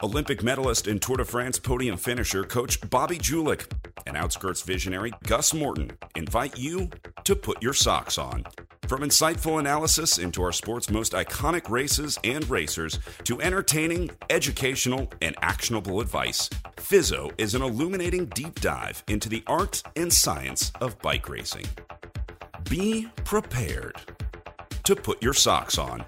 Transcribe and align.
Olympic 0.00 0.44
medalist 0.44 0.86
and 0.86 1.02
Tour 1.02 1.16
de 1.16 1.24
France 1.24 1.58
podium 1.58 1.96
finisher 1.96 2.44
coach 2.44 2.80
Bobby 2.88 3.18
Julich 3.18 3.66
and 4.06 4.16
Outskirts 4.16 4.62
visionary 4.62 5.12
Gus 5.24 5.52
Morton 5.52 5.90
invite 6.14 6.56
you 6.56 6.88
to 7.24 7.34
put 7.34 7.60
your 7.60 7.74
socks 7.74 8.16
on. 8.16 8.44
From 8.86 9.00
insightful 9.00 9.58
analysis 9.58 10.18
into 10.18 10.40
our 10.44 10.52
sport's 10.52 10.88
most 10.88 11.14
iconic 11.14 11.68
races 11.68 12.16
and 12.22 12.48
racers 12.48 13.00
to 13.24 13.42
entertaining, 13.42 14.10
educational, 14.30 15.12
and 15.20 15.34
actionable 15.42 16.00
advice, 16.00 16.48
Fizzo 16.76 17.32
is 17.36 17.56
an 17.56 17.62
illuminating 17.62 18.26
deep 18.26 18.60
dive 18.60 19.02
into 19.08 19.28
the 19.28 19.42
art 19.48 19.82
and 19.96 20.12
science 20.12 20.70
of 20.80 20.96
bike 21.00 21.28
racing. 21.28 21.66
Be 22.70 23.08
prepared 23.24 23.96
to 24.84 24.94
put 24.94 25.20
your 25.20 25.34
socks 25.34 25.76
on. 25.76 26.04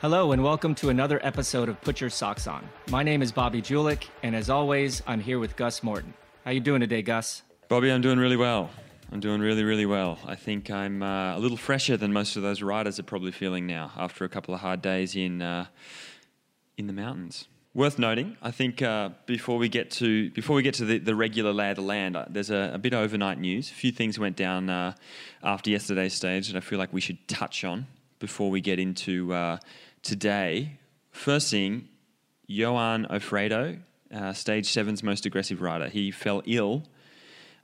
Hello, 0.00 0.32
and 0.32 0.42
welcome 0.42 0.74
to 0.76 0.88
another 0.88 1.20
episode 1.22 1.68
of 1.68 1.78
Put 1.82 2.00
Your 2.00 2.08
Socks 2.08 2.46
On. 2.46 2.66
My 2.88 3.02
name 3.02 3.20
is 3.20 3.32
Bobby 3.32 3.60
Julich, 3.60 4.08
and 4.22 4.34
as 4.34 4.48
always, 4.48 5.02
I'm 5.06 5.20
here 5.20 5.38
with 5.38 5.56
Gus 5.56 5.82
Morton. 5.82 6.14
How 6.42 6.52
you 6.52 6.60
doing 6.60 6.80
today, 6.80 7.02
Gus? 7.02 7.42
Bobby, 7.68 7.92
I'm 7.92 8.00
doing 8.00 8.18
really 8.18 8.38
well. 8.38 8.70
I'm 9.12 9.20
doing 9.20 9.42
really, 9.42 9.62
really 9.62 9.84
well. 9.84 10.18
I 10.26 10.36
think 10.36 10.70
I'm 10.70 11.02
uh, 11.02 11.36
a 11.36 11.38
little 11.38 11.58
fresher 11.58 11.98
than 11.98 12.14
most 12.14 12.36
of 12.36 12.42
those 12.42 12.62
riders 12.62 12.98
are 12.98 13.02
probably 13.02 13.30
feeling 13.30 13.66
now 13.66 13.92
after 13.94 14.24
a 14.24 14.30
couple 14.30 14.54
of 14.54 14.60
hard 14.60 14.80
days 14.80 15.14
in 15.14 15.42
uh, 15.42 15.66
in 16.78 16.86
the 16.86 16.94
mountains. 16.94 17.48
Worth 17.74 17.98
noting, 17.98 18.38
I 18.40 18.52
think 18.52 18.80
uh, 18.80 19.10
before 19.26 19.58
we 19.58 19.68
get 19.68 19.90
to 19.90 20.30
before 20.30 20.56
we 20.56 20.62
get 20.62 20.72
to 20.76 20.86
the, 20.86 20.96
the 20.96 21.14
regular 21.14 21.52
lay 21.52 21.68
of 21.68 21.76
the 21.76 21.82
land, 21.82 22.16
uh, 22.16 22.24
there's 22.26 22.48
a, 22.48 22.70
a, 22.72 22.78
bit 22.78 22.94
of 22.94 23.00
overnight 23.00 23.38
news. 23.38 23.70
A 23.70 23.74
few 23.74 23.92
things 23.92 24.18
went 24.18 24.36
down 24.36 24.70
uh, 24.70 24.94
after 25.42 25.68
yesterday's 25.68 26.14
stage 26.14 26.48
that 26.48 26.56
I 26.56 26.60
feel 26.60 26.78
like 26.78 26.90
we 26.90 27.02
should 27.02 27.28
touch 27.28 27.64
on 27.64 27.86
before 28.20 28.50
we 28.50 28.60
get 28.60 28.78
into 28.78 29.32
uh, 29.32 29.58
today, 30.02 30.78
first 31.10 31.50
thing, 31.50 31.88
Yoann 32.48 33.08
Offredo, 33.10 33.80
uh, 34.12 34.32
stage 34.32 34.66
seven's 34.70 35.02
most 35.02 35.26
aggressive 35.26 35.62
rider. 35.62 35.88
He 35.88 36.10
fell 36.10 36.42
ill 36.46 36.84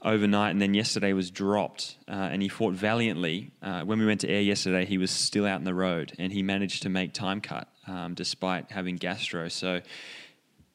overnight 0.02 0.52
and 0.52 0.62
then 0.62 0.74
yesterday 0.74 1.12
was 1.12 1.30
dropped 1.30 1.96
uh, 2.08 2.12
and 2.12 2.42
he 2.42 2.48
fought 2.48 2.74
valiantly. 2.74 3.50
Uh, 3.62 3.82
when 3.82 3.98
we 3.98 4.06
went 4.06 4.20
to 4.20 4.28
air 4.28 4.40
yesterday, 4.40 4.84
he 4.84 4.98
was 4.98 5.10
still 5.10 5.46
out 5.46 5.58
in 5.58 5.64
the 5.64 5.74
road 5.74 6.12
and 6.18 6.32
he 6.32 6.42
managed 6.42 6.82
to 6.82 6.88
make 6.88 7.12
time 7.12 7.40
cut 7.40 7.68
um, 7.86 8.14
despite 8.14 8.70
having 8.70 8.96
gastro. 8.96 9.48
So, 9.48 9.80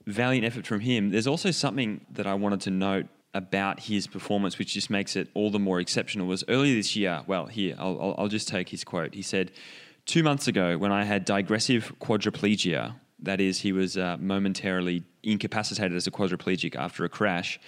valiant 0.08 0.45
effort 0.45 0.66
from 0.66 0.80
him. 0.82 1.12
There's 1.12 1.28
also 1.28 1.52
something 1.52 2.06
that 2.12 2.26
I 2.26 2.34
wanted 2.34 2.62
to 2.62 2.72
note 2.72 3.06
about 3.34 3.82
his 3.82 4.08
performance, 4.08 4.58
which 4.58 4.73
just 4.73 4.89
makes 4.89 5.16
it 5.16 5.30
all 5.34 5.52
the 5.52 5.59
more 5.59 5.80
exceptional, 5.80 6.28
was 6.28 6.44
earlier 6.48 6.76
this 6.76 6.95
year. 6.95 7.22
Well, 7.28 7.45
here, 7.45 7.76
I'll, 7.78 7.98
I'll, 8.02 8.16
I'll 8.17 8.28
just 8.28 8.48
take 8.48 8.70
his 8.70 8.84
quote. 8.84 9.14
He 9.14 9.22
said, 9.22 9.52
two 10.06 10.24
months 10.24 10.48
ago 10.48 10.78
when 10.78 10.92
I 10.92 11.04
had 11.04 11.26
digressive 11.26 11.94
quadriplegia, 12.00 12.96
that 13.20 13.40
is, 13.40 13.60
he 13.60 13.72
was 13.72 13.98
uh, 13.98 14.18
momentarily 14.20 15.04
incapacitated 15.24 15.96
as 15.96 16.08
a 16.08 16.12
quadriplegic 16.12 16.76
after 16.76 17.06
a 17.06 17.10
crash, 17.10 17.60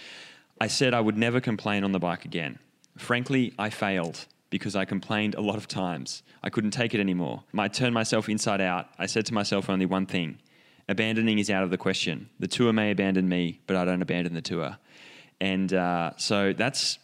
I 0.59 0.67
said 0.67 0.93
I 0.93 1.01
would 1.01 1.17
never 1.17 1.39
complain 1.39 1.83
on 1.83 1.91
the 1.91 1.99
bike 1.99 2.25
again. 2.25 2.59
Frankly, 2.97 3.53
I 3.57 3.69
failed 3.69 4.25
because 4.49 4.75
I 4.75 4.85
complained 4.85 5.35
a 5.35 5.41
lot 5.41 5.55
of 5.57 5.67
times. 5.67 6.21
I 6.43 6.49
couldn't 6.49 6.71
take 6.71 6.93
it 6.93 6.99
anymore. 6.99 7.43
I 7.57 7.67
turned 7.67 7.93
myself 7.93 8.29
inside 8.29 8.61
out. 8.61 8.87
I 8.99 9.07
said 9.07 9.25
to 9.27 9.33
myself 9.33 9.69
only 9.69 9.85
one 9.85 10.05
thing 10.05 10.39
abandoning 10.89 11.39
is 11.39 11.49
out 11.49 11.63
of 11.63 11.69
the 11.69 11.77
question. 11.77 12.29
The 12.39 12.47
tour 12.47 12.73
may 12.73 12.91
abandon 12.91 13.27
me, 13.29 13.61
but 13.67 13.75
I 13.75 13.85
don't 13.85 14.01
abandon 14.01 14.33
the 14.33 14.41
tour. 14.41 14.77
And 15.39 15.73
uh, 15.73 16.11
so 16.17 16.53
that's 16.53 16.99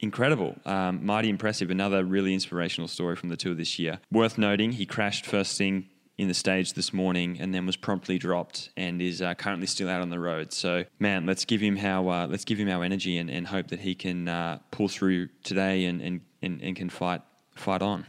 incredible, 0.00 0.56
um, 0.64 1.04
mighty 1.04 1.28
impressive. 1.28 1.70
Another 1.70 2.04
really 2.04 2.34
inspirational 2.34 2.88
story 2.88 3.16
from 3.16 3.28
the 3.28 3.36
tour 3.36 3.54
this 3.54 3.78
year. 3.78 4.00
Worth 4.10 4.38
noting, 4.38 4.72
he 4.72 4.86
crashed 4.86 5.26
first 5.26 5.58
thing 5.58 5.88
in 6.18 6.26
the 6.26 6.34
stage 6.34 6.72
this 6.72 6.92
morning 6.92 7.38
and 7.40 7.54
then 7.54 7.64
was 7.64 7.76
promptly 7.76 8.18
dropped 8.18 8.70
and 8.76 9.00
is 9.00 9.22
uh, 9.22 9.34
currently 9.34 9.68
still 9.68 9.88
out 9.88 10.02
on 10.02 10.10
the 10.10 10.18
road. 10.18 10.52
So, 10.52 10.84
man, 10.98 11.26
let's 11.26 11.44
give 11.44 11.60
him 11.60 11.76
how 11.76 12.08
uh, 12.08 12.26
let's 12.26 12.44
give 12.44 12.58
him 12.58 12.68
our 12.68 12.82
energy 12.82 13.16
and, 13.16 13.30
and 13.30 13.46
hope 13.46 13.68
that 13.68 13.80
he 13.80 13.94
can 13.94 14.28
uh, 14.28 14.58
pull 14.72 14.88
through 14.88 15.28
today 15.44 15.84
and, 15.84 16.02
and, 16.02 16.20
and, 16.42 16.60
and, 16.60 16.76
can 16.76 16.90
fight 16.90 17.22
fight 17.54 17.82
on. 17.82 18.04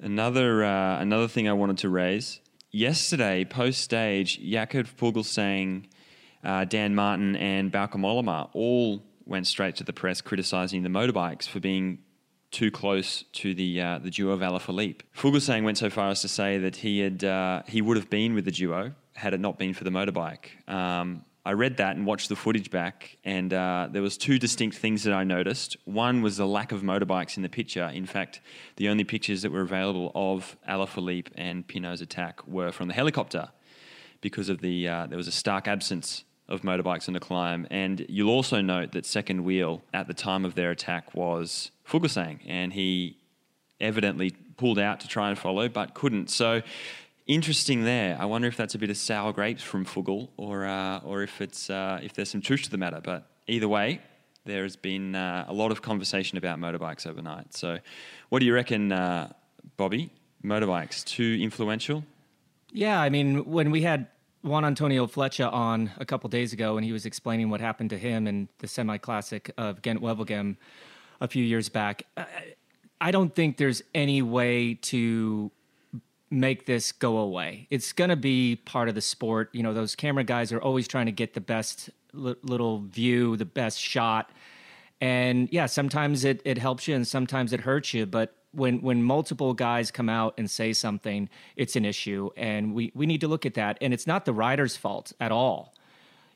Another 0.00 0.64
uh, 0.64 0.98
another 0.98 1.28
thing 1.28 1.46
I 1.46 1.52
wanted 1.52 1.78
to 1.78 1.90
raise 1.90 2.40
yesterday 2.70 3.44
post 3.44 3.82
stage, 3.82 4.40
Jakob 4.40 4.86
Fuglsang, 4.86 5.84
uh, 6.42 6.64
Dan 6.64 6.94
Martin, 6.94 7.36
and 7.36 7.70
Bauke 7.70 7.92
Mollema 7.92 8.48
all 8.54 9.02
went 9.32 9.48
straight 9.48 9.74
to 9.76 9.84
the 9.84 9.92
press 9.92 10.20
criticising 10.20 10.84
the 10.84 10.88
motorbikes 10.88 11.48
for 11.48 11.58
being 11.58 11.98
too 12.52 12.70
close 12.70 13.24
to 13.32 13.54
the 13.54 13.80
uh, 13.80 13.98
the 13.98 14.10
duo 14.10 14.32
of 14.32 14.40
Alaphilippe. 14.40 15.00
Fuglsang 15.16 15.64
went 15.64 15.78
so 15.78 15.90
far 15.90 16.10
as 16.10 16.20
to 16.20 16.28
say 16.28 16.58
that 16.58 16.76
he 16.76 17.00
had 17.00 17.24
uh, 17.24 17.62
he 17.66 17.82
would 17.82 17.96
have 17.96 18.10
been 18.10 18.34
with 18.34 18.44
the 18.44 18.52
duo 18.52 18.92
had 19.14 19.34
it 19.34 19.40
not 19.40 19.58
been 19.58 19.74
for 19.74 19.84
the 19.84 19.90
motorbike. 19.90 20.46
Um, 20.68 21.24
I 21.44 21.52
read 21.54 21.78
that 21.78 21.96
and 21.96 22.06
watched 22.06 22.28
the 22.28 22.36
footage 22.36 22.70
back, 22.70 23.18
and 23.24 23.52
uh, 23.52 23.88
there 23.90 24.00
was 24.00 24.16
two 24.16 24.38
distinct 24.38 24.76
things 24.76 25.02
that 25.02 25.12
I 25.12 25.24
noticed. 25.24 25.76
One 25.84 26.22
was 26.22 26.36
the 26.36 26.46
lack 26.46 26.70
of 26.70 26.82
motorbikes 26.82 27.36
in 27.36 27.42
the 27.42 27.48
picture. 27.48 27.86
In 27.86 28.06
fact, 28.06 28.40
the 28.76 28.88
only 28.88 29.02
pictures 29.02 29.42
that 29.42 29.50
were 29.50 29.62
available 29.62 30.12
of 30.14 30.56
Alaphilippe 30.68 31.28
and 31.34 31.66
Pinot's 31.66 32.00
attack 32.00 32.46
were 32.46 32.70
from 32.70 32.86
the 32.86 32.94
helicopter, 32.94 33.48
because 34.20 34.48
of 34.48 34.60
the 34.60 34.86
uh, 34.86 35.06
there 35.06 35.16
was 35.16 35.26
a 35.26 35.32
stark 35.32 35.66
absence 35.66 36.24
of 36.52 36.62
motorbikes 36.62 37.08
in 37.08 37.14
the 37.14 37.20
climb. 37.20 37.66
And 37.70 38.04
you'll 38.08 38.30
also 38.30 38.60
note 38.60 38.92
that 38.92 39.06
second 39.06 39.44
wheel 39.44 39.82
at 39.92 40.06
the 40.06 40.14
time 40.14 40.44
of 40.44 40.54
their 40.54 40.70
attack 40.70 41.14
was 41.14 41.70
Fuglsang, 41.88 42.40
and 42.46 42.72
he 42.72 43.16
evidently 43.80 44.30
pulled 44.56 44.78
out 44.78 45.00
to 45.00 45.08
try 45.08 45.28
and 45.30 45.38
follow, 45.38 45.68
but 45.68 45.94
couldn't. 45.94 46.30
So 46.30 46.62
interesting 47.26 47.84
there. 47.84 48.16
I 48.20 48.26
wonder 48.26 48.46
if 48.48 48.56
that's 48.56 48.74
a 48.74 48.78
bit 48.78 48.90
of 48.90 48.96
sour 48.96 49.32
grapes 49.32 49.62
from 49.62 49.84
Fugl, 49.84 50.28
or 50.36 50.66
uh, 50.66 50.98
or 50.98 51.22
if 51.22 51.40
it's 51.40 51.70
uh, 51.70 51.98
if 52.02 52.12
there's 52.12 52.30
some 52.30 52.42
truth 52.42 52.62
to 52.64 52.70
the 52.70 52.78
matter. 52.78 53.00
But 53.02 53.26
either 53.48 53.68
way, 53.68 54.00
there 54.44 54.62
has 54.62 54.76
been 54.76 55.14
uh, 55.14 55.46
a 55.48 55.52
lot 55.52 55.70
of 55.70 55.82
conversation 55.82 56.38
about 56.38 56.58
motorbikes 56.58 57.06
overnight. 57.06 57.54
So, 57.54 57.78
what 58.28 58.40
do 58.40 58.46
you 58.46 58.54
reckon, 58.54 58.92
uh, 58.92 59.32
Bobby? 59.76 60.10
Motorbikes 60.44 61.04
too 61.04 61.38
influential? 61.40 62.04
Yeah, 62.72 63.00
I 63.00 63.10
mean, 63.10 63.44
when 63.44 63.70
we 63.70 63.82
had 63.82 64.08
Juan 64.42 64.64
Antonio 64.64 65.06
Flecha 65.06 65.52
on 65.52 65.90
a 65.98 66.04
couple 66.04 66.28
days 66.28 66.52
ago, 66.52 66.76
and 66.76 66.84
he 66.84 66.92
was 66.92 67.06
explaining 67.06 67.48
what 67.48 67.60
happened 67.60 67.90
to 67.90 67.98
him 67.98 68.26
in 68.26 68.48
the 68.58 68.66
semi 68.66 68.98
classic 68.98 69.52
of 69.56 69.82
Ghent 69.82 70.00
Wevelgem 70.00 70.56
a 71.20 71.28
few 71.28 71.44
years 71.44 71.68
back. 71.68 72.04
I 73.00 73.10
don't 73.10 73.34
think 73.34 73.56
there's 73.56 73.82
any 73.94 74.20
way 74.22 74.74
to 74.74 75.50
make 76.30 76.66
this 76.66 76.92
go 76.92 77.18
away. 77.18 77.68
It's 77.70 77.92
going 77.92 78.10
to 78.10 78.16
be 78.16 78.56
part 78.56 78.88
of 78.88 78.94
the 78.94 79.00
sport. 79.00 79.50
You 79.52 79.62
know, 79.62 79.74
those 79.74 79.94
camera 79.94 80.24
guys 80.24 80.50
are 80.52 80.60
always 80.60 80.88
trying 80.88 81.06
to 81.06 81.12
get 81.12 81.34
the 81.34 81.40
best 81.40 81.90
little 82.12 82.80
view, 82.80 83.36
the 83.36 83.44
best 83.44 83.78
shot. 83.78 84.30
And 85.00 85.48
yeah, 85.52 85.66
sometimes 85.66 86.24
it, 86.24 86.40
it 86.44 86.58
helps 86.58 86.88
you 86.88 86.94
and 86.94 87.06
sometimes 87.06 87.52
it 87.52 87.60
hurts 87.60 87.92
you, 87.92 88.06
but 88.06 88.34
when 88.52 88.82
when 88.82 89.02
multiple 89.02 89.54
guys 89.54 89.90
come 89.90 90.08
out 90.08 90.34
and 90.38 90.50
say 90.50 90.72
something, 90.72 91.28
it's 91.56 91.76
an 91.76 91.84
issue, 91.84 92.30
and 92.36 92.74
we 92.74 92.92
we 92.94 93.06
need 93.06 93.20
to 93.22 93.28
look 93.28 93.46
at 93.46 93.54
that. 93.54 93.78
And 93.80 93.92
it's 93.92 94.06
not 94.06 94.24
the 94.24 94.32
rider's 94.32 94.76
fault 94.76 95.12
at 95.20 95.32
all. 95.32 95.74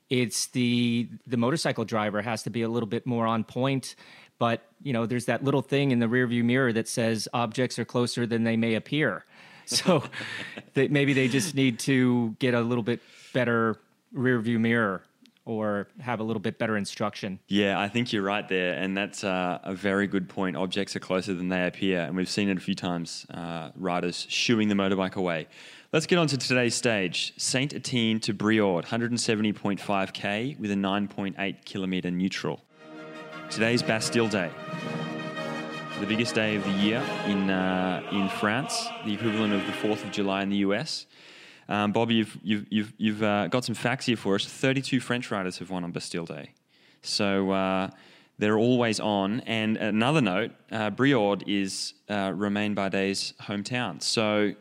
It's 0.08 0.46
the 0.46 1.08
the 1.26 1.36
motorcycle 1.36 1.84
driver 1.84 2.22
has 2.22 2.42
to 2.44 2.50
be 2.50 2.62
a 2.62 2.68
little 2.68 2.88
bit 2.88 3.06
more 3.06 3.26
on 3.26 3.44
point. 3.44 3.96
But 4.38 4.62
you 4.82 4.92
know, 4.92 5.06
there's 5.06 5.26
that 5.26 5.44
little 5.44 5.62
thing 5.62 5.90
in 5.90 5.98
the 5.98 6.06
rearview 6.06 6.44
mirror 6.44 6.72
that 6.72 6.88
says 6.88 7.28
objects 7.32 7.78
are 7.78 7.84
closer 7.84 8.26
than 8.26 8.44
they 8.44 8.56
may 8.56 8.74
appear. 8.74 9.24
So 9.68 10.04
that 10.74 10.92
maybe 10.92 11.12
they 11.12 11.26
just 11.26 11.56
need 11.56 11.80
to 11.80 12.36
get 12.38 12.54
a 12.54 12.60
little 12.60 12.84
bit 12.84 13.00
better 13.32 13.80
rearview 14.14 14.60
mirror 14.60 15.02
or 15.46 15.86
have 16.00 16.18
a 16.18 16.24
little 16.24 16.40
bit 16.40 16.58
better 16.58 16.76
instruction. 16.76 17.38
Yeah, 17.46 17.80
I 17.80 17.88
think 17.88 18.12
you're 18.12 18.22
right 18.22 18.46
there, 18.46 18.74
and 18.74 18.96
that's 18.96 19.24
uh, 19.24 19.60
a 19.62 19.74
very 19.74 20.08
good 20.08 20.28
point. 20.28 20.56
Objects 20.56 20.96
are 20.96 21.00
closer 21.00 21.32
than 21.32 21.48
they 21.48 21.66
appear, 21.66 22.00
and 22.00 22.16
we've 22.16 22.28
seen 22.28 22.48
it 22.48 22.58
a 22.58 22.60
few 22.60 22.74
times. 22.74 23.26
Uh, 23.32 23.70
riders 23.76 24.26
shooing 24.28 24.68
the 24.68 24.74
motorbike 24.74 25.14
away. 25.14 25.46
Let's 25.92 26.06
get 26.06 26.18
on 26.18 26.26
to 26.26 26.36
today's 26.36 26.74
stage. 26.74 27.32
Saint 27.36 27.72
Etienne 27.72 28.18
to 28.20 28.34
Brioude, 28.34 28.86
170.5k 28.86 30.58
with 30.58 30.72
a 30.72 30.74
9.8 30.74 31.64
kilometre 31.64 32.10
neutral. 32.10 32.60
Today's 33.48 33.84
Bastille 33.84 34.26
Day, 34.26 34.50
the 36.00 36.06
biggest 36.06 36.34
day 36.34 36.56
of 36.56 36.64
the 36.64 36.72
year 36.72 37.00
in 37.26 37.48
uh, 37.48 38.02
in 38.10 38.28
France, 38.28 38.88
the 39.04 39.14
equivalent 39.14 39.54
of 39.54 39.64
the 39.66 39.72
4th 39.72 40.02
of 40.02 40.10
July 40.10 40.42
in 40.42 40.50
the 40.50 40.56
US. 40.56 41.06
Um, 41.68 41.92
Bobby, 41.92 42.14
you've, 42.14 42.38
you've, 42.42 42.66
you've, 42.70 42.92
you've 42.96 43.22
uh, 43.22 43.48
got 43.48 43.64
some 43.64 43.74
facts 43.74 44.06
here 44.06 44.16
for 44.16 44.34
us. 44.34 44.44
32 44.44 45.00
French 45.00 45.30
riders 45.30 45.58
have 45.58 45.70
won 45.70 45.84
on 45.84 45.92
Bastille 45.92 46.26
Day. 46.26 46.50
So 47.02 47.50
uh, 47.50 47.90
they're 48.38 48.58
always 48.58 49.00
on. 49.00 49.40
And 49.40 49.76
another 49.76 50.20
note, 50.20 50.52
uh, 50.70 50.90
Brioude 50.90 51.42
is 51.46 51.94
uh, 52.08 52.32
Romain 52.34 52.74
Bardet's 52.74 53.32
hometown. 53.42 54.02
So 54.02 54.54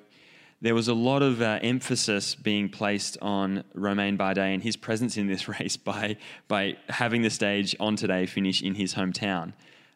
there 0.61 0.73
was 0.73 0.87
a 0.87 0.93
lot 0.93 1.21
of 1.21 1.41
uh, 1.41 1.59
emphasis 1.61 2.33
being 2.33 2.69
placed 2.69 3.17
on 3.21 3.63
Romain 3.73 4.17
Bardet 4.17 4.53
and 4.53 4.63
his 4.63 4.75
presence 4.75 5.17
in 5.17 5.27
this 5.27 5.47
race 5.59 5.77
by, 5.77 6.17
by 6.47 6.77
having 6.89 7.21
the 7.21 7.29
stage 7.29 7.75
on 7.79 7.95
today 7.95 8.25
finish 8.25 8.63
in 8.63 8.75
his 8.75 8.95
hometown. 8.95 9.53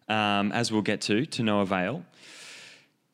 Um, 0.08 0.52
as 0.52 0.72
we'll 0.72 0.82
get 0.82 1.02
to, 1.02 1.26
to 1.28 1.44
no 1.44 1.62
avail. 1.62 2.04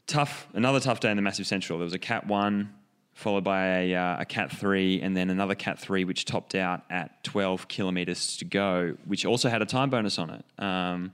Tough, 0.08 0.48
another 0.54 0.80
tough 0.80 1.02
day 1.02 1.10
in 1.12 1.18
the 1.18 1.22
Massif 1.22 1.46
Central. 1.46 1.78
There 1.78 1.84
was 1.84 1.94
a 1.94 2.00
Cat 2.00 2.26
1, 2.26 2.74
followed 3.16 3.46
by 3.46 3.66
a, 3.66 3.96
uh, 3.96 4.18
a 4.20 4.26
Cat 4.26 4.52
3, 4.52 5.02
and 5.02 5.16
then 5.18 5.30
another 5.30 5.56
Cat 5.56 5.80
3, 5.80 6.04
which 6.04 6.26
topped 6.26 6.54
out 6.54 6.84
at 6.90 7.24
12 7.24 7.68
kilometers 7.68 8.38
to 8.38 8.46
go, 8.46 8.96
which 9.06 9.26
also 9.26 9.50
had 9.50 9.62
a 9.62 9.66
time 9.66 9.90
bonus 9.90 10.20
on 10.20 10.30
it. 10.30 10.46
Um, 10.60 11.14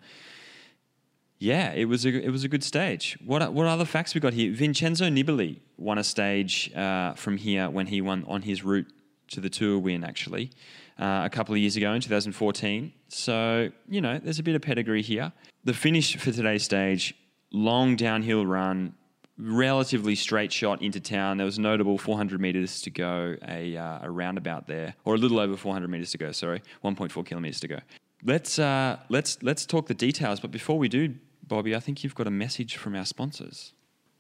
yeah, 1.38 1.72
it 1.74 1.86
was 1.86 2.06
a 2.06 2.10
it 2.10 2.30
was 2.30 2.44
a 2.44 2.48
good 2.48 2.64
stage. 2.64 3.18
What 3.26 3.52
what 3.52 3.66
other 3.66 3.86
facts 3.86 4.14
we 4.14 4.22
got 4.22 4.34
here? 4.34 4.54
Vincenzo 4.54 5.06
Nibali 5.10 5.58
won 5.76 5.98
a 5.98 6.04
stage 6.04 6.72
uh, 6.76 7.14
from 7.14 7.38
here 7.38 7.68
when 7.68 7.88
he 7.88 8.00
won 8.00 8.24
on 8.28 8.44
his 8.44 8.64
route 8.64 8.86
to 9.30 9.40
the 9.40 9.50
Tour 9.50 9.80
win, 9.80 10.04
actually, 10.04 10.52
uh, 11.00 11.22
a 11.26 11.30
couple 11.32 11.56
of 11.56 11.60
years 11.60 11.76
ago 11.76 11.94
in 11.94 12.02
2014. 12.02 12.94
So 13.08 13.72
you 13.90 14.02
know, 14.02 14.20
there's 14.20 14.38
a 14.38 14.44
bit 14.44 14.54
of 14.54 14.62
pedigree 14.62 15.02
here. 15.02 15.34
The 15.64 15.74
finish 15.74 16.16
for 16.16 16.32
today's 16.32 16.64
stage, 16.64 17.16
long 17.52 17.96
downhill 17.96 18.46
run, 18.46 18.94
relatively 19.42 20.16
straight 20.16 20.52
shot 20.52 20.82
into 20.82 21.00
town. 21.00 21.38
There 21.38 21.46
was 21.46 21.58
notable 21.58 21.98
400 21.98 22.40
meters 22.40 22.82
to 22.82 22.90
go, 22.90 23.36
a, 23.48 23.76
uh, 23.76 24.00
a 24.04 24.12
roundabout 24.12 24.68
there, 24.68 24.96
or 25.04 25.16
a 25.16 25.18
little 25.18 25.40
over 25.40 25.58
400 25.58 25.90
meters 25.90 26.12
to 26.12 26.18
go. 26.18 26.32
Sorry, 26.32 26.62
1.4 26.84 27.26
kilometers 27.26 27.60
to 27.62 27.68
go. 27.68 27.80
Let's 28.24 28.60
uh, 28.60 28.98
let's 29.10 29.42
let's 29.42 29.66
talk 29.66 29.88
the 29.88 29.96
details. 29.96 30.40
But 30.40 30.52
before 30.52 30.78
we 30.78 30.88
do, 30.88 31.16
Bobby, 31.48 31.76
I 31.76 31.80
think 31.80 32.04
you've 32.04 32.14
got 32.14 32.28
a 32.28 32.32
message 32.32 32.78
from 32.78 32.96
our 32.96 33.06
sponsors. 33.06 33.74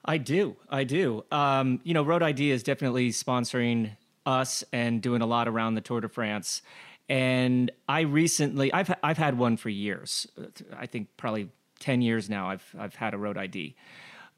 I 0.04 0.18
do. 0.18 0.56
I 0.70 0.84
do. 0.84 1.24
Um, 1.32 1.80
you 1.84 1.94
know, 1.94 2.02
Road 2.02 2.24
ID 2.24 2.50
is 2.50 2.64
definitely 2.64 3.12
sponsoring 3.12 3.92
us 4.26 4.64
and 4.74 5.02
doing 5.02 5.22
a 5.22 5.28
lot 5.28 5.48
around 5.48 5.76
the 5.76 5.82
Tour 5.82 6.02
de 6.02 6.10
France. 6.10 6.64
And 7.10 7.72
I 7.88 8.02
recently, 8.02 8.74
I've 8.74 8.92
I've 9.04 9.18
had 9.18 9.38
one 9.38 9.58
for 9.58 9.70
years. 9.70 10.28
I 10.76 10.88
think 10.88 11.10
probably 11.18 11.50
ten 11.80 12.02
years 12.02 12.30
now. 12.30 12.50
I've 12.50 12.76
I've 12.80 12.96
had 12.96 13.14
a 13.14 13.18
Road 13.18 13.38
ID, 13.38 13.76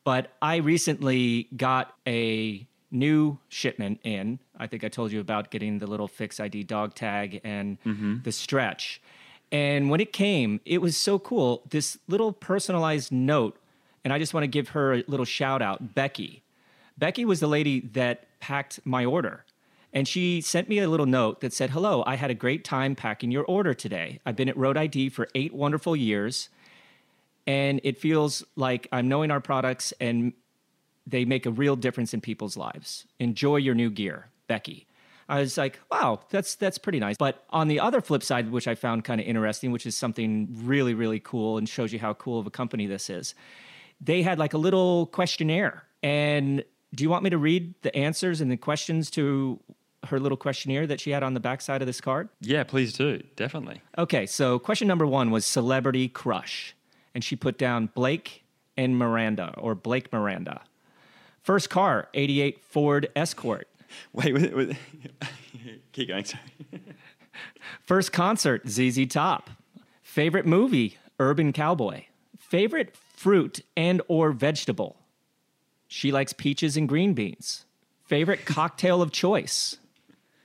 but 0.04 0.34
I 0.42 0.58
recently 0.58 1.48
got 1.56 1.96
a 2.08 2.68
new 2.92 3.40
shipment 3.50 4.00
in. 4.04 4.40
I 4.58 4.68
think 4.68 4.84
I 4.84 4.88
told 4.88 5.12
you 5.12 5.20
about 5.20 5.50
getting 5.50 5.80
the 5.80 5.88
little 5.88 6.08
fix 6.08 6.40
ID 6.40 6.64
dog 6.64 6.94
tag 6.94 7.42
and 7.44 7.78
mm-hmm. 7.84 8.18
the 8.24 8.32
stretch. 8.32 9.02
And 9.52 9.90
when 9.90 10.00
it 10.00 10.14
came, 10.14 10.62
it 10.66 10.82
was 10.82 10.98
so 10.98 11.20
cool. 11.20 11.64
This 11.70 11.98
little 12.08 12.32
personalized 12.32 13.12
note, 13.12 13.58
and 14.04 14.12
I 14.12 14.20
just 14.20 14.34
want 14.34 14.44
to 14.44 14.48
give 14.48 14.70
her 14.70 14.94
a 14.94 15.04
little 15.08 15.26
shout 15.26 15.62
out 15.62 15.94
Becky. 15.96 16.44
Becky 16.98 17.26
was 17.26 17.40
the 17.40 17.48
lady 17.48 17.80
that 17.80 18.28
packed 18.40 18.80
my 18.86 19.06
order. 19.06 19.46
And 19.94 20.08
she 20.08 20.42
sent 20.42 20.68
me 20.68 20.80
a 20.80 20.90
little 20.90 21.06
note 21.06 21.42
that 21.42 21.54
said, 21.54 21.70
Hello, 21.70 22.04
I 22.08 22.16
had 22.16 22.32
a 22.32 22.36
great 22.36 22.64
time 22.64 22.96
packing 22.96 23.32
your 23.32 23.44
order 23.46 23.76
today. 23.76 24.20
I've 24.26 24.36
been 24.36 24.50
at 24.50 24.58
Road 24.58 24.76
ID 24.76 25.10
for 25.10 25.28
eight 25.36 25.54
wonderful 25.54 25.96
years, 25.96 26.50
and 27.46 27.82
it 27.84 28.00
feels 28.00 28.44
like 28.56 28.88
I'm 28.92 29.08
knowing 29.08 29.32
our 29.32 29.42
products 29.42 29.94
and 30.00 30.34
they 31.06 31.26
make 31.26 31.46
a 31.46 31.52
real 31.52 31.76
difference 31.76 32.14
in 32.14 32.22
people's 32.22 32.56
lives. 32.56 33.06
Enjoy 33.20 33.58
your 33.58 33.76
new 33.76 33.90
gear, 33.90 34.30
Becky. 34.48 34.88
I 35.30 35.40
was 35.40 35.58
like, 35.58 35.80
wow, 35.92 36.20
that's 36.30 36.56
that's 36.56 36.78
pretty 36.78 37.00
nice. 37.00 37.18
But 37.18 37.44
on 37.50 37.68
the 37.68 37.80
other 37.80 38.02
flip 38.02 38.24
side, 38.24 38.52
which 38.52 38.68
I 38.68 38.76
found 38.76 39.04
kind 39.04 39.22
of 39.22 39.28
interesting, 39.28 39.72
which 39.72 39.86
is 39.86 39.96
something 39.96 40.48
really 40.64 40.94
really 40.94 41.20
cool 41.20 41.58
and 41.58 41.68
shows 41.68 41.94
you 41.94 42.00
how 42.00 42.14
cool 42.14 42.40
of 42.40 42.48
a 42.48 42.52
company 42.52 42.88
this 42.88 43.10
is, 43.10 43.34
they 44.02 44.22
had 44.22 44.38
like 44.38 44.54
a 44.54 44.58
little 44.58 45.08
questionnaire. 45.08 45.84
And 46.02 46.64
do 46.94 47.04
you 47.04 47.10
want 47.10 47.24
me 47.24 47.30
to 47.30 47.38
read 47.38 47.74
the 47.82 47.96
answers 47.96 48.42
and 48.42 48.52
the 48.52 48.58
questions 48.58 49.10
to 49.12 49.60
her 50.08 50.20
little 50.20 50.38
questionnaire 50.38 50.86
that 50.88 51.00
she 51.00 51.12
had 51.12 51.24
on 51.24 51.34
the 51.34 51.40
backside 51.40 51.82
of 51.82 51.88
this 51.88 52.02
card? 52.02 52.28
Yeah, 52.42 52.64
please 52.64 52.94
do. 52.94 53.24
Definitely. 53.36 53.82
Okay, 53.98 54.26
so 54.26 54.60
question 54.60 54.88
number 54.88 55.08
one 55.08 55.32
was 55.32 55.46
celebrity 55.46 56.10
crush. 56.10 56.76
And 57.14 57.24
she 57.24 57.36
put 57.36 57.58
down 57.58 57.90
Blake 57.94 58.44
and 58.76 58.98
Miranda 58.98 59.54
or 59.58 59.76
Blake 59.76 60.12
Miranda. 60.12 60.62
First 61.42 61.70
car, 61.70 62.08
88 62.14 62.64
Ford 62.64 63.10
Escort. 63.16 63.68
Wait, 64.14 64.34
wait, 64.34 64.56
wait. 64.56 64.76
keep 65.92 66.08
going. 66.08 66.26
Sorry. 66.26 66.42
First 67.82 68.12
concert, 68.12 68.68
ZZ 68.68 69.06
Top. 69.06 69.52
Favorite 70.02 70.48
movie, 70.48 70.98
Urban 71.20 71.54
Cowboy. 71.54 72.06
Favorite 72.40 72.96
fruit 72.96 73.62
and 73.78 74.02
or 74.08 74.32
vegetable. 74.32 74.98
She 75.88 76.12
likes 76.12 76.34
peaches 76.34 76.76
and 76.76 76.90
green 76.90 77.14
beans. 77.14 77.66
Favorite 78.06 78.46
cocktail 78.46 79.02
of 79.02 79.12
choice. 79.12 79.78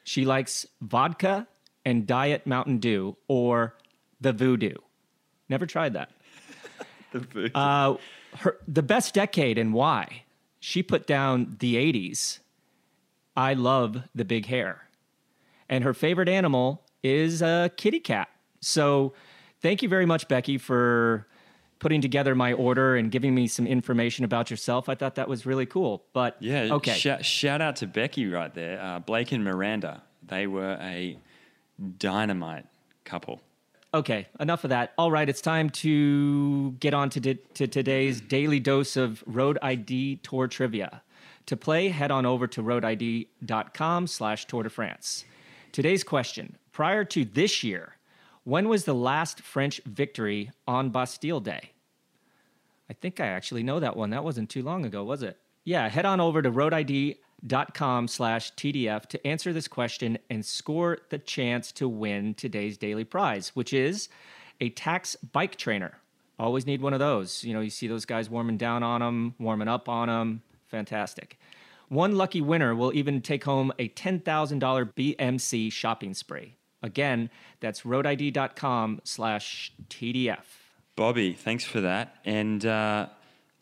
She 0.05 0.27
likes 0.27 0.67
vodka 0.83 1.49
and 1.85 2.07
diet 2.07 2.47
Mountain 2.47 2.79
Dew 2.79 3.17
or 3.29 3.75
the 4.21 4.33
Voodoo. 4.33 4.75
Never 5.49 5.65
tried 5.65 5.95
that. 5.95 6.11
Uh, 7.55 7.97
her, 8.39 8.59
the 8.69 8.83
best 8.83 9.15
decade 9.15 9.59
and 9.59 9.73
why. 9.73 10.23
She 10.61 10.83
put 10.83 11.07
down 11.07 11.57
the 11.61 11.77
80s 11.77 12.41
I 13.39 13.55
love 13.55 14.03
the 14.17 14.25
big 14.25 14.47
hair. 14.47 14.89
And 15.69 15.85
her 15.85 15.95
favorite 15.95 16.29
animal 16.29 16.83
is 17.05 17.41
a 17.41 17.71
kitty 17.77 18.01
cat. 18.01 18.29
So 18.61 19.13
thank 19.61 19.81
you 19.81 19.89
very 19.89 20.07
much, 20.07 20.27
Becky, 20.27 20.59
for 20.59 21.29
putting 21.79 22.01
together 22.01 22.35
my 22.35 22.53
order 22.53 22.97
and 22.97 23.13
giving 23.13 23.37
me 23.37 23.47
some 23.47 23.65
information 23.65 24.25
about 24.25 24.51
yourself. 24.51 24.89
I 24.89 24.97
thought 24.97 25.15
that 25.15 25.29
was 25.29 25.47
really 25.47 25.67
cool. 25.67 26.03
But 26.13 26.37
yeah, 26.41 26.69
okay. 26.73 26.95
Sh- 26.95 27.25
shout 27.25 27.61
out 27.61 27.77
to 27.77 27.87
Becky 27.87 28.27
right 28.27 28.53
there. 28.53 28.83
Uh, 28.83 28.99
Blake 28.99 29.31
and 29.31 29.45
Miranda, 29.45 30.03
they 30.27 30.49
were 30.49 30.77
a 30.81 31.17
dynamite 31.99 32.67
couple. 33.05 33.41
Okay, 33.99 34.29
enough 34.39 34.63
of 34.63 34.71
that. 34.71 34.93
All 34.97 35.11
right, 35.11 35.29
it's 35.29 35.41
time 35.41 35.71
to 35.71 36.71
get 36.79 36.95
on 36.95 37.11
to, 37.11 37.19
di- 37.19 37.39
to 37.55 37.67
today's 37.67 38.21
daily 38.21 38.61
dose 38.61 38.97
of 38.97 39.25
Road 39.27 39.59
ID 39.61 40.21
Tour 40.23 40.47
trivia. 40.47 41.03
To 41.47 41.57
play, 41.57 41.89
head 41.89 42.13
on 42.13 42.25
over 42.25 42.47
to 42.47 42.63
roadid.com 42.63 44.07
slash 44.07 44.45
Tour 44.45 44.63
de 44.63 44.71
France. 44.71 45.25
Today's 45.73 46.05
question, 46.05 46.57
prior 46.71 47.05
to 47.07 47.25
this 47.25 47.65
year, 47.65 47.97
when 48.45 48.69
was 48.69 48.85
the 48.85 48.95
last 48.95 49.41
French 49.41 49.81
victory 49.85 50.53
on 50.69 50.91
Bastille 50.91 51.41
Day? 51.41 51.73
I 52.89 52.93
think 52.93 53.19
I 53.19 53.27
actually 53.27 53.65
know 53.65 53.81
that 53.81 53.97
one. 53.97 54.11
That 54.11 54.23
wasn't 54.23 54.49
too 54.49 54.63
long 54.63 54.87
ago, 54.87 55.03
was 55.03 55.25
it? 55.25 55.39
Yeah, 55.65 55.89
head 55.89 56.07
on 56.07 56.21
over 56.21 56.41
to 56.41 56.53
roadid.com 56.53 57.17
slash 57.47 58.53
TDF 58.55 59.07
to 59.07 59.27
answer 59.27 59.53
this 59.53 59.69
question 59.69 60.19
and 60.31 60.45
score 60.45 60.99
the 61.11 61.19
chance 61.19 61.73
to 61.73 61.89
win 61.89 62.35
today's 62.35 62.77
daily 62.77 63.05
prize, 63.05 63.51
which 63.55 63.73
is 63.73 64.09
a 64.61 64.71
Tacx 64.71 65.17
bike 65.33 65.57
trainer. 65.57 65.99
Always 66.39 66.67
need 66.67 66.81
one 66.81 66.93
of 66.93 67.01
those. 67.01 67.43
You 67.43 67.55
know, 67.55 67.61
you 67.61 67.71
see 67.71 67.89
those 67.89 68.05
guys 68.05 68.31
warming 68.31 68.59
down 68.59 68.83
on 68.83 69.01
them, 69.01 69.35
warming 69.39 69.69
up 69.69 69.89
on 69.89 70.09
them. 70.09 70.43
Fantastic. 70.69 71.39
One 71.89 72.17
lucky 72.17 72.41
winner 72.41 72.75
will 72.75 72.95
even 72.95 73.23
take 73.23 73.45
home 73.45 73.73
a 73.79 73.89
$10,000 73.89 74.23
BMC 74.95 75.73
shopping 75.73 76.15
spree. 76.15 76.55
Again, 76.83 77.31
that's 77.61 77.83
roadid.com 77.83 79.01
slash 79.05 79.73
TDF. 79.89 80.45
Bobby, 80.97 81.33
thanks 81.33 81.65
for 81.65 81.81
that. 81.81 82.17
And 82.25 82.65
uh, 82.65 83.07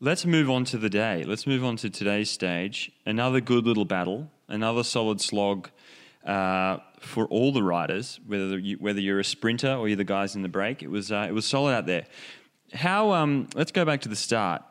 let's 0.00 0.26
move 0.26 0.50
on 0.50 0.64
to 0.66 0.78
the 0.78 0.90
day. 0.90 1.24
Let's 1.24 1.46
move 1.46 1.64
on 1.64 1.76
to 1.76 1.90
today's 1.90 2.30
stage. 2.30 2.92
Another 3.04 3.40
good 3.40 3.66
little 3.66 3.84
battle, 3.84 4.30
another 4.48 4.84
solid 4.84 5.20
slog 5.20 5.70
uh, 6.24 6.78
for 7.00 7.26
all 7.26 7.52
the 7.52 7.62
riders, 7.62 8.20
whether 8.26 8.58
you, 8.58 8.76
whether 8.78 9.00
you're 9.00 9.20
a 9.20 9.24
sprinter 9.24 9.72
or 9.74 9.88
you're 9.88 9.96
the 9.96 10.04
guys 10.04 10.34
in 10.34 10.42
the 10.42 10.48
break. 10.48 10.82
It 10.82 10.88
was 10.88 11.12
uh, 11.12 11.26
it 11.28 11.32
was 11.32 11.46
solid 11.46 11.72
out 11.72 11.86
there. 11.86 12.06
How? 12.72 13.12
Um, 13.12 13.48
let's 13.54 13.72
go 13.72 13.84
back 13.84 14.02
to 14.02 14.08
the 14.08 14.16
start. 14.16 14.62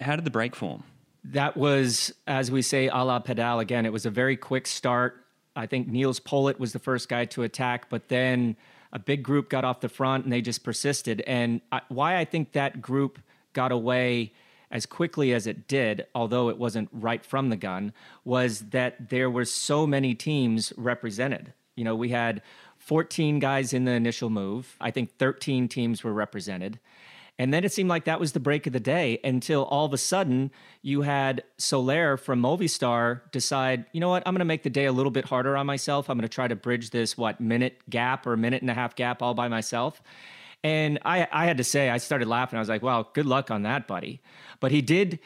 How 0.00 0.16
did 0.16 0.24
the 0.24 0.30
break 0.30 0.56
form? 0.56 0.82
That 1.24 1.56
was, 1.56 2.12
as 2.26 2.50
we 2.50 2.60
say, 2.60 2.88
a 2.88 2.98
la 2.98 3.18
pedal 3.20 3.60
again. 3.60 3.86
It 3.86 3.92
was 3.92 4.04
a 4.04 4.10
very 4.10 4.36
quick 4.36 4.66
start. 4.66 5.24
I 5.56 5.66
think 5.66 5.86
Nils 5.86 6.18
Politt 6.18 6.58
was 6.58 6.72
the 6.72 6.80
first 6.80 7.08
guy 7.08 7.24
to 7.26 7.44
attack, 7.44 7.88
but 7.88 8.08
then 8.08 8.56
a 8.92 8.98
big 8.98 9.22
group 9.22 9.48
got 9.48 9.64
off 9.64 9.80
the 9.80 9.88
front 9.88 10.24
and 10.24 10.32
they 10.32 10.42
just 10.42 10.64
persisted. 10.64 11.22
And 11.26 11.60
I, 11.70 11.80
why 11.88 12.18
I 12.18 12.24
think 12.24 12.52
that 12.52 12.82
group 12.82 13.20
got 13.52 13.72
away 13.72 14.32
as 14.74 14.84
quickly 14.86 15.32
as 15.32 15.46
it 15.46 15.68
did, 15.68 16.04
although 16.16 16.48
it 16.50 16.58
wasn't 16.58 16.88
right 16.92 17.24
from 17.24 17.48
the 17.48 17.56
gun, 17.56 17.92
was 18.24 18.58
that 18.70 19.08
there 19.08 19.30
were 19.30 19.44
so 19.44 19.86
many 19.86 20.14
teams 20.14 20.72
represented. 20.76 21.54
You 21.76 21.84
know, 21.84 21.94
we 21.94 22.08
had 22.08 22.42
14 22.78 23.38
guys 23.38 23.72
in 23.72 23.84
the 23.84 23.92
initial 23.92 24.30
move. 24.30 24.76
I 24.80 24.90
think 24.90 25.16
13 25.16 25.68
teams 25.68 26.02
were 26.02 26.12
represented. 26.12 26.80
And 27.38 27.54
then 27.54 27.64
it 27.64 27.72
seemed 27.72 27.88
like 27.88 28.04
that 28.04 28.20
was 28.20 28.32
the 28.32 28.40
break 28.40 28.66
of 28.66 28.72
the 28.72 28.80
day 28.80 29.18
until 29.24 29.64
all 29.64 29.86
of 29.86 29.92
a 29.92 29.98
sudden 29.98 30.50
you 30.82 31.02
had 31.02 31.42
Soler 31.56 32.16
from 32.16 32.42
Movistar 32.42 33.22
decide, 33.30 33.86
you 33.92 34.00
know 34.00 34.08
what, 34.08 34.24
I'm 34.26 34.34
going 34.34 34.40
to 34.40 34.44
make 34.44 34.62
the 34.64 34.70
day 34.70 34.86
a 34.86 34.92
little 34.92 35.10
bit 35.10 35.24
harder 35.24 35.56
on 35.56 35.66
myself. 35.66 36.10
I'm 36.10 36.18
going 36.18 36.28
to 36.28 36.28
try 36.28 36.46
to 36.46 36.56
bridge 36.56 36.90
this, 36.90 37.16
what, 37.16 37.40
minute 37.40 37.80
gap 37.90 38.26
or 38.26 38.36
minute 38.36 38.62
and 38.62 38.70
a 38.70 38.74
half 38.74 38.94
gap 38.94 39.22
all 39.22 39.34
by 39.34 39.48
myself. 39.48 40.02
And 40.64 40.98
I, 41.04 41.28
I 41.30 41.44
had 41.44 41.58
to 41.58 41.64
say, 41.64 41.90
I 41.90 41.98
started 41.98 42.26
laughing. 42.26 42.56
I 42.56 42.60
was 42.60 42.70
like, 42.70 42.82
well, 42.82 43.10
good 43.12 43.26
luck 43.26 43.50
on 43.50 43.62
that, 43.62 43.86
buddy. 43.86 44.22
But 44.60 44.72
he 44.72 44.80
did 44.80 45.20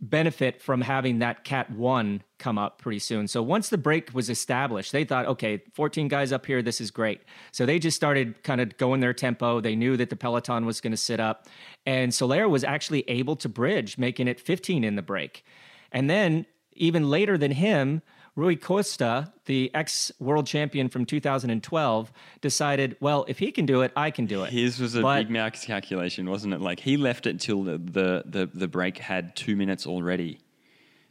benefit 0.00 0.62
from 0.62 0.80
having 0.82 1.18
that 1.18 1.42
cat 1.42 1.68
one 1.72 2.22
come 2.38 2.56
up 2.56 2.80
pretty 2.80 3.00
soon. 3.00 3.26
So 3.26 3.42
once 3.42 3.68
the 3.68 3.76
break 3.76 4.14
was 4.14 4.30
established, 4.30 4.92
they 4.92 5.02
thought, 5.02 5.26
okay, 5.26 5.64
14 5.74 6.06
guys 6.06 6.30
up 6.30 6.46
here, 6.46 6.62
this 6.62 6.80
is 6.80 6.92
great. 6.92 7.22
So 7.50 7.66
they 7.66 7.80
just 7.80 7.96
started 7.96 8.44
kind 8.44 8.60
of 8.60 8.76
going 8.78 9.00
their 9.00 9.12
tempo. 9.12 9.60
They 9.60 9.74
knew 9.74 9.96
that 9.96 10.10
the 10.10 10.16
peloton 10.16 10.64
was 10.64 10.80
going 10.80 10.92
to 10.92 10.96
sit 10.96 11.18
up, 11.18 11.48
and 11.84 12.14
Soler 12.14 12.48
was 12.48 12.62
actually 12.62 13.02
able 13.08 13.34
to 13.34 13.48
bridge, 13.48 13.98
making 13.98 14.28
it 14.28 14.38
15 14.38 14.84
in 14.84 14.94
the 14.94 15.02
break. 15.02 15.44
And 15.90 16.08
then 16.08 16.46
even 16.74 17.10
later 17.10 17.36
than 17.36 17.50
him, 17.50 18.02
Rui 18.38 18.54
Costa, 18.54 19.32
the 19.46 19.68
ex 19.74 20.12
world 20.20 20.46
champion 20.46 20.88
from 20.88 21.04
2012, 21.04 22.12
decided, 22.40 22.96
well, 23.00 23.24
if 23.26 23.40
he 23.40 23.50
can 23.50 23.66
do 23.66 23.82
it, 23.82 23.90
I 23.96 24.12
can 24.12 24.26
do 24.26 24.44
it. 24.44 24.52
His 24.52 24.78
was 24.78 24.94
a 24.94 25.02
But- 25.02 25.18
big 25.24 25.30
mouth 25.30 25.60
calculation, 25.60 26.30
wasn't 26.30 26.54
it? 26.54 26.60
Like 26.60 26.78
he 26.78 26.96
left 26.96 27.26
it 27.26 27.40
till 27.40 27.64
the, 27.64 27.78
the, 27.78 28.22
the, 28.24 28.48
the 28.54 28.68
break 28.68 28.98
had 28.98 29.34
two 29.34 29.56
minutes 29.56 29.88
already 29.88 30.38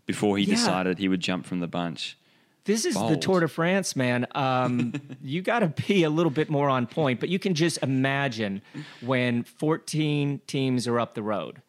before 0.05 0.37
he 0.37 0.45
Yeah. 0.45 0.55
decided 0.55 0.99
he 0.99 1.09
would 1.09 1.19
jump 1.19 1.45
from 1.45 1.59
the 1.59 1.67
bunch. 1.67 2.17
This 2.63 2.85
is 2.85 2.95
the 2.95 3.17
Tour 3.17 3.41
de 3.41 3.49
France, 3.49 3.93
man. 3.97 4.25
Um, 4.33 4.93
you 5.21 5.41
got 5.41 5.59
to 5.59 5.67
be 5.87 6.03
a 6.03 6.09
little 6.09 6.29
bit 6.29 6.49
more 6.49 6.69
on 6.69 6.87
point, 6.87 7.19
but 7.19 7.27
you 7.27 7.39
can 7.39 7.53
just 7.55 7.77
imagine 7.83 8.61
when 9.01 9.43
14 9.43 10.39
teams 10.47 10.87
are 10.87 10.97
up 10.97 11.13
the 11.13 11.23
road 11.23 11.61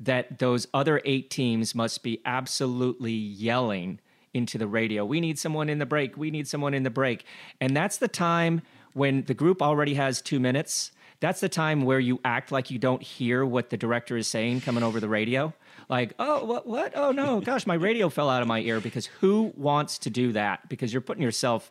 that 0.00 0.40
those 0.40 0.66
other 0.74 1.00
eight 1.04 1.30
teams 1.30 1.72
must 1.72 2.02
be 2.02 2.20
absolutely 2.24 3.12
yelling 3.12 4.00
into 4.34 4.58
the 4.58 4.66
radio. 4.66 5.04
We 5.04 5.20
need 5.20 5.38
someone 5.38 5.68
in 5.68 5.78
the 5.78 5.86
break. 5.86 6.16
We 6.16 6.30
need 6.30 6.46
someone 6.46 6.74
in 6.74 6.82
the 6.82 6.90
break. 6.90 7.24
And 7.60 7.76
that's 7.76 7.96
the 7.96 8.08
time 8.08 8.62
when 8.92 9.24
the 9.24 9.34
group 9.34 9.62
already 9.62 9.94
has 9.94 10.20
two 10.20 10.40
minutes. 10.40 10.90
That's 11.20 11.40
the 11.40 11.48
time 11.48 11.82
where 11.82 12.00
you 12.00 12.20
act 12.24 12.52
like 12.52 12.70
you 12.70 12.78
don't 12.78 13.02
hear 13.02 13.46
what 13.46 13.70
the 13.70 13.76
director 13.76 14.16
is 14.16 14.26
saying 14.28 14.60
coming 14.60 14.82
over 14.82 15.00
the 15.00 15.08
radio. 15.08 15.54
Like, 15.88 16.14
oh, 16.18 16.44
what, 16.44 16.66
what? 16.66 16.92
Oh, 16.96 17.12
no, 17.12 17.40
gosh, 17.44 17.66
my 17.66 17.74
radio 17.74 18.08
fell 18.08 18.28
out 18.28 18.42
of 18.42 18.48
my 18.48 18.60
ear. 18.60 18.80
Because 18.80 19.06
who 19.06 19.52
wants 19.56 19.98
to 19.98 20.10
do 20.10 20.32
that? 20.32 20.68
Because 20.68 20.92
you're 20.92 21.00
putting 21.00 21.22
yourself 21.22 21.70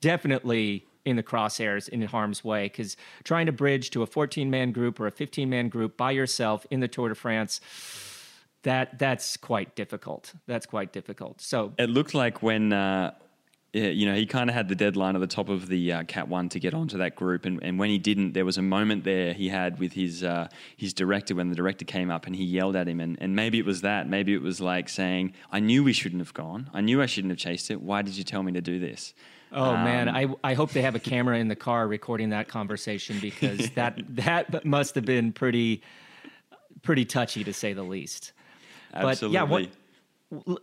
definitely 0.00 0.84
in 1.04 1.16
the 1.16 1.22
crosshairs 1.22 1.88
in 1.88 2.00
harm's 2.02 2.42
way 2.42 2.64
because 2.64 2.96
trying 3.24 3.46
to 3.46 3.52
bridge 3.52 3.90
to 3.90 4.02
a 4.02 4.06
14 4.06 4.50
man 4.50 4.72
group 4.72 4.98
or 4.98 5.06
a 5.06 5.10
15 5.10 5.48
man 5.50 5.68
group 5.68 5.96
by 5.96 6.10
yourself 6.10 6.66
in 6.70 6.80
the 6.80 6.88
Tour 6.88 7.10
de 7.10 7.14
France 7.14 7.60
that 8.64 8.98
that's 8.98 9.36
quite 9.36 9.76
difficult. 9.76 10.34
That's 10.46 10.66
quite 10.66 10.92
difficult. 10.92 11.40
So 11.40 11.72
It 11.78 11.90
looked 11.90 12.14
like 12.14 12.42
when, 12.42 12.72
uh, 12.72 13.12
you 13.72 14.06
know, 14.06 14.14
he 14.14 14.26
kind 14.26 14.48
of 14.48 14.54
had 14.54 14.68
the 14.68 14.74
deadline 14.74 15.16
at 15.16 15.20
the 15.20 15.26
top 15.26 15.48
of 15.48 15.68
the 15.68 15.92
uh, 15.92 16.02
Cat 16.04 16.28
One 16.28 16.48
to 16.50 16.58
get 16.58 16.74
onto 16.74 16.98
that 16.98 17.14
group, 17.14 17.44
and, 17.44 17.62
and 17.62 17.78
when 17.78 17.90
he 17.90 17.98
didn't, 17.98 18.32
there 18.32 18.44
was 18.44 18.56
a 18.56 18.62
moment 18.62 19.04
there 19.04 19.32
he 19.32 19.48
had 19.48 19.78
with 19.78 19.92
his 19.92 20.22
uh, 20.22 20.48
his 20.76 20.92
director 20.94 21.34
when 21.34 21.48
the 21.48 21.56
director 21.56 21.84
came 21.84 22.10
up 22.10 22.26
and 22.26 22.36
he 22.36 22.44
yelled 22.44 22.76
at 22.76 22.88
him, 22.88 23.00
and, 23.00 23.18
and 23.20 23.36
maybe 23.36 23.58
it 23.58 23.66
was 23.66 23.82
that, 23.82 24.08
maybe 24.08 24.32
it 24.32 24.42
was 24.42 24.60
like 24.60 24.88
saying, 24.88 25.34
"I 25.50 25.60
knew 25.60 25.84
we 25.84 25.92
shouldn't 25.92 26.20
have 26.20 26.34
gone, 26.34 26.70
I 26.72 26.80
knew 26.80 27.02
I 27.02 27.06
shouldn't 27.06 27.32
have 27.32 27.38
chased 27.38 27.70
it. 27.70 27.80
Why 27.80 28.02
did 28.02 28.16
you 28.16 28.24
tell 28.24 28.42
me 28.42 28.52
to 28.52 28.60
do 28.60 28.78
this?" 28.78 29.14
oh 29.52 29.72
man. 29.72 30.08
Um, 30.08 30.36
I, 30.42 30.50
I 30.50 30.54
hope 30.54 30.70
they 30.70 30.82
have 30.82 30.94
a 30.94 31.00
camera 31.00 31.38
in 31.38 31.48
the 31.48 31.56
car 31.56 31.86
recording 31.86 32.30
that 32.30 32.48
conversation 32.48 33.18
because 33.20 33.70
that 33.74 34.00
that 34.08 34.64
must 34.64 34.94
have 34.94 35.04
been 35.04 35.32
pretty 35.32 35.82
pretty 36.82 37.04
touchy 37.04 37.44
to 37.44 37.52
say 37.52 37.72
the 37.72 37.82
least 37.82 38.32
but 39.00 39.20
yeah 39.22 39.42
what 39.42 39.68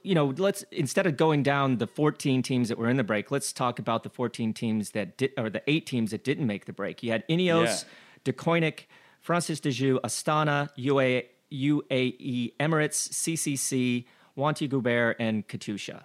you 0.04 0.16
know, 0.16 0.34
let's 0.38 0.64
instead 0.72 1.06
of 1.08 1.18
going 1.18 1.44
down 1.44 1.78
the 1.78 1.88
14 1.88 2.42
teams 2.42 2.70
that 2.70 2.78
were 2.78 2.90
in 2.90 2.98
the 2.98 3.04
break, 3.04 3.32
let's 3.32 3.54
talk 3.54 3.80
about 3.80 4.04
the 4.04 4.10
14 4.10 4.54
teams 4.54 4.92
that 4.92 5.18
did, 5.18 5.32
or 5.38 5.50
the 5.50 5.62
eight 5.68 5.86
teams 5.86 6.12
that 6.12 6.24
didn't 6.24 6.48
make 6.48 6.66
the 6.66 6.74
break. 6.74 7.04
You 7.04 7.12
had 7.12 7.28
Ineos, 7.28 7.86
De 8.24 8.34
Koenig, 8.34 8.88
Française 9.26 9.62
des 9.62 9.72
Jeux, 9.72 10.00
Astana, 10.04 10.70
UAE, 10.78 11.26
UAE 11.52 12.54
Emirates, 12.60 13.10
CCC, 13.10 14.06
Wanty 14.38 14.70
Gobert, 14.70 15.18
and 15.20 15.48
Katusha. 15.48 16.04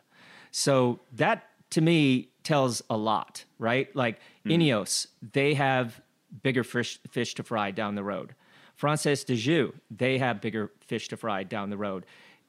So 0.50 1.00
that 1.12 1.44
to 1.70 1.80
me 1.80 2.30
tells 2.42 2.82
a 2.88 2.96
lot, 2.96 3.44
right? 3.58 3.94
Like 3.94 4.20
hmm. 4.44 4.50
Ineos, 4.50 5.08
they 5.32 5.54
have 5.54 6.00
bigger 6.42 6.64
fish, 6.64 6.98
fish 7.10 7.34
to 7.34 7.42
fry 7.42 7.70
down 7.70 7.94
the 7.94 8.04
road. 8.04 8.34
Française 8.80 9.24
des 9.24 9.36
Jeux, 9.36 9.74
they 9.90 10.18
have 10.18 10.40
bigger 10.40 10.70
fish 10.80 11.08
to 11.08 11.16
fry 11.16 11.42
down 11.42 11.70
the 11.70 11.76
road. 11.76 12.04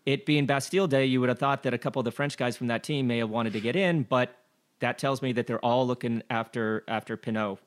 It 0.05 0.25
being 0.25 0.45
Bastille 0.45 0.87
Day, 0.87 1.05
you 1.05 1.19
would 1.19 1.29
have 1.29 1.39
thought 1.39 1.63
that 1.63 1.73
a 1.73 1.77
couple 1.77 1.99
of 1.99 2.05
the 2.05 2.11
French 2.11 2.37
guys 2.37 2.55
from 2.55 2.67
that 2.67 2.83
team 2.83 3.07
may 3.07 3.17
have 3.17 3.29
wanted 3.29 3.53
to 3.53 3.59
get 3.59 3.75
in, 3.75 4.03
but 4.03 4.35
that 4.79 4.97
tells 4.97 5.21
me 5.21 5.33
that 5.33 5.47
they're 5.47 5.63
all 5.63 5.85
looking 5.87 6.23
after 6.29 6.83
after 6.87 7.17
Pinot. 7.17 7.59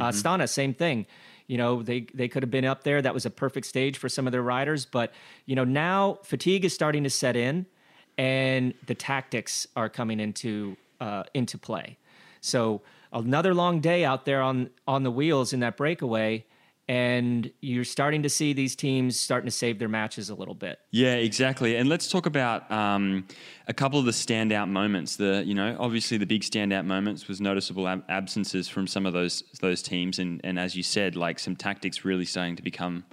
Uh, 0.00 0.08
Stana, 0.08 0.48
same 0.48 0.72
thing. 0.72 1.06
You 1.46 1.58
know, 1.58 1.82
they 1.82 2.06
they 2.14 2.28
could 2.28 2.42
have 2.42 2.50
been 2.50 2.64
up 2.64 2.84
there. 2.84 3.02
That 3.02 3.12
was 3.14 3.26
a 3.26 3.30
perfect 3.30 3.66
stage 3.66 3.98
for 3.98 4.08
some 4.08 4.26
of 4.26 4.32
their 4.32 4.42
riders, 4.42 4.86
but 4.86 5.12
you 5.44 5.54
know 5.54 5.64
now 5.64 6.18
fatigue 6.22 6.64
is 6.64 6.72
starting 6.72 7.04
to 7.04 7.10
set 7.10 7.36
in, 7.36 7.66
and 8.16 8.74
the 8.86 8.94
tactics 8.94 9.66
are 9.76 9.88
coming 9.88 10.20
into 10.20 10.76
uh, 11.00 11.24
into 11.34 11.58
play. 11.58 11.98
So 12.40 12.80
another 13.12 13.52
long 13.54 13.80
day 13.80 14.04
out 14.04 14.24
there 14.24 14.40
on 14.40 14.70
on 14.86 15.02
the 15.02 15.10
wheels 15.10 15.52
in 15.52 15.60
that 15.60 15.76
breakaway, 15.76 16.44
and 16.88 17.50
you're 17.60 17.84
starting 17.84 18.22
to 18.24 18.28
see 18.28 18.52
these 18.52 18.74
teams 18.74 19.18
starting 19.18 19.46
to 19.46 19.52
save 19.52 19.78
their 19.78 19.88
matches 19.88 20.30
a 20.30 20.34
little 20.34 20.54
bit. 20.54 20.80
Yeah, 20.90 21.14
exactly. 21.14 21.76
And 21.76 21.88
let's 21.88 22.08
talk 22.08 22.26
about 22.26 22.70
um, 22.70 23.26
a 23.68 23.74
couple 23.74 23.98
of 23.98 24.04
the 24.04 24.12
standout 24.12 24.68
moments. 24.68 25.16
The 25.16 25.44
you 25.46 25.54
know 25.54 25.76
obviously 25.78 26.18
the 26.18 26.26
big 26.26 26.42
standout 26.42 26.84
moments 26.84 27.28
was 27.28 27.40
noticeable 27.40 27.86
ab- 27.86 28.04
absences 28.08 28.68
from 28.68 28.86
some 28.86 29.06
of 29.06 29.12
those 29.12 29.44
those 29.60 29.82
teams, 29.82 30.18
and 30.18 30.40
and 30.44 30.58
as 30.58 30.74
you 30.74 30.82
said, 30.82 31.16
like 31.16 31.38
some 31.38 31.56
tactics 31.56 32.04
really 32.04 32.24
starting 32.24 32.56
to 32.56 32.62
become 32.62 33.04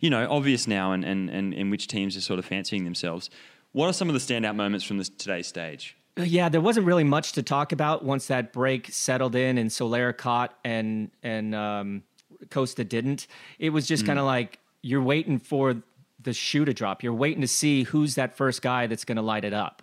you 0.00 0.10
know 0.10 0.26
obvious 0.30 0.66
now, 0.66 0.92
and 0.92 1.04
and 1.04 1.28
and 1.28 1.52
in 1.54 1.70
which 1.70 1.88
teams 1.88 2.16
are 2.16 2.22
sort 2.22 2.38
of 2.38 2.44
fancying 2.44 2.84
themselves. 2.84 3.28
What 3.72 3.88
are 3.88 3.92
some 3.92 4.08
of 4.08 4.14
the 4.14 4.20
standout 4.20 4.54
moments 4.54 4.84
from 4.84 4.98
this 4.98 5.08
today's 5.08 5.46
stage? 5.46 5.96
Yeah, 6.16 6.50
there 6.50 6.60
wasn't 6.60 6.86
really 6.86 7.04
much 7.04 7.32
to 7.32 7.42
talk 7.42 7.72
about 7.72 8.04
once 8.04 8.26
that 8.26 8.52
break 8.52 8.92
settled 8.92 9.34
in 9.34 9.56
and 9.56 9.72
Soler 9.72 10.12
caught 10.12 10.54
and 10.62 11.10
and 11.22 11.54
um, 11.54 12.02
Costa 12.50 12.84
didn't. 12.84 13.26
It 13.58 13.70
was 13.70 13.86
just 13.86 14.06
kind 14.06 14.18
of 14.18 14.24
mm. 14.24 14.28
like 14.28 14.58
you're 14.82 15.02
waiting 15.02 15.38
for 15.38 15.82
the 16.20 16.32
shoe 16.32 16.64
to 16.64 16.72
drop. 16.72 17.02
You're 17.02 17.14
waiting 17.14 17.40
to 17.40 17.48
see 17.48 17.84
who's 17.84 18.14
that 18.14 18.36
first 18.36 18.62
guy 18.62 18.86
that's 18.86 19.04
going 19.04 19.16
to 19.16 19.22
light 19.22 19.44
it 19.44 19.52
up. 19.52 19.82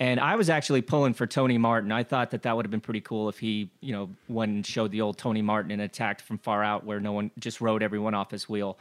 And 0.00 0.20
I 0.20 0.36
was 0.36 0.48
actually 0.48 0.82
pulling 0.82 1.12
for 1.12 1.26
Tony 1.26 1.58
Martin. 1.58 1.90
I 1.90 2.04
thought 2.04 2.30
that 2.30 2.42
that 2.42 2.54
would 2.54 2.64
have 2.64 2.70
been 2.70 2.80
pretty 2.80 3.00
cool 3.00 3.28
if 3.28 3.40
he, 3.40 3.70
you 3.80 3.92
know, 3.92 4.10
went 4.28 4.52
and 4.52 4.64
showed 4.64 4.92
the 4.92 5.00
old 5.00 5.18
Tony 5.18 5.42
Martin 5.42 5.72
and 5.72 5.82
attacked 5.82 6.22
from 6.22 6.38
far 6.38 6.62
out 6.62 6.84
where 6.84 7.00
no 7.00 7.12
one 7.12 7.32
just 7.38 7.60
rode 7.60 7.82
everyone 7.82 8.14
off 8.14 8.30
his 8.30 8.48
wheel. 8.48 8.78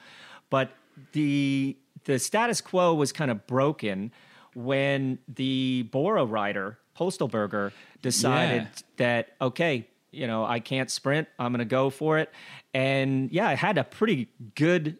But 0.49 0.71
the 1.13 1.75
the 2.05 2.19
status 2.19 2.61
quo 2.61 2.93
was 2.93 3.11
kind 3.11 3.31
of 3.31 3.45
broken 3.47 4.11
when 4.53 5.19
the 5.27 5.87
Bora 5.91 6.23
rider 6.23 6.77
Pöstlberger 6.97 7.71
decided 8.01 8.63
Yeah. 8.63 8.81
that 8.97 9.29
okay, 9.41 9.87
you 10.11 10.27
know, 10.27 10.45
I 10.45 10.59
can't 10.59 10.89
sprint. 10.89 11.27
I'm 11.39 11.51
going 11.51 11.59
to 11.59 11.65
go 11.65 11.89
for 11.89 12.17
it. 12.19 12.31
And 12.73 13.31
yeah, 13.31 13.47
I 13.47 13.55
had 13.55 13.77
a 13.77 13.83
pretty 13.83 14.29
good 14.55 14.97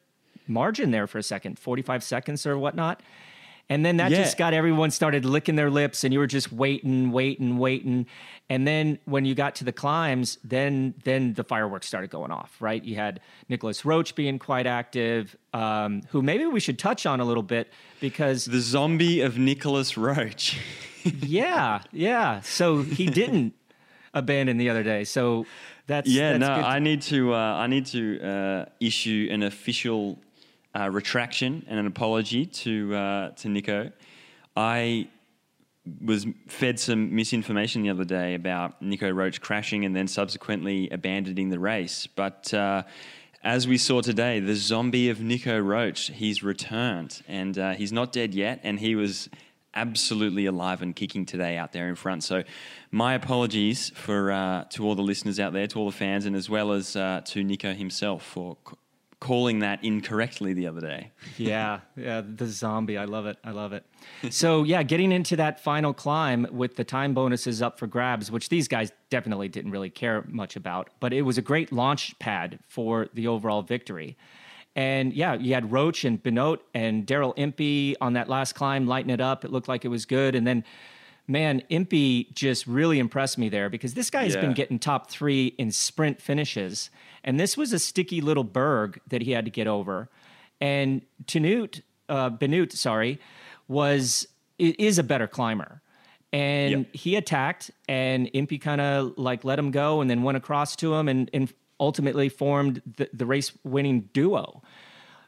margin 0.48 0.92
there 0.92 1.08
for 1.08 1.18
a 1.18 1.24
second, 1.24 1.60
45 1.60 2.04
seconds 2.04 2.46
or 2.46 2.58
whatnot. 2.58 3.02
And 3.70 3.86
then 3.86 3.98
that 3.98 4.12
Yeah. 4.12 4.24
just 4.24 4.38
got 4.38 4.54
everyone 4.54 4.92
started 4.92 5.26
licking 5.26 5.58
their 5.58 5.70
lips 5.70 6.06
and 6.06 6.14
you 6.14 6.20
were 6.20 6.28
just 6.28 6.54
waiting, 6.54 7.12
waiting, 7.12 7.58
waiting. 7.58 8.06
And 8.50 8.66
then 8.66 8.98
when 9.04 9.26
you 9.26 9.36
got 9.36 9.56
to 9.56 9.66
the 9.66 9.74
climbs, 9.74 10.38
then 10.42 10.94
then 11.04 11.34
the 11.34 11.44
fireworks 11.44 11.86
started 11.86 12.10
going 12.10 12.32
off, 12.32 12.56
right? 12.62 12.82
You 12.82 12.96
had 12.96 13.20
Nicolas 13.50 13.84
Roche 13.84 14.14
being 14.14 14.40
quite 14.40 14.68
active, 14.68 15.36
um, 15.54 16.02
who 16.12 16.22
maybe 16.22 16.46
we 16.46 16.62
should 16.62 16.80
touch 16.80 17.06
on 17.06 17.20
a 17.20 17.26
little 17.26 17.44
bit 17.44 17.74
because 18.00 18.46
The 18.46 18.62
zombie 18.62 19.20
of 19.20 19.38
Nicolas 19.38 19.98
Roche. 19.98 20.58
yeah, 21.04 21.82
yeah. 21.92 22.40
So 22.42 22.84
he 22.84 23.08
didn't 23.08 23.54
abandon 24.18 24.58
the 24.58 24.70
other 24.70 24.84
day. 24.84 25.04
So 25.04 25.46
that's 25.88 26.10
Yeah, 26.10 26.34
that's 26.34 26.42
no, 26.42 26.56
good 26.56 26.66
I 26.66 26.80
need 26.80 27.02
to. 27.04 27.34
Uh, 27.34 27.38
I 27.38 27.68
need 27.68 27.86
to 27.88 28.22
uh, 28.22 28.66
issue 28.80 29.30
an 29.32 29.44
official 29.44 30.20
uh, 30.76 30.90
retraction 30.90 31.66
and 31.68 31.80
an 31.80 31.88
apology 31.88 32.46
to 32.46 32.96
uh, 32.96 33.30
to 33.32 33.50
Nico. 33.50 33.92
I 34.56 35.08
was 36.04 36.26
fed 36.48 36.80
some 36.80 37.16
misinformation 37.16 37.82
the 37.82 37.90
other 37.90 38.04
day 38.04 38.34
about 38.34 38.82
Nico 38.82 39.10
Roche 39.10 39.40
crashing 39.40 39.86
and 39.86 39.96
then 39.96 40.08
subsequently 40.08 40.90
abandoning 40.90 41.50
the 41.50 41.60
race, 41.60 42.08
but. 42.08 42.54
Uh, 42.54 42.84
as 43.44 43.66
we 43.66 43.78
saw 43.78 44.02
today, 44.02 44.42
the 44.42 44.56
zombie 44.56 45.10
of 45.10 45.22
Nico 45.22 45.58
Roche, 45.58 46.10
he's 46.10 46.44
returned 46.44 47.22
and 47.30 47.58
uh, 47.58 47.74
he's 47.74 47.94
not 47.94 48.12
dead 48.12 48.34
yet. 48.34 48.60
And 48.64 48.80
he 48.80 48.96
was 48.96 49.30
absolutely 49.78 50.46
alive 50.46 50.82
and 50.82 50.96
kicking 50.96 51.26
today 51.26 51.58
out 51.58 51.72
there 51.72 51.88
in 51.88 51.96
front. 51.96 52.24
So, 52.24 52.44
my 52.92 53.14
apologies 53.14 53.92
for 53.96 54.32
uh, 54.32 54.64
to 54.72 54.86
all 54.86 54.96
the 54.96 55.02
listeners 55.04 55.40
out 55.40 55.54
there, 55.54 55.68
to 55.68 55.80
all 55.80 55.86
the 55.86 55.96
fans, 55.96 56.26
and 56.26 56.36
as 56.36 56.50
well 56.50 56.72
as 56.72 56.96
uh, 56.96 57.22
to 57.26 57.44
Nico 57.44 57.74
himself 57.74 58.24
for 58.24 58.58
c- 58.68 58.76
calling 59.20 59.60
that 59.60 59.84
incorrectly 59.84 60.54
the 60.54 60.68
other 60.68 60.82
day. 60.82 61.12
yeah, 61.38 61.82
yeah, 61.96 62.22
the 62.22 62.48
zombie. 62.48 62.98
I 62.98 63.06
love 63.06 63.26
it. 63.26 63.38
I 63.44 63.52
love 63.52 63.74
it. 63.74 63.86
So 64.30 64.64
yeah, 64.64 64.84
getting 64.84 65.12
into 65.12 65.36
that 65.36 65.60
final 65.60 65.94
climb 65.94 66.48
with 66.52 66.76
the 66.76 66.84
time 66.84 67.14
bonuses 67.14 67.62
up 67.62 67.78
for 67.80 67.88
grabs, 67.88 68.32
which 68.32 68.50
these 68.50 68.68
guys 68.68 68.92
definitely 69.10 69.48
didn't 69.48 69.72
really 69.72 69.90
care 69.90 70.24
much 70.28 70.56
about, 70.56 70.90
but 71.00 71.14
it 71.14 71.22
was 71.22 71.38
a 71.38 71.42
great 71.42 71.72
launch 71.72 72.18
pad 72.20 72.60
for 72.68 73.08
the 73.14 73.28
overall 73.28 73.62
victory. 73.62 74.18
And 74.78 75.12
yeah, 75.12 75.34
you 75.34 75.56
had 75.56 75.72
Roche 75.72 76.06
and 76.06 76.22
Benoot 76.22 76.62
and 76.74 77.06
Daryl 77.06 77.34
Impey 77.36 77.96
on 78.00 78.14
that 78.14 78.30
last 78.30 78.54
climb, 78.54 78.86
lighting 78.86 79.10
it 79.10 79.20
up. 79.20 79.44
It 79.44 79.52
looked 79.52 79.68
like 79.68 79.84
it 79.84 79.88
was 79.88 80.06
good. 80.06 80.36
And 80.36 80.46
then, 80.46 80.64
man, 81.28 81.64
Impey 81.70 82.26
just 82.34 82.68
really 82.68 83.00
impressed 83.00 83.40
me 83.40 83.50
there 83.50 83.70
because 83.72 83.96
this 83.96 84.12
guy 84.12 84.26
has 84.26 84.36
been 84.36 84.54
getting 84.54 84.78
top 84.78 85.10
three 85.10 85.48
in 85.58 85.72
sprint 85.72 86.22
finishes. 86.22 86.92
And 87.24 87.40
this 87.40 87.58
was 87.58 87.74
a 87.74 87.80
sticky 87.80 88.22
little 88.22 88.44
berg 88.44 89.02
that 89.08 89.24
he 89.24 89.32
had 89.32 89.46
to 89.46 89.52
get 89.52 89.66
over. 89.66 90.10
And 90.62 91.02
Tanut, 91.26 91.82
uh, 92.08 92.30
sorry, 92.70 93.20
was 93.68 94.28
is 94.60 95.00
a 95.00 95.04
better 95.04 95.28
climber. 95.28 95.82
and 96.34 96.72
Yep. 96.72 96.94
he 96.94 97.16
attacked, 97.16 97.72
and 97.88 98.30
Impey 98.34 98.58
kind 98.58 98.82
of 98.82 99.18
like 99.18 99.44
let 99.44 99.58
him 99.58 99.72
go, 99.72 100.02
and 100.02 100.10
then 100.10 100.24
went 100.24 100.38
across 100.38 100.76
to 100.78 100.94
him, 100.94 101.08
and, 101.08 101.30
and 101.34 101.52
ultimately 101.80 102.30
formed 102.30 102.82
the, 102.98 103.10
the 103.14 103.26
race 103.26 103.52
winning 103.64 104.10
duo. 104.14 104.62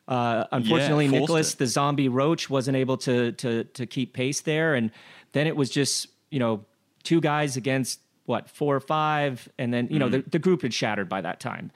Uh, 0.08 0.46
unfortunately, 0.52 1.08
forced 1.08 1.22
Nicholas, 1.22 1.54
it. 1.54 1.60
the 1.60 1.68
zombie 1.68 2.10
roach, 2.10 2.50
wasn't 2.50 2.76
able 2.76 2.98
to 2.98 3.32
to 3.34 3.64
to 3.66 3.86
keep 3.86 4.14
pace 4.14 4.42
there, 4.42 4.74
and 4.74 4.92
then 5.34 5.46
it 5.46 5.56
was 5.56 5.70
just 5.70 6.08
you 6.32 6.40
know 6.40 6.66
two 7.04 7.22
guys 7.22 7.56
against 7.58 8.00
what 8.26 8.50
four 8.50 8.76
or 8.76 8.80
five, 8.80 9.48
and 9.60 9.74
then 9.74 9.88
you 9.92 10.00
know 10.00 10.10
the, 10.10 10.24
the 10.24 10.40
group 10.40 10.64
had 10.64 10.74
shattered 10.74 11.10
by 11.10 11.22
that 11.22 11.40
time. 11.40 11.72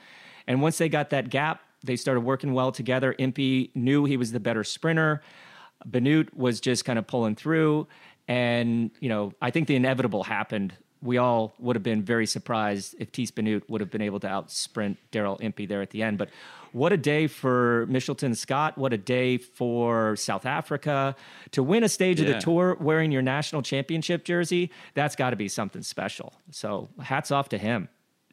And 0.47 0.61
once 0.61 0.77
they 0.79 0.89
got 0.89 1.11
that 1.11 1.29
gap, 1.29 1.61
they 1.83 1.95
started 1.95 2.21
working 2.21 2.53
well 2.53 2.71
together. 2.71 3.15
Impey 3.19 3.71
knew 3.75 4.05
he 4.05 4.17
was 4.17 4.31
the 4.31 4.39
better 4.39 4.63
sprinter. 4.63 5.21
Benoot 5.85 6.35
was 6.35 6.59
just 6.59 6.85
kind 6.85 6.97
of 6.97 7.05
pulling 7.05 7.35
through, 7.35 7.87
and 8.27 8.89
you 8.99 9.09
know 9.09 9.33
I 9.41 9.51
think 9.51 9.67
the 9.67 9.75
inevitable 9.75 10.23
happened. 10.23 10.73
We 11.03 11.17
all 11.17 11.53
would 11.59 11.75
have 11.75 11.83
been 11.83 12.01
very 12.01 12.25
surprised 12.25 12.95
if 12.97 13.11
Tiesj 13.11 13.35
Benoot 13.35 13.69
would 13.69 13.81
have 13.81 13.91
been 13.91 14.01
able 14.01 14.19
to 14.21 14.27
out 14.27 14.51
sprint 14.51 14.97
Daryl 15.11 15.39
Impey 15.41 15.65
there 15.65 15.81
at 15.81 15.89
the 15.89 16.01
end. 16.01 16.17
But 16.17 16.29
what 16.71 16.91
a 16.91 16.97
day 16.97 17.27
for 17.27 17.85
Mitchelton 17.87 18.35
Scott! 18.35 18.77
What 18.77 18.93
a 18.93 18.97
day 18.97 19.37
for 19.37 20.15
South 20.15 20.45
Africa 20.45 21.15
to 21.51 21.61
win 21.61 21.83
a 21.83 21.89
stage 21.89 22.19
of 22.19 22.27
the 22.27 22.39
tour 22.39 22.75
wearing 22.79 23.11
your 23.11 23.21
national 23.21 23.61
championship 23.61 24.23
jersey. 24.23 24.71
That's 24.95 25.15
got 25.15 25.31
to 25.31 25.35
be 25.35 25.49
something 25.49 25.83
special. 25.83 26.33
So 26.49 26.89
hats 26.99 27.29
off 27.29 27.49
to 27.49 27.57
him. 27.57 27.89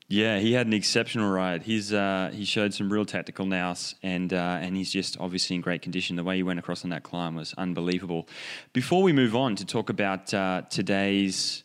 Yeah, 0.08 0.40
he 0.40 0.54
had 0.54 0.66
an 0.66 0.72
exceptional 0.72 1.30
ride. 1.30 1.62
He's 1.62 1.92
uh, 1.92 2.32
he 2.34 2.44
showed 2.44 2.74
some 2.74 2.92
real 2.92 3.04
tactical 3.04 3.46
nous, 3.46 3.94
and 4.02 4.32
uh, 4.32 4.58
and 4.60 4.76
he's 4.76 4.90
just 4.90 5.16
obviously 5.20 5.54
in 5.54 5.62
great 5.62 5.82
condition. 5.82 6.16
The 6.16 6.24
way 6.24 6.34
he 6.34 6.42
went 6.42 6.58
across 6.58 6.82
on 6.82 6.90
that 6.90 7.04
climb 7.04 7.36
was 7.36 7.54
unbelievable. 7.56 8.26
Before 8.72 9.02
we 9.02 9.12
move 9.12 9.36
on 9.36 9.54
to 9.54 9.64
talk 9.64 9.88
about 9.88 10.34
uh, 10.34 10.62
today's 10.68 11.62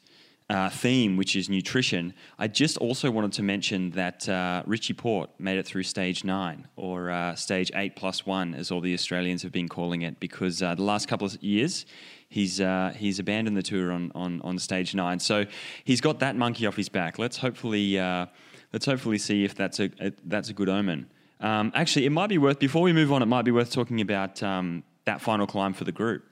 uh, 0.50 0.70
theme, 0.70 1.18
which 1.18 1.36
is 1.36 1.50
nutrition, 1.50 2.14
I 2.38 2.48
just 2.48 2.78
also 2.78 3.10
wanted 3.10 3.34
to 3.34 3.44
mention 3.44 3.92
that 3.92 4.30
uh, 4.30 4.62
Richie 4.66 4.94
Porte 4.94 5.32
made 5.40 5.58
it 5.58 5.66
through 5.66 5.84
stage 5.84 6.24
nine, 6.24 6.68
or 6.75 7.10
uh, 7.10 7.36
stage 7.36 7.72
eight 7.74 7.96
plus 7.96 8.25
one, 8.25 8.54
as 8.54 8.70
all 8.72 8.82
the 8.82 8.94
Australians 8.94 9.42
have 9.42 9.52
been 9.52 9.68
calling 9.68 10.04
it, 10.04 10.20
because 10.20 10.62
uh, 10.62 10.75
the 10.75 10.84
last 10.84 11.08
couple 11.08 11.25
of 11.25 11.42
years 11.42 11.86
he's 12.30 12.62
uh, 12.62 12.94
he's 12.96 13.18
abandoned 13.18 13.58
the 13.58 13.64
tour 13.64 13.92
on, 13.92 14.12
on 14.14 14.42
on 14.42 14.60
stage 14.60 14.94
nine. 14.94 15.20
So 15.20 15.46
he's 15.84 16.02
got 16.02 16.20
that 16.20 16.36
monkey 16.36 16.68
off 16.68 16.75
his 16.75 16.90
back. 16.90 17.18
Let's 17.18 17.38
hopefully 17.38 17.98
uh, 17.98 18.28
let's 18.72 18.86
hopefully 18.86 19.18
see 19.18 19.46
if 19.46 19.56
that's 19.56 19.80
a, 19.80 19.90
a 20.00 20.12
that's 20.25 20.50
a 20.50 20.54
good 20.54 20.70
omen. 20.70 21.10
Um, 21.40 21.72
actually, 21.74 22.06
it 22.06 22.12
might 22.12 22.30
be 22.30 22.38
worth 22.38 22.60
before 22.60 22.84
we 22.84 22.94
move 22.94 23.12
on. 23.12 23.24
It 23.24 23.25
might 23.28 23.46
be 23.46 23.52
worth 23.52 23.72
talking 23.72 24.00
about 24.00 24.44
um, 24.44 24.84
that 25.06 25.22
final 25.22 25.48
climb 25.48 25.74
for 25.74 25.86
the 25.86 25.92
group. 25.92 26.24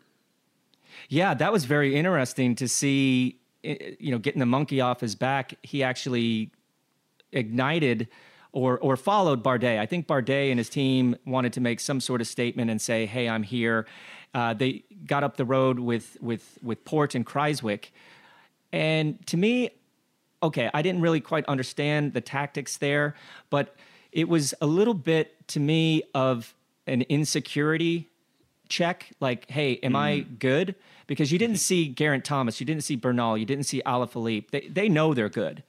Yeah, 1.09 1.33
that 1.33 1.51
was 1.51 1.65
very 1.65 1.95
interesting 1.95 2.53
to 2.55 2.67
see. 2.67 3.39
You 3.63 4.11
know, 4.11 4.19
getting 4.19 4.39
the 4.39 4.45
monkey 4.45 4.81
off 4.81 5.01
his 5.01 5.15
back, 5.15 5.55
he 5.63 5.83
actually 5.83 6.51
ignited 7.31 8.07
or 8.51 8.77
or 8.79 8.95
followed 8.95 9.43
Bardet. 9.43 9.79
I 9.79 9.85
think 9.85 10.07
Bardet 10.07 10.49
and 10.49 10.59
his 10.59 10.69
team 10.69 11.15
wanted 11.25 11.53
to 11.53 11.61
make 11.61 11.79
some 11.79 11.99
sort 11.99 12.21
of 12.21 12.27
statement 12.27 12.69
and 12.69 12.81
say, 12.81 13.05
"Hey, 13.05 13.27
I'm 13.27 13.43
here." 13.43 13.87
Uh, 14.33 14.53
they 14.53 14.83
got 15.05 15.23
up 15.23 15.37
the 15.37 15.45
road 15.45 15.79
with 15.79 16.17
with 16.21 16.57
with 16.61 16.85
Porte 16.85 17.15
and 17.15 17.25
Kruijswijk, 17.25 17.85
and 18.71 19.25
to 19.27 19.37
me, 19.37 19.69
okay, 20.41 20.69
I 20.73 20.81
didn't 20.81 21.01
really 21.01 21.21
quite 21.21 21.45
understand 21.45 22.13
the 22.13 22.21
tactics 22.21 22.77
there, 22.77 23.15
but 23.49 23.75
it 24.11 24.29
was 24.29 24.53
a 24.61 24.67
little 24.67 24.93
bit 24.93 25.47
to 25.49 25.59
me 25.59 26.03
of 26.13 26.53
an 26.85 27.01
insecurity 27.03 28.09
check. 28.73 29.11
Like, 29.19 29.49
hey, 29.49 29.77
am 29.77 29.95
I 29.95 30.19
mm. 30.19 30.39
good? 30.39 30.75
Because 31.07 31.31
you 31.31 31.39
didn't 31.39 31.55
mm-hmm. 31.55 31.89
see 31.89 31.89
Geraint 31.89 32.25
Thomas, 32.25 32.59
you 32.59 32.65
didn't 32.65 32.83
see 32.83 32.95
Bernal, 32.95 33.37
you 33.37 33.45
didn't 33.45 33.65
see 33.65 33.81
Alaphilippe. 33.85 34.49
They 34.51 34.67
they 34.67 34.89
know 34.89 35.13
they're 35.13 35.29
good. 35.29 35.63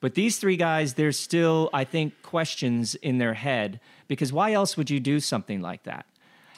But 0.00 0.14
these 0.14 0.38
three 0.38 0.56
guys, 0.56 0.94
there's 0.94 1.18
still, 1.18 1.68
I 1.74 1.84
think, 1.84 2.22
questions 2.22 2.94
in 2.94 3.18
their 3.18 3.34
head 3.34 3.80
because 4.08 4.32
why 4.32 4.52
else 4.52 4.76
would 4.76 4.88
you 4.88 4.98
do 4.98 5.20
something 5.20 5.60
like 5.60 5.82
that? 5.82 6.06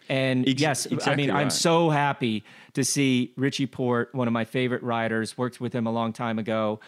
And 0.09 0.49
Ex- 0.49 0.61
yes, 0.61 0.87
I 0.87 0.95
exactly 0.95 1.27
mean, 1.27 1.35
I'm 1.35 1.51
so 1.51 1.91
happy 1.91 2.45
to 2.75 2.85
see 2.85 3.33
Richie 3.37 3.67
Porte, 3.67 4.15
one 4.15 4.29
of 4.29 4.33
my 4.33 4.45
favorite 4.45 4.83
riders, 4.83 5.37
worked 5.37 5.61
with 5.61 5.73
him 5.73 5.87
a 5.87 5.93
long 5.93 6.13
time 6.13 6.39
ago. 6.39 6.81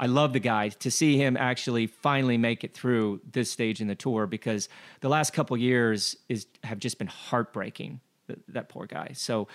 I 0.00 0.06
love 0.06 0.32
the 0.32 0.40
guy 0.40 0.70
to 0.70 0.90
see 0.90 1.18
him 1.18 1.36
actually 1.36 1.86
finally 1.86 2.38
make 2.38 2.64
it 2.64 2.72
through 2.72 3.20
this 3.30 3.50
stage 3.50 3.80
in 3.80 3.86
the 3.86 3.94
tour 3.94 4.26
because 4.26 4.68
the 5.00 5.10
last 5.10 5.32
couple 5.32 5.56
years 5.56 6.16
is 6.28 6.46
have 6.64 6.78
just 6.78 6.98
been 6.98 7.06
heartbreaking. 7.06 8.00
Th- 8.34 8.44
That 8.48 8.68
poor 8.68 8.86
guy. 8.86 9.10
So, 9.14 9.48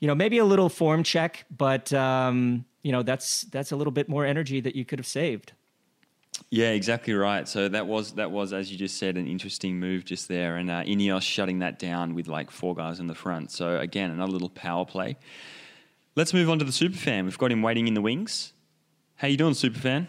you 0.00 0.08
know, 0.08 0.14
maybe 0.14 0.38
a 0.38 0.44
little 0.44 0.68
form 0.68 1.02
check, 1.02 1.44
but 1.56 1.92
um, 1.92 2.64
you 2.82 2.92
know, 2.92 3.02
that's 3.02 3.42
that's 3.42 3.72
a 3.72 3.76
little 3.76 3.92
bit 3.92 4.08
more 4.08 4.24
energy 4.24 4.60
that 4.60 4.74
you 4.74 4.84
could 4.84 4.98
have 4.98 5.06
saved. 5.06 5.52
Yeah, 6.48 6.70
exactly 6.70 7.12
right. 7.12 7.46
So 7.46 7.68
that 7.68 7.86
was 7.86 8.12
that 8.12 8.30
was, 8.30 8.52
as 8.52 8.72
you 8.72 8.78
just 8.78 8.96
said, 8.96 9.16
an 9.16 9.26
interesting 9.26 9.78
move 9.78 10.04
just 10.04 10.28
there, 10.28 10.56
and 10.56 10.70
uh, 10.70 10.82
Ineos 10.82 11.22
shutting 11.22 11.58
that 11.58 11.78
down 11.78 12.14
with 12.14 12.28
like 12.28 12.50
four 12.50 12.74
guys 12.74 12.98
in 13.00 13.06
the 13.06 13.14
front. 13.14 13.50
So 13.50 13.78
again, 13.78 14.10
another 14.10 14.32
little 14.32 14.48
power 14.50 14.84
play. 14.84 15.16
Let's 16.16 16.32
move 16.34 16.50
on 16.50 16.58
to 16.58 16.64
the 16.64 16.72
superfan. 16.72 17.24
We've 17.24 17.38
got 17.38 17.52
him 17.52 17.62
waiting 17.62 17.86
in 17.88 17.94
the 17.94 18.00
wings. 18.00 18.52
How 19.16 19.28
you 19.28 19.36
doing, 19.36 19.54
superfan? 19.54 20.08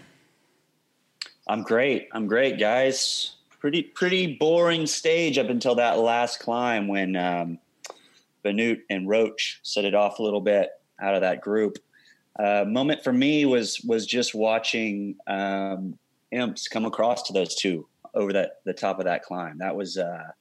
I'm 1.47 1.63
great. 1.63 2.07
I'm 2.13 2.27
great, 2.27 2.60
guys. 2.60 3.36
Pretty 3.60 3.84
pretty 3.84 4.36
boring 4.38 4.88
stage 4.88 5.38
up 5.38 5.49
until 5.49 5.75
that 5.75 5.99
last 5.99 6.39
climb 6.39 6.88
when 6.88 7.15
um, 7.15 7.60
Benoot 8.43 8.80
and 8.89 9.08
Roche 9.08 9.60
set 9.63 9.86
it 9.86 9.95
off 9.95 10.19
a 10.19 10.23
little 10.23 10.41
bit 10.41 10.69
out 11.01 11.15
of 11.15 11.21
that 11.21 11.41
group. 11.41 11.77
Uh, 12.39 12.65
moment 12.67 13.04
for 13.04 13.12
me 13.12 13.45
was 13.45 13.82
was 13.82 14.06
just 14.06 14.34
watching 14.34 15.15
um, 15.27 15.97
Imps 16.32 16.67
come 16.67 16.86
across 16.86 17.23
to 17.23 17.34
those 17.34 17.56
two 17.56 17.88
over 18.13 18.34
that 18.34 18.62
the 18.65 18.73
top 18.73 18.99
of 18.99 19.06
that 19.06 19.23
climb. 19.23 19.58
That 19.58 19.75
was 19.75 19.97
uh, 19.97 20.32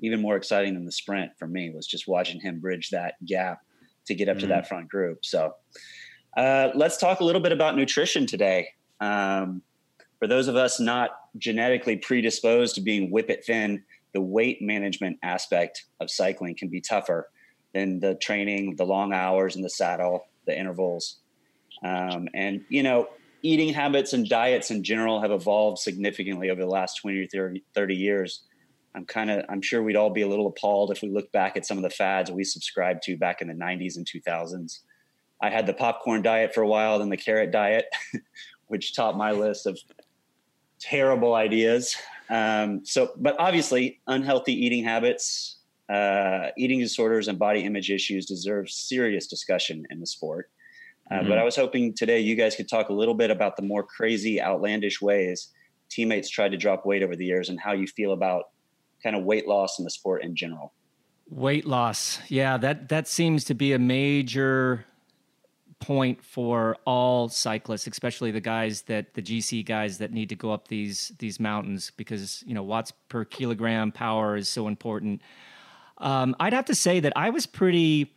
even 0.00 0.20
more 0.20 0.36
exciting 0.36 0.74
than 0.74 0.84
the 0.84 0.92
sprint 0.92 1.32
for 1.38 1.46
me. 1.46 1.70
Was 1.70 1.86
just 1.86 2.08
watching 2.08 2.40
him 2.40 2.58
bridge 2.60 2.90
that 2.90 3.22
gap 3.24 3.60
to 4.06 4.14
get 4.14 4.28
up 4.28 4.38
to 4.38 4.46
that 4.46 4.68
front 4.68 4.88
group. 4.88 5.24
So 5.24 5.54
uh, 6.36 6.70
let's 6.74 6.96
talk 6.96 7.20
a 7.20 7.24
little 7.24 7.40
bit 7.40 7.52
about 7.52 7.76
nutrition 7.76 8.26
today. 8.26 8.68
Um, 9.00 9.62
for 10.18 10.26
those 10.26 10.48
of 10.48 10.56
us 10.56 10.80
not 10.80 11.10
genetically 11.38 11.96
predisposed 11.96 12.76
to 12.76 12.80
being 12.80 13.10
whippet 13.10 13.44
thin, 13.44 13.82
the 14.12 14.20
weight 14.20 14.62
management 14.62 15.18
aspect 15.22 15.84
of 16.00 16.10
cycling 16.10 16.54
can 16.54 16.68
be 16.68 16.80
tougher 16.80 17.28
than 17.76 18.00
the 18.00 18.14
training, 18.14 18.76
the 18.76 18.86
long 18.86 19.12
hours 19.12 19.54
in 19.54 19.62
the 19.62 19.68
saddle, 19.68 20.26
the 20.46 20.58
intervals. 20.58 21.18
Um, 21.84 22.26
and, 22.32 22.64
you 22.70 22.82
know, 22.82 23.08
eating 23.42 23.74
habits 23.74 24.14
and 24.14 24.26
diets 24.26 24.70
in 24.70 24.82
general 24.82 25.20
have 25.20 25.30
evolved 25.30 25.78
significantly 25.78 26.48
over 26.48 26.62
the 26.62 26.66
last 26.66 26.96
20 27.02 27.20
or 27.20 27.26
30, 27.26 27.64
30 27.74 27.94
years. 27.94 28.44
I'm 28.94 29.04
kind 29.04 29.30
of, 29.30 29.44
I'm 29.50 29.60
sure 29.60 29.82
we'd 29.82 29.96
all 29.96 30.08
be 30.08 30.22
a 30.22 30.28
little 30.28 30.46
appalled 30.46 30.90
if 30.90 31.02
we 31.02 31.10
look 31.10 31.30
back 31.32 31.58
at 31.58 31.66
some 31.66 31.76
of 31.76 31.82
the 31.82 31.90
fads 31.90 32.30
we 32.30 32.44
subscribed 32.44 33.02
to 33.04 33.18
back 33.18 33.42
in 33.42 33.48
the 33.48 33.54
90s 33.54 33.96
and 33.98 34.06
2000s. 34.06 34.80
I 35.42 35.50
had 35.50 35.66
the 35.66 35.74
popcorn 35.74 36.22
diet 36.22 36.54
for 36.54 36.62
a 36.62 36.68
while, 36.68 36.98
then 36.98 37.10
the 37.10 37.18
carrot 37.18 37.50
diet, 37.50 37.84
which 38.68 38.96
topped 38.96 39.18
my 39.18 39.32
list 39.32 39.66
of 39.66 39.78
terrible 40.80 41.34
ideas. 41.34 41.94
Um, 42.30 42.86
so, 42.86 43.12
but 43.18 43.36
obviously, 43.38 44.00
unhealthy 44.06 44.54
eating 44.54 44.82
habits, 44.82 45.55
uh, 45.88 46.48
eating 46.56 46.80
disorders, 46.80 47.28
and 47.28 47.38
body 47.38 47.60
image 47.60 47.90
issues 47.90 48.26
deserve 48.26 48.70
serious 48.70 49.26
discussion 49.26 49.84
in 49.90 50.00
the 50.00 50.06
sport. 50.06 50.50
Uh, 51.10 51.22
But 51.22 51.38
I 51.38 51.44
was 51.44 51.54
hoping 51.54 51.94
today 51.94 52.18
you 52.18 52.34
guys 52.34 52.56
could 52.56 52.68
talk 52.68 52.88
a 52.88 52.92
little 52.92 53.14
bit 53.14 53.30
about 53.30 53.56
the 53.56 53.62
more 53.62 53.84
crazy, 53.84 54.42
outlandish 54.42 55.00
ways 55.00 55.52
teammates 55.88 56.28
tried 56.28 56.50
to 56.50 56.56
drop 56.56 56.86
weight 56.86 57.02
over 57.02 57.16
the 57.16 57.24
years 57.24 57.48
and 57.48 57.60
how 57.60 57.72
you 57.72 57.86
feel 57.86 58.12
about 58.12 58.44
kind 59.02 59.16
of 59.16 59.24
weight 59.24 59.46
loss 59.46 59.78
in 59.78 59.84
the 59.84 59.90
sport 59.90 60.22
in 60.24 60.34
general. 60.34 60.72
Weight 61.28 61.64
loss. 61.64 62.20
Yeah, 62.28 62.56
that 62.58 62.88
that 62.88 63.08
seems 63.08 63.44
to 63.44 63.54
be 63.54 63.72
a 63.72 63.78
major 63.78 64.84
point 65.80 66.24
for 66.24 66.76
all 66.84 67.28
cyclists, 67.28 67.86
especially 67.86 68.30
the 68.30 68.40
guys 68.40 68.82
that 68.82 69.14
the 69.14 69.22
GC 69.22 69.64
guys 69.66 69.98
that 69.98 70.12
need 70.12 70.28
to 70.28 70.36
go 70.36 70.52
up 70.52 70.68
these 70.68 71.12
these 71.18 71.40
mountains 71.40 71.90
because 71.96 72.44
you 72.46 72.54
know 72.54 72.62
watts 72.62 72.92
per 73.08 73.24
kilogram 73.24 73.90
power 73.90 74.36
is 74.36 74.48
so 74.48 74.68
important. 74.68 75.20
Um, 75.98 76.36
I'd 76.38 76.52
have 76.52 76.66
to 76.66 76.74
say 76.74 77.00
that 77.00 77.12
I 77.16 77.30
was 77.30 77.46
pretty. 77.46 78.12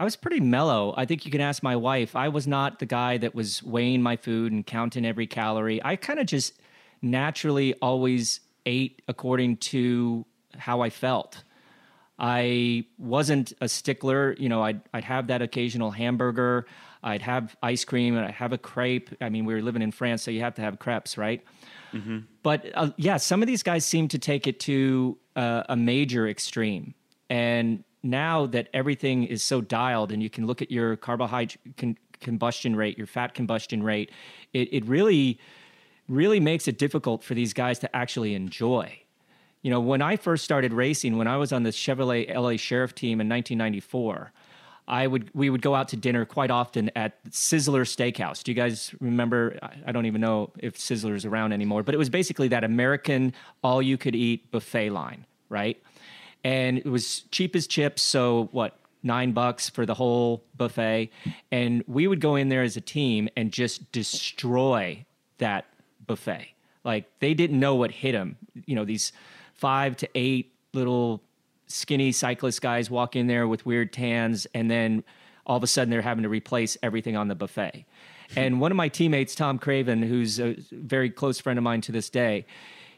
I 0.00 0.04
was 0.04 0.16
pretty 0.16 0.40
mellow. 0.40 0.94
I 0.96 1.04
think 1.04 1.24
you 1.24 1.30
can 1.30 1.40
ask 1.40 1.62
my 1.62 1.76
wife. 1.76 2.16
I 2.16 2.28
was 2.28 2.48
not 2.48 2.80
the 2.80 2.86
guy 2.86 3.18
that 3.18 3.36
was 3.36 3.62
weighing 3.62 4.02
my 4.02 4.16
food 4.16 4.50
and 4.50 4.66
counting 4.66 5.04
every 5.04 5.28
calorie. 5.28 5.80
I 5.84 5.94
kind 5.94 6.18
of 6.18 6.26
just 6.26 6.54
naturally 7.02 7.74
always 7.74 8.40
ate 8.66 9.00
according 9.06 9.58
to 9.58 10.26
how 10.56 10.80
I 10.80 10.90
felt. 10.90 11.44
I 12.18 12.84
wasn't 12.98 13.52
a 13.60 13.68
stickler. 13.68 14.34
You 14.38 14.48
know, 14.48 14.62
I'd, 14.62 14.80
I'd 14.92 15.04
have 15.04 15.28
that 15.28 15.40
occasional 15.40 15.92
hamburger. 15.92 16.66
I'd 17.04 17.22
have 17.22 17.56
ice 17.62 17.84
cream 17.84 18.16
and 18.16 18.24
I'd 18.26 18.34
have 18.34 18.52
a 18.52 18.58
crepe. 18.58 19.10
I 19.20 19.28
mean, 19.28 19.44
we 19.44 19.54
were 19.54 19.62
living 19.62 19.82
in 19.82 19.92
France, 19.92 20.22
so 20.22 20.30
you 20.32 20.40
have 20.40 20.54
to 20.54 20.62
have 20.62 20.78
crepes, 20.80 21.16
right? 21.16 21.44
But 22.42 22.70
uh, 22.74 22.90
yeah, 22.96 23.18
some 23.18 23.42
of 23.42 23.46
these 23.46 23.62
guys 23.62 23.84
seem 23.84 24.08
to 24.08 24.18
take 24.18 24.46
it 24.46 24.58
to 24.60 25.18
uh, 25.36 25.62
a 25.68 25.76
major 25.76 26.28
extreme. 26.28 26.94
And 27.32 27.82
now 28.02 28.44
that 28.44 28.68
everything 28.74 29.24
is 29.24 29.42
so 29.42 29.62
dialed 29.62 30.12
and 30.12 30.22
you 30.22 30.28
can 30.28 30.46
look 30.46 30.60
at 30.60 30.70
your 30.70 30.96
carbohydrate, 30.96 31.56
can, 31.78 31.96
combustion 32.20 32.76
rate, 32.76 32.98
your 32.98 33.06
fat 33.06 33.32
combustion 33.32 33.82
rate, 33.82 34.10
it, 34.52 34.68
it 34.70 34.84
really, 34.84 35.38
really 36.10 36.40
makes 36.40 36.68
it 36.68 36.76
difficult 36.76 37.24
for 37.24 37.32
these 37.32 37.54
guys 37.54 37.78
to 37.78 37.96
actually 37.96 38.34
enjoy. 38.34 38.98
You 39.62 39.70
know, 39.70 39.80
when 39.80 40.02
I 40.02 40.16
first 40.16 40.44
started 40.44 40.74
racing, 40.74 41.16
when 41.16 41.26
I 41.26 41.38
was 41.38 41.54
on 41.54 41.62
the 41.62 41.70
Chevrolet 41.70 42.28
LA 42.34 42.58
Sheriff 42.58 42.94
team 42.94 43.18
in 43.18 43.30
1994, 43.30 44.30
I 44.86 45.06
would 45.06 45.30
we 45.32 45.48
would 45.48 45.62
go 45.62 45.74
out 45.74 45.88
to 45.88 45.96
dinner 45.96 46.26
quite 46.26 46.50
often 46.50 46.90
at 46.94 47.24
Sizzler 47.30 47.86
Steakhouse. 47.86 48.42
Do 48.42 48.50
you 48.50 48.54
guys 48.54 48.94
remember? 49.00 49.58
I 49.86 49.92
don't 49.92 50.04
even 50.04 50.20
know 50.20 50.50
if 50.58 50.76
Sizzler's 50.76 51.24
around 51.24 51.54
anymore, 51.54 51.82
but 51.82 51.94
it 51.94 51.98
was 51.98 52.10
basically 52.10 52.48
that 52.48 52.62
American 52.62 53.32
all 53.62 53.80
you 53.80 53.96
could 53.96 54.14
eat 54.14 54.50
buffet 54.50 54.90
line, 54.90 55.24
right? 55.48 55.80
And 56.44 56.78
it 56.78 56.86
was 56.86 57.20
cheap 57.30 57.54
as 57.54 57.66
chips, 57.66 58.02
so 58.02 58.48
what? 58.52 58.76
Nine 59.04 59.32
bucks 59.32 59.68
for 59.68 59.84
the 59.84 59.94
whole 59.94 60.44
buffet. 60.56 61.10
And 61.50 61.82
we 61.88 62.06
would 62.06 62.20
go 62.20 62.36
in 62.36 62.48
there 62.48 62.62
as 62.62 62.76
a 62.76 62.80
team 62.80 63.28
and 63.36 63.50
just 63.50 63.90
destroy 63.90 65.04
that 65.38 65.66
buffet. 66.06 66.54
Like 66.84 67.06
they 67.18 67.34
didn't 67.34 67.58
know 67.58 67.74
what 67.74 67.90
hit 67.90 68.12
them. 68.12 68.36
You 68.64 68.76
know, 68.76 68.84
these 68.84 69.12
five 69.54 69.96
to 69.98 70.08
eight 70.14 70.52
little 70.72 71.20
skinny 71.66 72.12
cyclist 72.12 72.62
guys 72.62 72.90
walk 72.90 73.16
in 73.16 73.26
there 73.26 73.48
with 73.48 73.66
weird 73.66 73.92
tans, 73.92 74.46
and 74.54 74.70
then 74.70 75.02
all 75.46 75.56
of 75.56 75.62
a 75.62 75.66
sudden 75.66 75.90
they're 75.90 76.02
having 76.02 76.22
to 76.22 76.28
replace 76.28 76.76
everything 76.82 77.16
on 77.16 77.28
the 77.28 77.34
buffet. 77.34 77.84
And 78.36 78.60
one 78.60 78.70
of 78.70 78.76
my 78.76 78.88
teammates, 78.88 79.34
Tom 79.34 79.58
Craven, 79.58 80.02
who's 80.02 80.40
a 80.40 80.56
very 80.70 81.10
close 81.10 81.38
friend 81.38 81.58
of 81.58 81.62
mine 81.62 81.80
to 81.82 81.92
this 81.92 82.08
day, 82.08 82.46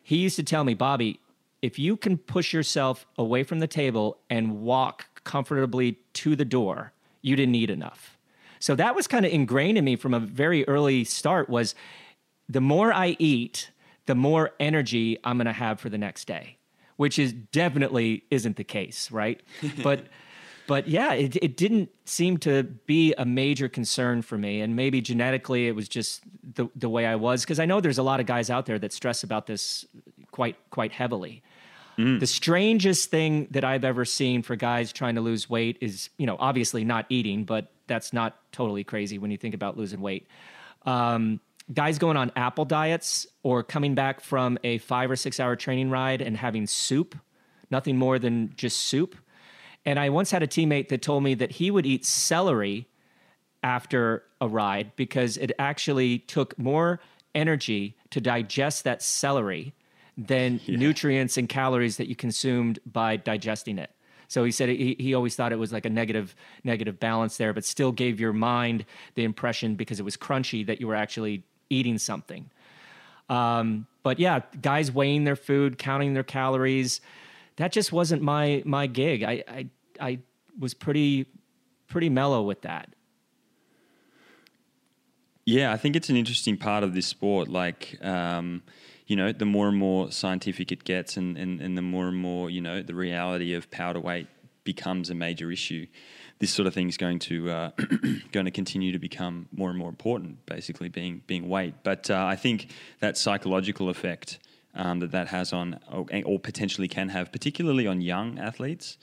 he 0.02 0.16
used 0.16 0.36
to 0.36 0.42
tell 0.42 0.64
me, 0.64 0.74
Bobby, 0.74 1.18
if 1.64 1.78
you 1.78 1.96
can 1.96 2.18
push 2.18 2.52
yourself 2.52 3.06
away 3.16 3.42
from 3.42 3.58
the 3.58 3.66
table 3.66 4.18
and 4.28 4.60
walk 4.60 5.24
comfortably 5.24 5.98
to 6.14 6.36
the 6.36 6.44
door, 6.44 6.92
you 7.22 7.36
didn't 7.36 7.54
eat 7.54 7.70
enough. 7.70 8.18
So 8.58 8.74
that 8.76 8.94
was 8.94 9.06
kind 9.06 9.26
of 9.26 9.32
ingrained 9.32 9.78
in 9.78 9.84
me 9.84 9.96
from 9.96 10.14
a 10.14 10.20
very 10.20 10.66
early 10.68 11.04
start 11.04 11.48
was 11.48 11.74
the 12.48 12.60
more 12.60 12.92
I 12.92 13.16
eat, 13.18 13.70
the 14.06 14.14
more 14.14 14.52
energy 14.60 15.18
I'm 15.24 15.38
going 15.38 15.46
to 15.46 15.52
have 15.52 15.80
for 15.80 15.88
the 15.88 15.98
next 15.98 16.26
day 16.26 16.58
which 16.96 17.18
is 17.18 17.32
definitely 17.32 18.24
isn't 18.30 18.56
the 18.56 18.64
case, 18.64 19.10
right? 19.10 19.40
but 19.82 20.06
but 20.66 20.88
yeah, 20.88 21.12
it, 21.12 21.36
it 21.36 21.56
didn't 21.58 21.90
seem 22.06 22.38
to 22.38 22.62
be 22.62 23.12
a 23.18 23.26
major 23.26 23.68
concern 23.68 24.22
for 24.22 24.38
me. 24.38 24.62
And 24.62 24.74
maybe 24.74 25.02
genetically 25.02 25.68
it 25.68 25.72
was 25.72 25.90
just 25.90 26.22
the, 26.54 26.68
the 26.74 26.88
way 26.88 27.04
I 27.04 27.16
was. 27.16 27.42
Because 27.42 27.60
I 27.60 27.66
know 27.66 27.82
there's 27.82 27.98
a 27.98 28.02
lot 28.02 28.18
of 28.18 28.24
guys 28.24 28.48
out 28.48 28.64
there 28.64 28.78
that 28.78 28.90
stress 28.90 29.22
about 29.22 29.46
this 29.46 29.84
quite 30.30 30.56
quite 30.70 30.92
heavily. 30.92 31.42
Mm. 31.98 32.20
The 32.20 32.26
strangest 32.26 33.10
thing 33.10 33.48
that 33.50 33.64
I've 33.64 33.84
ever 33.84 34.04
seen 34.04 34.42
for 34.42 34.56
guys 34.56 34.92
trying 34.92 35.14
to 35.14 35.20
lose 35.20 35.48
weight 35.48 35.78
is, 35.80 36.10
you 36.18 36.26
know, 36.26 36.36
obviously 36.38 36.84
not 36.84 37.06
eating, 37.08 37.44
but 37.44 37.70
that's 37.86 38.12
not 38.12 38.36
totally 38.52 38.84
crazy 38.84 39.18
when 39.18 39.30
you 39.30 39.36
think 39.36 39.54
about 39.54 39.76
losing 39.76 40.00
weight. 40.00 40.26
Um, 40.86 41.40
guys 41.72 41.98
going 41.98 42.16
on 42.16 42.30
apple 42.36 42.64
diets 42.64 43.26
or 43.42 43.62
coming 43.62 43.94
back 43.94 44.20
from 44.20 44.58
a 44.64 44.78
five 44.78 45.10
or 45.10 45.16
six 45.16 45.40
hour 45.40 45.56
training 45.56 45.90
ride 45.90 46.20
and 46.20 46.36
having 46.36 46.66
soup, 46.66 47.16
nothing 47.70 47.96
more 47.96 48.18
than 48.18 48.52
just 48.56 48.78
soup. 48.80 49.16
And 49.86 49.98
I 49.98 50.08
once 50.08 50.30
had 50.30 50.42
a 50.42 50.46
teammate 50.46 50.88
that 50.88 51.02
told 51.02 51.22
me 51.22 51.34
that 51.34 51.52
he 51.52 51.70
would 51.70 51.86
eat 51.86 52.04
celery 52.04 52.88
after 53.62 54.24
a 54.40 54.48
ride 54.48 54.92
because 54.96 55.36
it 55.36 55.52
actually 55.58 56.18
took 56.18 56.58
more 56.58 57.00
energy 57.34 57.96
to 58.10 58.20
digest 58.20 58.84
that 58.84 59.02
celery 59.02 59.74
than 60.16 60.60
yeah. 60.66 60.76
nutrients 60.76 61.36
and 61.36 61.48
calories 61.48 61.96
that 61.96 62.08
you 62.08 62.16
consumed 62.16 62.78
by 62.86 63.16
digesting 63.16 63.78
it. 63.78 63.90
So 64.28 64.44
he 64.44 64.50
said 64.50 64.68
he, 64.68 64.96
he 64.98 65.14
always 65.14 65.36
thought 65.36 65.52
it 65.52 65.58
was 65.58 65.72
like 65.72 65.84
a 65.84 65.90
negative 65.90 66.34
negative 66.64 66.98
balance 66.98 67.36
there, 67.36 67.52
but 67.52 67.64
still 67.64 67.92
gave 67.92 68.18
your 68.18 68.32
mind 68.32 68.84
the 69.14 69.24
impression 69.24 69.74
because 69.76 70.00
it 70.00 70.02
was 70.02 70.16
crunchy 70.16 70.66
that 70.66 70.80
you 70.80 70.86
were 70.86 70.94
actually 70.94 71.44
eating 71.70 71.98
something. 71.98 72.50
Um, 73.28 73.86
but 74.02 74.18
yeah, 74.18 74.40
guys 74.60 74.90
weighing 74.90 75.24
their 75.24 75.36
food, 75.36 75.78
counting 75.78 76.14
their 76.14 76.24
calories, 76.24 77.00
that 77.56 77.72
just 77.72 77.92
wasn't 77.92 78.22
my 78.22 78.62
my 78.64 78.86
gig. 78.86 79.22
I 79.22 79.44
I, 79.46 79.66
I 80.00 80.18
was 80.58 80.74
pretty 80.74 81.26
pretty 81.86 82.08
mellow 82.08 82.42
with 82.42 82.62
that. 82.62 82.94
Yeah, 85.46 85.72
I 85.72 85.76
think 85.76 85.94
it's 85.94 86.08
an 86.08 86.16
interesting 86.16 86.56
part 86.56 86.82
of 86.84 86.94
this 86.94 87.06
sport. 87.06 87.48
Like, 87.48 87.98
um, 88.02 88.62
you 89.06 89.16
know, 89.16 89.32
the 89.32 89.44
more 89.44 89.68
and 89.68 89.76
more 89.76 90.10
scientific 90.10 90.72
it 90.72 90.84
gets, 90.84 91.16
and, 91.16 91.36
and, 91.36 91.60
and 91.60 91.76
the 91.76 91.82
more 91.82 92.08
and 92.08 92.16
more, 92.16 92.50
you 92.50 92.60
know, 92.60 92.82
the 92.82 92.94
reality 92.94 93.54
of 93.54 93.70
powder 93.70 94.00
weight 94.00 94.28
becomes 94.64 95.10
a 95.10 95.14
major 95.14 95.50
issue 95.50 95.86
this 96.38 96.50
sort 96.50 96.66
of 96.66 96.74
thing 96.74 96.88
is 96.88 96.96
going 96.96 97.18
to 97.18 97.50
uh, 97.50 97.70
going 98.32 98.44
to 98.44 98.50
continue 98.50 98.92
to 98.92 98.98
become 98.98 99.48
more 99.52 99.70
and 99.70 99.78
more 99.78 99.88
important. 99.88 100.44
Basically, 100.46 100.88
being 100.88 101.22
being 101.26 101.48
weight, 101.48 101.74
but 101.82 102.10
uh, 102.10 102.24
I 102.26 102.36
think 102.36 102.70
that 103.00 103.16
psychological 103.16 103.88
effect 103.88 104.38
um, 104.74 105.00
that 105.00 105.12
that 105.12 105.28
has 105.28 105.52
on, 105.52 105.80
or, 105.90 106.06
or, 106.24 106.38
potentially 106.38 106.88
can 106.88 107.08
have, 107.08 107.30
particularly 107.30 107.86
on 107.86 108.00
young 108.00 108.38
athletes, 108.38 108.98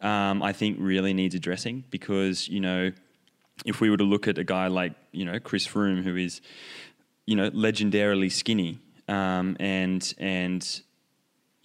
um, 0.00 0.42
I 0.42 0.52
think 0.52 0.76
really 0.80 1.12
needs 1.12 1.34
addressing 1.34 1.84
because 1.90 2.48
you 2.48 2.60
know 2.60 2.92
if 3.64 3.80
we 3.80 3.90
were 3.90 3.96
to 3.96 4.04
look 4.04 4.28
at 4.28 4.38
a 4.38 4.44
guy 4.44 4.68
like 4.68 4.92
you 5.12 5.24
know 5.24 5.38
Chris 5.40 5.66
Froome, 5.66 6.02
who 6.02 6.16
is 6.16 6.40
you 7.26 7.34
know 7.34 7.50
legendarily 7.50 8.30
skinny 8.30 8.78
um, 9.08 9.56
and 9.60 10.14
and 10.18 10.82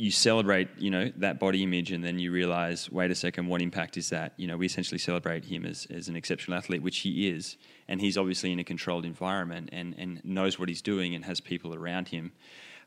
you 0.02 0.10
celebrate, 0.10 0.68
you 0.80 0.90
know, 0.90 1.12
that 1.18 1.40
body 1.40 1.62
image, 1.62 1.92
and 1.92 2.04
then 2.04 2.18
you 2.18 2.32
realize, 2.32 2.92
wait 2.92 3.12
a 3.12 3.16
second, 3.16 3.46
what 3.46 3.62
impact 3.62 3.98
is 3.98 4.10
that? 4.10 4.34
You 4.36 4.48
know, 4.48 4.58
we 4.58 4.66
essentially 4.66 4.98
celebrate 4.98 5.46
him 5.46 5.64
as, 5.64 5.86
as 5.92 6.08
an 6.08 6.16
exceptional 6.16 6.58
athlete, 6.58 6.82
which 6.82 6.98
he 7.00 7.30
is, 7.30 7.56
and 7.88 8.02
he's 8.02 8.18
obviously 8.18 8.52
in 8.52 8.58
a 8.58 8.64
controlled 8.64 9.06
environment 9.06 9.70
and, 9.72 9.94
and 10.00 10.20
knows 10.26 10.58
what 10.58 10.70
he's 10.70 10.82
doing 10.82 11.14
and 11.14 11.24
has 11.26 11.40
people 11.40 11.76
around 11.76 12.08
him. 12.08 12.32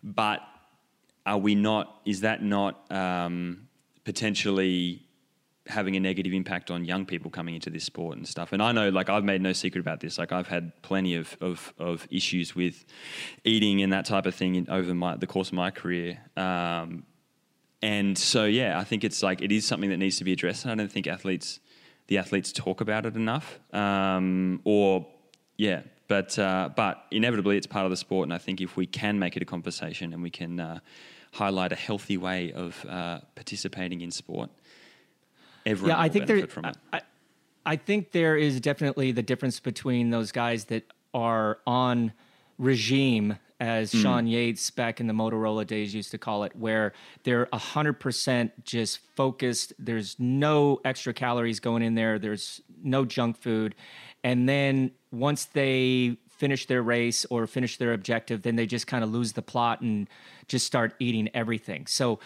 But 0.03 0.41
are 1.25 1.39
we 1.39 1.55
not? 1.55 2.01
Is 2.05 2.23
that 2.23 2.43
not 2.43 2.91
um, 2.91 3.69
potentially 4.05 5.07
having 5.67 5.97
a 5.97 6.01
negative 6.01 6.35
impact 6.35 6.71
on 6.71 6.85
young 6.85 7.07
people 7.07 7.31
coming 7.31 7.55
into 7.55 7.71
this 7.71 7.85
sport 7.85 8.19
and 8.19 8.29
stuff. 8.29 8.53
And 8.53 8.63
I 8.63 8.73
know, 8.73 8.91
like, 8.91 9.09
I've 9.09 9.25
made 9.25 9.41
no 9.41 9.55
secret 9.55 9.81
about 9.81 10.01
this. 10.01 10.19
Like, 10.19 10.31
I've 10.31 10.47
had 10.47 10.73
plenty 10.83 11.15
of, 11.15 11.37
of, 11.41 11.73
of 11.79 12.07
issues 12.11 12.55
with 12.55 12.85
eating 13.45 13.83
and 13.83 13.93
that 13.93 14.05
type 14.05 14.27
of 14.27 14.35
thing 14.35 14.57
in, 14.57 14.69
over 14.69 14.95
my, 14.95 15.17
the 15.17 15.27
course 15.27 15.49
of 15.49 15.55
my 15.55 15.71
career. 15.71 16.21
Um, 16.37 17.05
and 17.81 18.17
so, 18.19 18.45
yeah, 18.45 18.79
I 18.79 18.85
think 18.85 19.05
it's 19.05 19.23
like, 19.23 19.41
it 19.41 19.53
is 19.53 19.67
something 19.67 19.89
that 19.89 19.97
needs 19.97 20.19
to 20.19 20.25
be 20.25 20.33
addressed. 20.33 20.65
And 20.65 20.73
I 20.73 20.75
don't 20.75 20.93
think 20.93 21.07
athletes, 21.07 21.61
the 22.09 22.19
athletes 22.19 22.53
talk 22.53 22.83
about 22.83 23.07
it 23.07 23.17
enough. 23.17 23.59
Um, 23.73 24.61
or, 24.65 25.07
yeah, 25.57 25.81
but, 26.09 26.39
uh, 26.39 26.69
but 26.77 27.05
inevitably 27.11 27.57
it's 27.57 27.67
part 27.67 27.87
of 27.87 27.91
the 27.91 27.97
sport. 27.97 28.27
And 28.27 28.35
I 28.35 28.39
think 28.39 28.61
if 28.61 28.77
we 28.77 28.87
can 28.87 29.19
make 29.19 29.35
it 29.35 29.43
a 29.43 29.47
conversation 29.47 30.13
and 30.13 30.23
we 30.23 30.31
can 30.31 30.61
uh, 30.61 30.81
highlight 31.33 31.73
a 31.73 31.77
healthy 31.77 32.19
way 32.19 32.53
of 32.53 32.85
uh, 32.87 33.21
participating 33.35 34.03
in 34.03 34.11
sport, 34.11 34.51
everyone 35.67 35.97
yeah, 35.97 36.03
I 36.03 36.09
think 36.09 36.27
there, 36.27 36.47
from 36.47 36.67
it. 36.67 36.77
I, 36.93 37.01
I 37.67 37.77
think 37.77 38.13
there 38.13 38.37
is 38.37 38.61
definitely 38.61 39.13
the 39.13 39.23
difference 39.23 39.61
between 39.61 40.11
those 40.11 40.33
guys 40.33 40.67
that 40.67 40.93
are 41.13 41.59
on 41.67 42.13
regime 42.59 43.39
as 43.61 43.93
mm. 43.93 44.03
Sean 44.03 44.27
Yates 44.27 44.71
back 44.71 45.01
in 45.01 45.07
the 45.07 45.13
Motorola 45.13 45.67
days 45.67 45.95
used 45.95 46.11
to 46.11 46.19
call 46.19 46.45
it, 46.45 46.55
where 46.57 46.93
they're 47.23 47.47
100% 47.47 48.51
just 48.65 48.99
focused. 49.17 49.73
There's 49.79 50.17
no 50.19 50.81
extra 50.85 51.15
calories 51.15 51.61
going 51.61 51.83
in 51.83 51.95
there, 51.95 52.19
there's 52.19 52.61
no 52.83 53.05
junk 53.05 53.39
food. 53.39 53.75
And 54.23 54.49
then 54.49 54.91
once 55.13 55.47
they 55.47 56.17
finish 56.29 56.67
their 56.67 56.83
race 56.83 57.25
or 57.31 57.47
finish 57.47 57.79
their 57.79 57.93
objective, 57.93 58.43
then 58.43 58.57
they 58.57 58.67
just 58.67 58.87
kind 58.87 59.05
of 59.05 59.11
lose 59.11 59.33
the 59.33 59.43
plot 59.43 59.81
and 59.81 60.09
just 60.49 60.67
start 60.67 60.95
eating 60.99 61.29
everything. 61.35 61.87
So, 61.87 62.19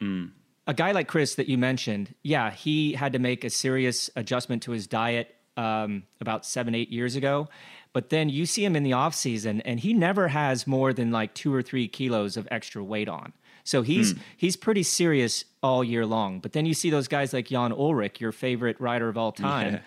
mm 0.00 0.30
a 0.66 0.74
guy 0.74 0.92
like 0.92 1.08
Chris 1.08 1.34
that 1.34 1.48
you 1.48 1.58
mentioned, 1.58 2.14
yeah, 2.22 2.50
he 2.50 2.92
had 2.92 3.12
to 3.12 3.18
make 3.18 3.44
a 3.44 3.50
serious 3.50 4.10
adjustment 4.16 4.62
to 4.64 4.72
his 4.72 4.86
diet 4.86 5.34
um, 5.56 6.04
about 6.20 6.46
seven, 6.46 6.74
eight 6.74 6.90
years 6.90 7.16
ago. 7.16 7.48
But 7.92 8.08
then 8.08 8.28
you 8.28 8.46
see 8.46 8.64
him 8.64 8.74
in 8.74 8.84
the 8.84 8.94
off 8.94 9.14
season, 9.14 9.60
and 9.62 9.80
he 9.80 9.92
never 9.92 10.28
has 10.28 10.66
more 10.66 10.92
than 10.92 11.10
like 11.10 11.34
two 11.34 11.52
or 11.52 11.62
three 11.62 11.88
kilos 11.88 12.36
of 12.36 12.48
extra 12.50 12.82
weight 12.82 13.08
on. 13.08 13.32
So 13.64 13.82
he's 13.82 14.14
mm. 14.14 14.20
he's 14.36 14.56
pretty 14.56 14.82
serious 14.82 15.44
all 15.62 15.84
year 15.84 16.06
long. 16.06 16.40
But 16.40 16.52
then 16.52 16.66
you 16.66 16.74
see 16.74 16.90
those 16.90 17.06
guys 17.06 17.32
like 17.32 17.48
Jan 17.48 17.72
Ullrich, 17.72 18.18
your 18.18 18.32
favorite 18.32 18.80
rider 18.80 19.08
of 19.08 19.18
all 19.18 19.30
time. 19.30 19.74
Yeah. 19.74 19.80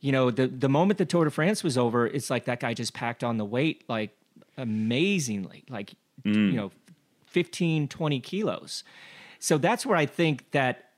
You 0.00 0.12
know, 0.12 0.30
the 0.30 0.46
the 0.46 0.68
moment 0.68 0.98
the 0.98 1.04
Tour 1.04 1.24
de 1.24 1.30
France 1.30 1.62
was 1.62 1.76
over, 1.76 2.06
it's 2.06 2.30
like 2.30 2.44
that 2.46 2.60
guy 2.60 2.74
just 2.74 2.94
packed 2.94 3.22
on 3.24 3.38
the 3.38 3.44
weight 3.44 3.84
like 3.88 4.16
amazingly, 4.56 5.64
like 5.68 5.94
mm. 6.24 6.34
you 6.34 6.52
know, 6.52 6.70
15, 7.26 7.88
20 7.88 8.20
kilos. 8.20 8.84
So 9.42 9.58
that's 9.58 9.84
where 9.84 9.96
I 9.96 10.06
think 10.06 10.48
that 10.52 10.90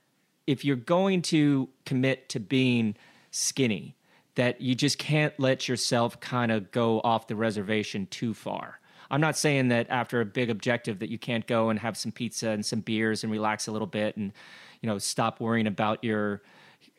if 0.46 0.66
you're 0.66 0.76
going 0.76 1.22
to 1.22 1.70
commit 1.86 2.28
to 2.28 2.38
being 2.38 2.94
skinny, 3.30 3.96
that 4.34 4.60
you 4.60 4.74
just 4.74 4.98
can't 4.98 5.32
let 5.40 5.66
yourself 5.66 6.20
kind 6.20 6.52
of 6.52 6.70
go 6.70 7.00
off 7.00 7.26
the 7.26 7.36
reservation 7.36 8.06
too 8.08 8.34
far. 8.34 8.80
I'm 9.10 9.22
not 9.22 9.38
saying 9.38 9.68
that 9.68 9.86
after 9.88 10.20
a 10.20 10.26
big 10.26 10.50
objective 10.50 10.98
that 10.98 11.08
you 11.08 11.18
can't 11.18 11.46
go 11.46 11.70
and 11.70 11.78
have 11.78 11.96
some 11.96 12.12
pizza 12.12 12.50
and 12.50 12.66
some 12.66 12.80
beers 12.80 13.24
and 13.24 13.32
relax 13.32 13.66
a 13.66 13.72
little 13.72 13.86
bit 13.86 14.14
and 14.18 14.30
you 14.82 14.90
know 14.90 14.98
stop 14.98 15.40
worrying 15.40 15.66
about 15.66 16.04
your 16.04 16.42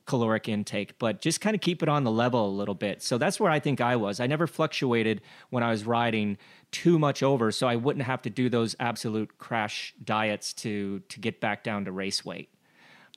caloric 0.07 0.49
intake, 0.49 0.97
but 0.97 1.21
just 1.21 1.41
kind 1.41 1.55
of 1.55 1.61
keep 1.61 1.83
it 1.83 1.89
on 1.89 2.03
the 2.03 2.11
level 2.11 2.47
a 2.47 2.49
little 2.49 2.73
bit. 2.73 3.03
So 3.03 3.19
that's 3.19 3.39
where 3.39 3.51
I 3.51 3.59
think 3.59 3.81
I 3.81 3.95
was. 3.95 4.19
I 4.19 4.25
never 4.25 4.47
fluctuated 4.47 5.21
when 5.51 5.61
I 5.61 5.69
was 5.69 5.85
riding 5.85 6.37
too 6.75 6.99
much 6.99 7.23
over, 7.23 7.53
so 7.53 7.67
I 7.67 7.77
wouldn't 7.77 8.03
have 8.03 8.21
to 8.23 8.29
do 8.29 8.49
those 8.49 8.75
absolute 8.81 9.37
crash 9.37 9.93
diets 10.03 10.51
to 10.55 10.99
to 10.99 11.19
get 11.21 11.39
back 11.39 11.63
down 11.63 11.85
to 11.85 11.91
race 11.91 12.25
weight. 12.25 12.49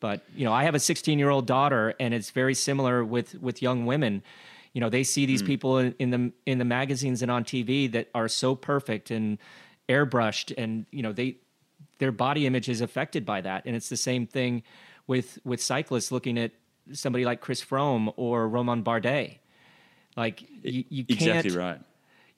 But 0.01 0.23
you 0.37 0.45
know, 0.45 0.53
I 0.53 0.63
have 0.63 0.77
a 0.77 0.79
16 0.79 1.19
year 1.19 1.29
old 1.29 1.47
daughter, 1.47 1.93
and 1.99 2.15
it's 2.15 2.31
very 2.31 2.55
similar 2.55 3.05
with 3.05 3.35
with 3.35 3.61
young 3.61 3.85
women. 3.85 4.23
You 4.75 4.81
know, 4.81 4.91
they 4.91 5.03
see 5.03 5.27
these 5.27 5.43
mm. 5.43 5.47
people 5.47 5.79
in, 5.79 5.95
in 5.99 6.11
the 6.11 6.33
in 6.47 6.59
the 6.59 6.65
magazines 6.65 7.21
and 7.21 7.33
on 7.33 7.43
TV 7.43 7.91
that 7.91 8.09
are 8.15 8.29
so 8.29 8.55
perfect 8.55 9.11
and 9.11 9.39
airbrushed, 9.89 10.55
and 10.57 10.87
you 10.93 11.03
know, 11.03 11.13
they 11.13 11.39
their 11.99 12.13
body 12.13 12.47
image 12.47 12.69
is 12.69 12.81
affected 12.81 13.27
by 13.27 13.41
that, 13.41 13.65
and 13.67 13.75
it's 13.75 13.89
the 13.89 13.97
same 13.97 14.25
thing 14.25 14.63
with 15.09 15.41
with 15.45 15.61
cyclists 15.61 16.13
looking 16.13 16.39
at 16.39 16.53
somebody 16.93 17.25
like 17.25 17.41
Chris 17.41 17.61
Froome 17.65 18.13
or 18.17 18.49
Romain 18.49 18.85
Bardet. 18.85 19.39
Like 20.17 20.45
you, 20.63 20.85
you 20.89 21.05
can't 21.05 21.21
exactly 21.21 21.57
right. 21.57 21.81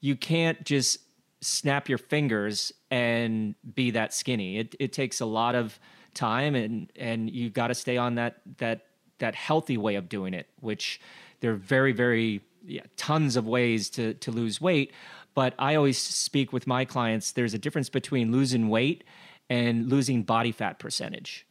You 0.00 0.16
can't 0.16 0.64
just 0.64 0.98
snap 1.40 1.88
your 1.88 1.98
fingers 1.98 2.72
and 2.90 3.54
be 3.74 3.90
that 3.92 4.12
skinny. 4.12 4.58
It 4.58 4.74
it 4.78 4.92
takes 4.92 5.20
a 5.20 5.26
lot 5.26 5.54
of 5.54 5.78
time 6.14 6.54
and 6.54 6.90
and 6.96 7.30
you've 7.30 7.52
got 7.52 7.68
to 7.68 7.74
stay 7.74 7.96
on 7.96 8.16
that 8.16 8.40
that 8.58 8.86
that 9.18 9.34
healthy 9.34 9.76
way 9.76 9.96
of 9.96 10.08
doing 10.08 10.34
it, 10.34 10.48
which 10.60 11.00
there 11.40 11.52
are 11.52 11.56
very 11.56 11.92
very 11.92 12.42
yeah, 12.64 12.82
tons 12.96 13.36
of 13.36 13.46
ways 13.46 13.90
to 13.90 14.14
to 14.14 14.30
lose 14.30 14.60
weight. 14.60 14.92
But 15.34 15.54
I 15.58 15.76
always 15.76 15.96
speak 15.96 16.52
with 16.52 16.66
my 16.66 16.84
clients. 16.84 17.32
There's 17.32 17.54
a 17.54 17.58
difference 17.58 17.88
between 17.88 18.32
losing 18.32 18.68
weight 18.68 19.04
and 19.48 19.88
losing 19.88 20.22
body 20.22 20.52
fat 20.52 20.78
percentage 20.78 21.46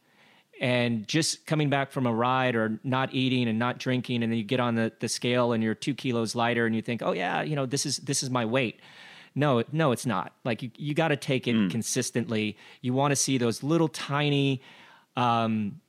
and 0.60 1.08
just 1.08 1.46
coming 1.46 1.70
back 1.70 1.90
from 1.90 2.06
a 2.06 2.12
ride 2.12 2.54
or 2.54 2.78
not 2.84 3.14
eating 3.14 3.48
and 3.48 3.58
not 3.58 3.78
drinking 3.78 4.22
and 4.22 4.30
then 4.30 4.36
you 4.38 4.44
get 4.44 4.60
on 4.60 4.74
the, 4.74 4.92
the 5.00 5.08
scale 5.08 5.52
and 5.52 5.64
you're 5.64 5.74
two 5.74 5.94
kilos 5.94 6.34
lighter 6.34 6.66
and 6.66 6.76
you 6.76 6.82
think 6.82 7.02
oh 7.02 7.12
yeah 7.12 7.42
you 7.42 7.56
know 7.56 7.66
this 7.66 7.86
is 7.86 7.96
this 7.98 8.22
is 8.22 8.30
my 8.30 8.44
weight 8.44 8.80
no 9.34 9.62
no 9.72 9.92
it's 9.92 10.06
not 10.06 10.32
like 10.44 10.62
you, 10.62 10.70
you 10.76 10.94
got 10.94 11.08
to 11.08 11.16
take 11.16 11.46
it 11.46 11.54
mm. 11.54 11.70
consistently 11.70 12.56
you 12.80 12.92
want 12.92 13.12
to 13.12 13.16
see 13.16 13.38
those 13.38 13.62
little 13.62 13.88
tiny 13.88 14.60
um, 15.16 15.80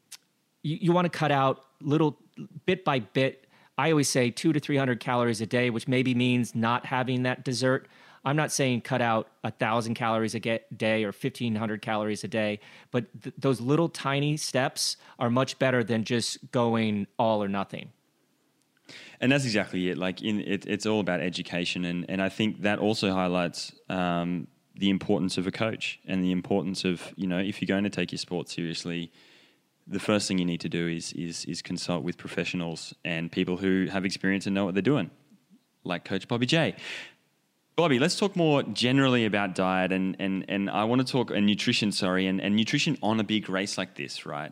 you, 0.63 0.77
you 0.81 0.91
want 0.91 1.05
to 1.05 1.17
cut 1.17 1.31
out 1.31 1.65
little 1.81 2.17
bit 2.65 2.83
by 2.83 2.99
bit 2.99 3.47
i 3.77 3.91
always 3.91 4.09
say 4.09 4.29
two 4.29 4.53
to 4.53 4.59
300 4.59 4.99
calories 4.99 5.41
a 5.41 5.45
day 5.45 5.69
which 5.69 5.87
maybe 5.87 6.13
means 6.13 6.55
not 6.55 6.85
having 6.85 7.23
that 7.23 7.43
dessert 7.43 7.87
I'm 8.23 8.35
not 8.35 8.51
saying 8.51 8.81
cut 8.81 9.01
out 9.01 9.29
a 9.43 9.51
thousand 9.51 9.95
calories 9.95 10.35
a 10.35 10.39
day 10.39 11.03
or 11.03 11.07
1500 11.07 11.81
calories 11.81 12.23
a 12.23 12.27
day, 12.27 12.59
but 12.91 13.05
th- 13.23 13.35
those 13.37 13.59
little 13.59 13.89
tiny 13.89 14.37
steps 14.37 14.97
are 15.17 15.29
much 15.29 15.57
better 15.57 15.83
than 15.83 16.03
just 16.03 16.51
going 16.51 17.07
all 17.17 17.43
or 17.43 17.47
nothing. 17.47 17.91
And 19.19 19.31
that's 19.31 19.45
exactly 19.45 19.89
it. 19.89 19.97
Like 19.97 20.21
in 20.21 20.41
it, 20.41 20.65
it's 20.65 20.85
all 20.85 20.99
about 20.99 21.21
education, 21.21 21.85
and 21.85 22.05
and 22.09 22.21
I 22.21 22.29
think 22.29 22.61
that 22.61 22.79
also 22.79 23.11
highlights 23.11 23.71
um, 23.89 24.47
the 24.75 24.89
importance 24.89 25.37
of 25.37 25.47
a 25.47 25.51
coach 25.51 25.99
and 26.07 26.23
the 26.23 26.31
importance 26.31 26.85
of 26.85 27.13
you 27.15 27.27
know 27.27 27.39
if 27.39 27.61
you're 27.61 27.67
going 27.67 27.83
to 27.83 27.89
take 27.89 28.11
your 28.11 28.19
sport 28.19 28.49
seriously, 28.49 29.11
the 29.87 29.99
first 29.99 30.27
thing 30.27 30.37
you 30.37 30.45
need 30.45 30.61
to 30.61 30.69
do 30.69 30.87
is 30.87 31.13
is 31.13 31.45
is 31.45 31.61
consult 31.61 32.03
with 32.03 32.17
professionals 32.17 32.93
and 33.03 33.31
people 33.31 33.57
who 33.57 33.87
have 33.91 34.05
experience 34.05 34.45
and 34.45 34.55
know 34.55 34.65
what 34.65 34.73
they're 34.73 34.81
doing, 34.81 35.11
like 35.83 36.05
Coach 36.05 36.27
Bobby 36.27 36.45
J. 36.45 36.75
Bobby, 37.77 37.99
let's 37.99 38.17
talk 38.17 38.35
more 38.35 38.63
generally 38.63 39.25
about 39.25 39.55
diet 39.55 39.93
and, 39.93 40.15
and, 40.19 40.45
and 40.49 40.69
I 40.69 40.83
want 40.83 41.05
to 41.05 41.09
talk 41.09 41.31
and 41.31 41.45
nutrition, 41.45 41.91
sorry, 41.91 42.27
and, 42.27 42.41
and 42.41 42.55
nutrition 42.55 42.97
on 43.01 43.19
a 43.19 43.23
big 43.23 43.49
race 43.49 43.77
like 43.77 43.95
this, 43.95 44.25
right? 44.25 44.51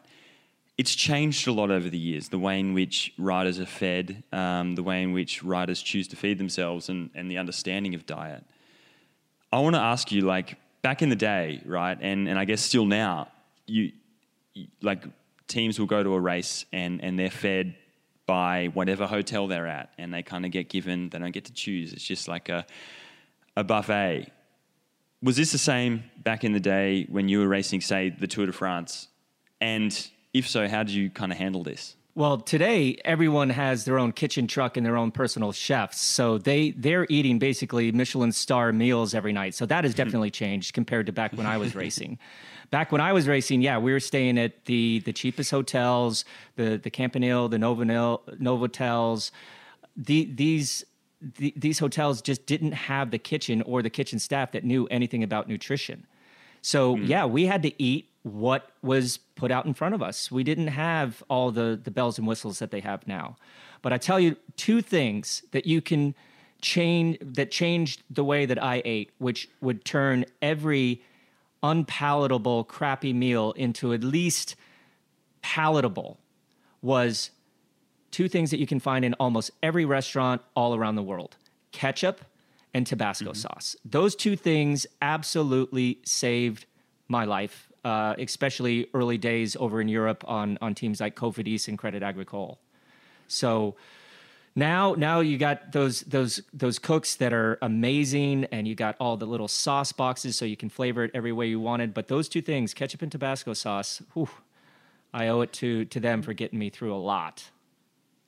It's 0.79 0.95
changed 0.95 1.45
a 1.45 1.51
lot 1.51 1.71
over 1.71 1.89
the 1.89 1.97
years, 1.97 2.29
the 2.29 2.39
way 2.39 2.57
in 2.57 2.73
which 2.73 3.11
riders 3.17 3.59
are 3.59 3.65
fed, 3.65 4.23
um, 4.31 4.75
the 4.75 4.81
way 4.81 5.03
in 5.03 5.11
which 5.11 5.43
riders 5.43 5.81
choose 5.81 6.07
to 6.07 6.15
feed 6.15 6.37
themselves, 6.37 6.87
and, 6.87 7.09
and 7.15 7.29
the 7.29 7.37
understanding 7.37 7.95
of 7.95 8.05
diet. 8.05 8.45
I 9.51 9.59
want 9.59 9.75
to 9.75 9.81
ask 9.81 10.09
you, 10.09 10.21
like, 10.21 10.57
back 10.81 11.01
in 11.01 11.09
the 11.09 11.17
day, 11.17 11.61
right, 11.65 11.97
and, 11.99 12.29
and 12.29 12.39
I 12.39 12.45
guess 12.45 12.61
still 12.61 12.85
now, 12.85 13.27
you, 13.67 13.91
like, 14.81 15.03
teams 15.49 15.77
will 15.79 15.85
go 15.85 16.01
to 16.01 16.13
a 16.13 16.19
race 16.33 16.63
and, 16.71 17.03
and 17.03 17.19
they're 17.19 17.29
fed 17.29 17.75
by 18.25 18.69
whatever 18.73 19.05
hotel 19.05 19.47
they're 19.47 19.67
at, 19.67 19.89
and 19.97 20.13
they 20.13 20.23
kind 20.23 20.45
of 20.45 20.51
get 20.51 20.69
given, 20.69 21.09
they 21.09 21.19
don't 21.19 21.33
get 21.33 21.43
to 21.43 21.53
choose. 21.53 21.91
It's 21.91 22.05
just 22.05 22.29
like 22.29 22.47
a, 22.47 22.65
a 23.57 23.65
buffet. 23.65 24.31
Was 25.21 25.35
this 25.35 25.51
the 25.51 25.57
same 25.57 26.05
back 26.23 26.45
in 26.45 26.53
the 26.53 26.59
day 26.61 27.05
when 27.09 27.27
you 27.27 27.39
were 27.39 27.49
racing, 27.49 27.81
say, 27.81 28.11
the 28.11 28.27
Tour 28.27 28.45
de 28.45 28.53
France? 28.53 29.09
And 29.59 30.09
if 30.33 30.47
so, 30.47 30.67
how 30.67 30.83
did 30.83 30.93
you 30.93 31.09
kind 31.09 31.31
of 31.31 31.37
handle 31.37 31.63
this? 31.63 31.95
Well, 32.15 32.37
today 32.37 32.99
everyone 33.05 33.49
has 33.51 33.85
their 33.85 33.97
own 33.97 34.11
kitchen 34.11 34.45
truck 34.47 34.75
and 34.75 34.85
their 34.85 34.97
own 34.97 35.11
personal 35.11 35.51
chefs, 35.51 36.01
so 36.01 36.37
they 36.37 36.71
they're 36.71 37.07
eating 37.09 37.39
basically 37.39 37.91
Michelin 37.91 38.31
star 38.31 38.73
meals 38.73 39.13
every 39.13 39.31
night. 39.31 39.55
So 39.55 39.65
that 39.67 39.83
has 39.85 39.93
definitely 39.93 40.31
changed 40.31 40.73
compared 40.73 41.05
to 41.05 41.13
back 41.13 41.31
when 41.33 41.45
I 41.45 41.57
was 41.57 41.75
racing. 41.75 42.19
Back 42.71 42.91
when 42.91 43.01
I 43.01 43.13
was 43.13 43.27
racing, 43.27 43.63
yeah, 43.63 43.79
we 43.79 43.91
were 43.91 43.99
staying 43.99 44.37
at 44.37 44.65
the 44.65 44.99
the 44.99 45.11
cheapest 45.11 45.49
hotels, 45.49 46.23
the 46.55 46.77
the 46.77 46.91
Campanile, 46.91 47.49
the 47.49 47.57
Novotel, 47.57 48.39
Novotels. 48.39 49.31
The, 49.97 50.25
these 50.25 50.83
the, 51.19 51.51
these 51.57 51.79
hotels 51.79 52.21
just 52.21 52.45
didn't 52.45 52.73
have 52.73 53.09
the 53.09 53.17
kitchen 53.17 53.63
or 53.63 53.81
the 53.81 53.89
kitchen 53.89 54.19
staff 54.19 54.51
that 54.51 54.63
knew 54.63 54.85
anything 54.87 55.23
about 55.23 55.47
nutrition. 55.47 56.05
So 56.61 56.95
mm. 56.95 57.07
yeah, 57.07 57.25
we 57.25 57.45
had 57.45 57.63
to 57.63 57.81
eat 57.81 58.08
what 58.23 58.71
was 58.81 59.17
put 59.35 59.51
out 59.51 59.65
in 59.65 59.73
front 59.73 59.95
of 59.95 60.01
us. 60.01 60.31
We 60.31 60.43
didn't 60.43 60.67
have 60.67 61.23
all 61.29 61.51
the 61.51 61.79
the 61.81 61.91
bells 61.91 62.17
and 62.17 62.27
whistles 62.27 62.59
that 62.59 62.71
they 62.71 62.81
have 62.81 63.07
now. 63.07 63.37
But 63.81 63.93
I 63.93 63.97
tell 63.97 64.19
you 64.19 64.35
two 64.57 64.81
things 64.81 65.43
that 65.51 65.65
you 65.65 65.81
can 65.81 66.15
change 66.61 67.17
that 67.21 67.51
changed 67.51 68.03
the 68.09 68.23
way 68.23 68.45
that 68.45 68.61
I 68.61 68.81
ate, 68.83 69.11
which 69.17 69.49
would 69.61 69.85
turn 69.85 70.25
every 70.41 71.01
unpalatable 71.63 72.63
crappy 72.65 73.13
meal 73.13 73.51
into 73.53 73.93
at 73.93 74.03
least 74.03 74.55
palatable 75.41 76.19
was 76.81 77.31
two 78.11 78.27
things 78.27 78.51
that 78.51 78.59
you 78.59 78.67
can 78.67 78.79
find 78.79 79.03
in 79.05 79.13
almost 79.15 79.51
every 79.61 79.85
restaurant 79.85 80.41
all 80.55 80.75
around 80.75 80.95
the 80.95 81.03
world 81.03 81.35
ketchup 81.71 82.21
and 82.73 82.85
Tabasco 82.85 83.31
mm-hmm. 83.31 83.33
sauce. 83.33 83.75
Those 83.85 84.15
two 84.15 84.35
things 84.35 84.87
absolutely 85.01 85.99
saved 86.03 86.65
my 87.07 87.25
life, 87.25 87.68
uh, 87.83 88.15
especially 88.17 88.87
early 88.93 89.17
days 89.17 89.55
over 89.59 89.81
in 89.81 89.87
Europe 89.87 90.23
on, 90.27 90.57
on 90.61 90.75
teams 90.75 90.99
like 90.99 91.15
Cofidis 91.15 91.67
and 91.67 91.77
Credit 91.77 92.03
Agricole. 92.03 92.59
So 93.27 93.75
now, 94.55 94.95
now 94.97 95.19
you 95.19 95.37
got 95.37 95.71
those 95.71 96.01
those 96.01 96.41
those 96.53 96.79
cooks 96.79 97.15
that 97.15 97.33
are 97.33 97.57
amazing, 97.61 98.45
and 98.45 98.67
you 98.67 98.75
got 98.75 98.95
all 98.99 99.15
the 99.15 99.27
little 99.27 99.47
sauce 99.47 99.91
boxes, 99.91 100.35
so 100.35 100.45
you 100.45 100.57
can 100.57 100.69
flavor 100.69 101.03
it 101.03 101.11
every 101.13 101.31
way 101.31 101.47
you 101.47 101.59
wanted. 101.59 101.93
But 101.93 102.07
those 102.07 102.27
two 102.27 102.41
things, 102.41 102.73
ketchup 102.73 103.01
and 103.01 103.11
Tabasco 103.11 103.53
sauce, 103.53 104.01
whew, 104.13 104.29
I 105.13 105.27
owe 105.27 105.41
it 105.41 105.53
to 105.53 105.85
to 105.85 105.99
them 105.99 106.21
for 106.21 106.33
getting 106.33 106.59
me 106.59 106.69
through 106.69 106.93
a 106.93 106.97
lot. 106.97 107.51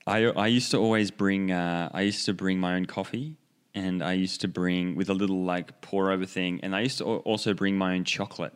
I 0.08 0.26
I 0.26 0.48
used 0.48 0.72
to 0.72 0.78
always 0.78 1.12
bring 1.12 1.52
uh, 1.52 1.90
I 1.94 2.02
used 2.02 2.26
to 2.26 2.34
bring 2.34 2.60
my 2.60 2.76
own 2.76 2.86
coffee 2.86 3.36
and 3.74 4.04
I 4.04 4.14
used 4.14 4.42
to 4.42 4.48
bring 4.48 4.96
with 4.96 5.10
a 5.10 5.14
little 5.14 5.44
like 5.44 5.82
pour 5.82 6.12
over 6.12 6.26
thing 6.26 6.60
and 6.64 6.76
I 6.76 6.82
used 6.82 6.98
to 7.00 7.06
also 7.06 7.54
bring 7.54 7.78
my 7.78 7.96
own 7.96 8.04
chocolate. 8.04 8.54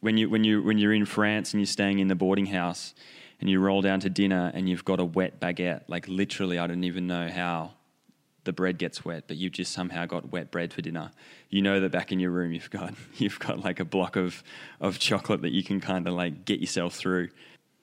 When 0.00 0.16
you 0.16 0.30
when 0.30 0.44
you 0.44 0.62
when 0.62 0.78
you're 0.78 0.92
in 0.92 1.06
France 1.06 1.52
and 1.52 1.60
you're 1.60 1.66
staying 1.66 1.98
in 1.98 2.08
the 2.08 2.14
boarding 2.14 2.46
house 2.46 2.94
and 3.40 3.50
you 3.50 3.60
roll 3.60 3.82
down 3.82 4.00
to 4.00 4.10
dinner 4.10 4.50
and 4.54 4.68
you've 4.68 4.84
got 4.84 5.00
a 5.00 5.04
wet 5.04 5.40
baguette, 5.40 5.82
like 5.88 6.06
literally 6.08 6.58
I 6.58 6.66
don't 6.66 6.84
even 6.84 7.06
know 7.06 7.28
how 7.28 7.72
the 8.44 8.52
bread 8.52 8.78
gets 8.78 9.04
wet, 9.04 9.24
but 9.26 9.36
you've 9.36 9.52
just 9.52 9.72
somehow 9.72 10.06
got 10.06 10.32
wet 10.32 10.50
bread 10.50 10.72
for 10.72 10.80
dinner. 10.80 11.10
You 11.50 11.60
know 11.60 11.80
that 11.80 11.92
back 11.92 12.12
in 12.12 12.20
your 12.20 12.30
room 12.30 12.52
you've 12.52 12.70
got 12.70 12.94
you've 13.16 13.38
got 13.38 13.62
like 13.62 13.80
a 13.80 13.84
block 13.84 14.16
of 14.16 14.42
of 14.80 14.98
chocolate 14.98 15.42
that 15.42 15.52
you 15.52 15.62
can 15.62 15.80
kind 15.80 16.06
of 16.06 16.14
like 16.14 16.44
get 16.44 16.60
yourself 16.60 16.94
through. 16.94 17.28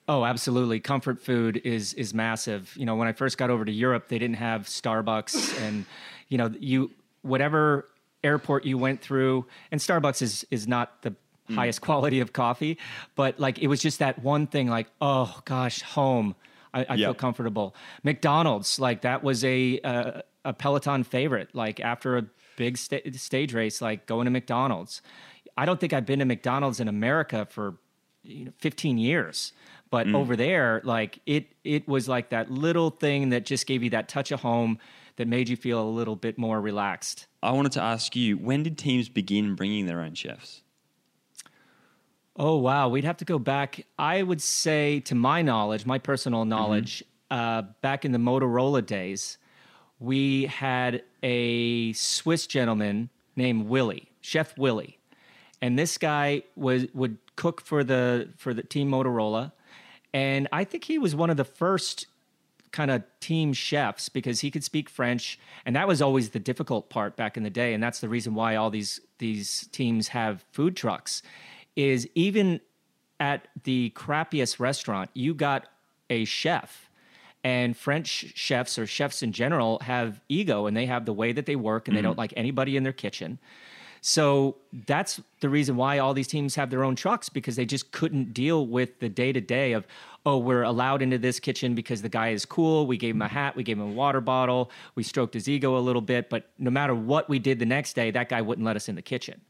Oh, 0.08 0.23
absolutely. 0.23 0.80
Comfort 0.80 1.21
food 1.21 1.62
is 1.63 1.93
is 1.93 2.13
massive. 2.13 2.73
You 2.78 2.86
know, 2.86 2.95
when 2.95 3.08
I 3.08 3.13
first 3.13 3.38
got 3.38 3.49
over 3.49 3.65
to 3.65 3.71
Europe, 3.71 4.08
they 4.08 4.19
didn't 4.19 4.38
have 4.38 4.63
Starbucks 4.63 5.60
and 5.67 5.86
you 6.30 6.38
know, 6.38 6.51
you 6.60 6.91
whatever 7.21 7.89
airport 8.23 8.65
you 8.65 8.78
went 8.78 9.01
through 9.01 9.45
and 9.71 9.80
Starbucks 9.80 10.21
is 10.21 10.45
is 10.49 10.67
not 10.67 11.01
the 11.01 11.15
mm. 11.50 11.56
highest 11.56 11.82
quality 11.82 12.20
of 12.20 12.34
coffee, 12.34 12.78
but 13.16 13.40
like 13.40 13.60
it 13.60 13.68
was 13.68 13.82
just 13.82 14.00
that 14.00 14.22
one 14.24 14.48
thing 14.48 14.68
like, 14.68 14.88
oh 15.02 15.40
gosh, 15.46 15.82
home. 15.82 16.36
I, 16.74 16.80
I 16.90 16.96
yep. 16.96 17.08
feel 17.08 17.14
comfortable. 17.14 17.74
McDonald's, 18.04 18.80
like 18.80 19.02
that 19.04 19.24
was 19.24 19.46
a 19.46 19.80
uh, 19.80 20.22
a 20.44 20.54
Peloton 20.54 21.04
favorite. 21.06 21.50
Like 21.54 21.80
after 21.80 22.18
a 22.18 22.26
big 22.56 22.78
sta- 22.78 23.02
stage 23.14 23.54
race, 23.54 23.82
like 23.82 24.06
going 24.06 24.26
to 24.26 24.32
McDonald's. 24.32 25.02
I 25.58 25.66
don't 25.66 25.80
think 25.80 25.94
I've 25.94 26.06
been 26.06 26.20
to 26.20 26.26
McDonald's 26.26 26.80
in 26.80 26.88
America 26.88 27.48
for 27.50 27.78
you 28.24 28.46
know 28.46 28.52
15 28.58 28.98
years. 28.98 29.54
But 29.92 30.08
mm. 30.08 30.16
over 30.16 30.36
there, 30.36 30.82
like 30.84 31.20
it, 31.26 31.54
it 31.64 31.88
was 31.88 32.10
like 32.10 32.30
that 32.30 32.52
little 32.52 32.90
thing 32.90 33.30
that 33.30 33.46
just 33.46 33.68
gave 33.68 33.84
you 33.84 33.92
that 33.92 34.10
touch 34.10 34.32
of 34.32 34.42
home 34.42 34.80
that 35.18 35.28
made 35.28 35.48
you 35.48 35.56
feel 35.56 35.82
a 35.82 35.88
little 35.88 36.16
bit 36.16 36.38
more 36.38 36.60
relaxed. 36.60 37.28
I 37.42 37.52
wanted 37.52 37.72
to 37.74 37.82
ask 37.82 38.16
you, 38.16 38.38
when 38.38 38.64
did 38.64 38.78
teams 38.78 39.08
begin 39.08 39.56
bringing 39.56 39.86
their 39.86 40.02
own 40.02 40.14
chefs? 40.16 40.62
Oh 42.38 42.58
wow, 42.58 42.89
we'd 42.89 43.06
have 43.06 43.17
to 43.17 43.26
go 43.26 43.39
back. 43.39 43.86
I 43.98 44.21
would 44.21 44.41
say, 44.41 45.00
to 45.02 45.15
my 45.15 45.41
knowledge, 45.41 45.86
my 45.86 46.00
personal 46.00 46.41
mm-hmm. 46.41 46.50
knowledge, 46.50 47.04
uh, 47.32 47.63
back 47.82 48.04
in 48.04 48.12
the 48.12 48.17
Motorola 48.17 48.86
days, 48.86 49.38
we 50.00 50.45
had 50.45 51.04
a 51.24 51.93
Swiss 51.93 52.45
gentleman 52.45 53.10
named 53.36 53.67
Willie, 53.67 54.12
Chef 54.21 54.58
Willie, 54.58 55.00
and 55.62 55.80
this 55.80 55.98
guy 55.98 56.43
was 56.56 56.88
would 56.93 57.17
cook 57.38 57.62
for 57.62 57.84
the 57.84 58.30
for 58.36 58.54
the 58.54 58.63
team 58.63 58.89
Motorola, 58.89 59.54
and 60.13 60.50
I 60.52 60.65
think 60.65 60.84
he 60.84 60.98
was 60.98 61.15
one 61.15 61.30
of 61.30 61.38
the 61.38 61.45
first 61.45 62.08
kind 62.71 62.91
of 62.91 63.04
team 63.21 63.54
chefs 63.54 64.10
because 64.10 64.41
he 64.41 64.52
could 64.52 64.63
speak 64.63 64.89
French, 64.89 65.39
and 65.65 65.78
that 65.78 65.88
was 65.88 66.02
always 66.02 66.32
the 66.32 66.39
difficult 66.39 66.89
part 66.89 67.15
back 67.15 67.38
in 67.38 67.43
the 67.43 67.50
day, 67.50 67.74
and 67.74 67.82
that's 67.82 68.02
the 68.02 68.10
reason 68.10 68.36
why 68.36 68.58
all 68.58 68.69
these 68.69 69.00
these 69.19 69.69
teams 69.71 70.10
have 70.10 70.43
food 70.52 70.76
trucks, 70.76 71.24
is 71.76 72.08
even 72.16 72.60
at 73.20 73.48
the 73.64 73.92
crappiest 73.96 74.60
restaurant, 74.60 75.10
you 75.14 75.34
got 75.34 75.68
a 76.10 76.26
chef. 76.26 76.90
And 77.44 77.78
French 77.78 78.34
chefs 78.36 78.80
or 78.80 78.88
chefs 78.88 79.22
in 79.22 79.32
general 79.32 79.80
have 79.80 80.20
ego 80.30 80.66
and 80.66 80.76
they 80.76 80.88
have 80.88 81.06
the 81.06 81.14
way 81.14 81.32
that 81.32 81.46
they 81.46 81.56
work 81.56 81.88
and 81.88 81.94
mm-hmm. 81.94 81.98
they 81.98 82.02
don't 82.02 82.18
like 82.18 82.34
anybody 82.36 82.76
in 82.76 82.84
their 82.84 82.94
kitchen. 82.94 83.38
So 84.02 84.58
that's 84.86 85.20
the 85.40 85.50
reason 85.50 85.78
why 85.78 85.98
all 85.98 86.14
these 86.14 86.28
teams 86.28 86.54
have 86.56 86.70
their 86.70 86.84
own 86.84 86.96
trucks 86.96 87.28
because 87.28 87.56
they 87.56 87.66
just 87.66 87.92
couldn't 87.92 88.36
deal 88.36 88.68
with 88.68 89.00
the 89.00 89.10
day 89.10 89.32
to 89.32 89.42
day 89.42 89.74
of, 89.74 89.88
oh, 90.28 90.38
we're 90.38 90.62
allowed 90.62 91.02
into 91.02 91.18
this 91.18 91.40
kitchen 91.40 91.74
because 91.74 92.04
the 92.04 92.10
guy 92.10 92.30
is 92.30 92.46
cool. 92.46 92.86
We 92.86 92.98
gave 92.98 93.16
him 93.16 93.24
a 93.24 93.28
hat, 93.28 93.56
we 93.56 93.64
gave 93.64 93.78
him 93.78 93.84
a 93.84 93.94
water 93.94 94.22
bottle, 94.22 94.70
we 94.94 95.02
stroked 95.02 95.34
his 95.34 95.50
ego 95.50 95.76
a 95.76 95.80
little 95.80 96.04
bit. 96.04 96.30
But 96.30 96.52
no 96.60 96.70
matter 96.70 96.94
what 96.94 97.30
we 97.30 97.40
did 97.40 97.58
the 97.58 97.66
next 97.66 97.94
day, 97.94 98.12
that 98.12 98.30
guy 98.30 98.42
wouldn't 98.42 98.64
let 98.64 98.76
us 98.76 98.90
in 98.90 98.94
the 98.94 99.02
kitchen. 99.02 99.42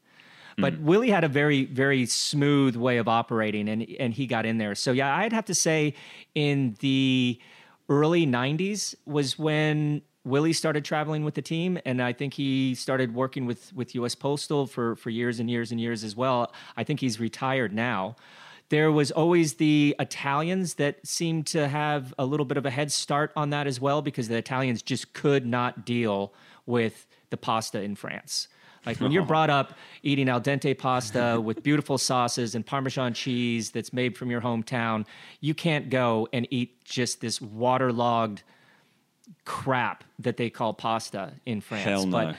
But 0.57 0.75
mm. 0.75 0.81
Willie 0.83 1.09
had 1.09 1.23
a 1.23 1.27
very, 1.27 1.65
very 1.65 2.05
smooth 2.05 2.75
way 2.75 2.97
of 2.97 3.07
operating, 3.07 3.67
and 3.67 3.85
and 3.99 4.13
he 4.13 4.25
got 4.25 4.45
in 4.45 4.57
there. 4.57 4.75
So 4.75 4.91
yeah, 4.91 5.15
I'd 5.15 5.33
have 5.33 5.45
to 5.45 5.55
say, 5.55 5.93
in 6.33 6.75
the 6.79 7.39
early 7.89 8.25
'90s 8.25 8.95
was 9.05 9.37
when 9.37 10.01
Willie 10.23 10.53
started 10.53 10.83
traveling 10.83 11.23
with 11.23 11.35
the 11.35 11.41
team, 11.41 11.77
and 11.85 12.01
I 12.01 12.13
think 12.13 12.33
he 12.33 12.73
started 12.75 13.13
working 13.13 13.45
with 13.45 13.73
with 13.73 13.95
U.S. 13.95 14.15
Postal 14.15 14.65
for 14.65 14.95
for 14.95 15.09
years 15.09 15.39
and 15.39 15.49
years 15.49 15.71
and 15.71 15.79
years 15.79 16.03
as 16.03 16.15
well. 16.15 16.51
I 16.77 16.83
think 16.83 16.99
he's 16.99 17.19
retired 17.19 17.73
now. 17.73 18.15
There 18.69 18.91
was 18.91 19.11
always 19.11 19.55
the 19.55 19.95
Italians 19.99 20.75
that 20.75 21.05
seemed 21.05 21.45
to 21.47 21.67
have 21.67 22.15
a 22.17 22.25
little 22.25 22.47
bit 22.47 22.57
of 22.57 22.65
a 22.65 22.71
head 22.71 22.91
start 22.91 23.31
on 23.35 23.51
that 23.51 23.67
as 23.67 23.79
well, 23.79 24.01
because 24.01 24.27
the 24.27 24.37
Italians 24.37 24.81
just 24.81 25.13
could 25.13 25.45
not 25.45 25.85
deal 25.85 26.33
with 26.65 27.05
the 27.29 27.37
pasta 27.37 27.81
in 27.81 27.95
France. 27.95 28.47
Like 28.85 28.99
when 28.99 29.11
you're 29.11 29.25
brought 29.33 29.49
up 29.49 29.73
eating 30.03 30.29
al 30.29 30.41
dente 30.41 30.77
pasta 30.77 31.39
with 31.41 31.63
beautiful 31.63 31.97
sauces 31.97 32.55
and 32.55 32.65
Parmesan 32.65 33.13
cheese 33.13 33.71
that's 33.71 33.93
made 33.93 34.17
from 34.17 34.29
your 34.29 34.41
hometown, 34.41 35.05
you 35.41 35.53
can't 35.53 35.89
go 35.89 36.27
and 36.33 36.47
eat 36.51 36.83
just 36.83 37.21
this 37.21 37.41
waterlogged 37.41 38.43
crap 39.43 40.03
that 40.19 40.37
they 40.37 40.49
call 40.49 40.73
pasta 40.73 41.33
in 41.45 41.61
France. 41.61 41.83
Hell 41.83 42.05
no. 42.05 42.11
But 42.11 42.35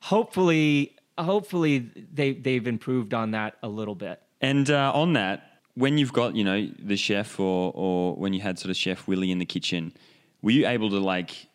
hopefully, 0.00 0.96
hopefully 1.18 1.90
they 2.12 2.32
they've 2.32 2.66
improved 2.66 3.14
on 3.14 3.32
that 3.32 3.56
a 3.62 3.68
little 3.68 3.94
bit. 3.94 4.22
And 4.40 4.70
uh, 4.70 4.92
on 4.94 5.14
that, 5.14 5.60
when 5.74 5.98
you've 5.98 6.12
got 6.12 6.36
you 6.36 6.44
know 6.44 6.68
the 6.78 6.96
chef 6.96 7.38
or 7.38 7.72
or 7.74 8.14
when 8.14 8.32
you 8.32 8.40
had 8.40 8.58
sort 8.58 8.70
of 8.70 8.76
Chef 8.76 9.06
Willie 9.06 9.30
in 9.30 9.38
the 9.38 9.46
kitchen, 9.46 9.92
were 10.42 10.50
you 10.50 10.66
able 10.66 10.90
to 10.90 10.98
like 10.98 11.48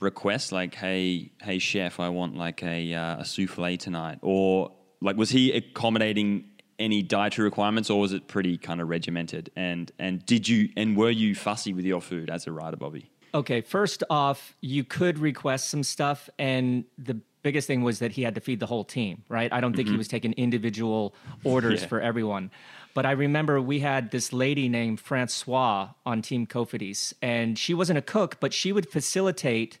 request 0.00 0.52
like, 0.52 0.74
"Hey, 0.74 1.32
hey, 1.42 1.58
chef, 1.58 2.00
I 2.00 2.08
want 2.08 2.36
like 2.36 2.62
a, 2.62 2.94
uh, 2.94 3.18
a 3.18 3.24
souffle 3.24 3.76
tonight," 3.78 4.18
or 4.22 4.72
like 5.00 5.16
was 5.16 5.30
he 5.30 5.52
accommodating 5.52 6.50
any 6.78 7.02
dietary 7.02 7.46
requirements, 7.46 7.90
or 7.90 8.00
was 8.00 8.12
it 8.12 8.28
pretty 8.28 8.58
kind 8.58 8.80
of 8.80 8.88
regimented? 8.88 9.50
And 9.56 9.90
and 9.98 10.24
did 10.26 10.48
you 10.48 10.70
and 10.76 10.96
were 10.96 11.10
you 11.10 11.34
fussy 11.34 11.72
with 11.72 11.84
your 11.84 12.00
food 12.00 12.30
as 12.30 12.46
a 12.46 12.52
writer, 12.52 12.76
Bobby? 12.76 13.10
Okay, 13.34 13.60
first 13.60 14.02
off, 14.08 14.56
you 14.60 14.84
could 14.84 15.18
request 15.18 15.68
some 15.68 15.82
stuff, 15.82 16.30
and 16.38 16.84
the 16.96 17.20
biggest 17.42 17.66
thing 17.66 17.82
was 17.82 17.98
that 18.00 18.12
he 18.12 18.22
had 18.22 18.34
to 18.34 18.40
feed 18.40 18.60
the 18.60 18.66
whole 18.66 18.82
team, 18.82 19.22
right? 19.28 19.52
I 19.52 19.60
don't 19.60 19.74
think 19.76 19.86
mm-hmm. 19.86 19.94
he 19.94 19.98
was 19.98 20.08
taking 20.08 20.32
individual 20.32 21.14
orders 21.44 21.82
yeah. 21.82 21.88
for 21.88 22.00
everyone. 22.00 22.50
But 22.96 23.04
I 23.04 23.10
remember 23.10 23.60
we 23.60 23.80
had 23.80 24.10
this 24.10 24.32
lady 24.32 24.70
named 24.70 25.00
Francois 25.00 25.90
on 26.06 26.22
Team 26.22 26.46
Cofidis, 26.46 27.12
and 27.20 27.58
she 27.58 27.74
wasn't 27.74 27.98
a 27.98 28.02
cook, 28.02 28.40
but 28.40 28.54
she 28.54 28.72
would 28.72 28.88
facilitate 28.88 29.78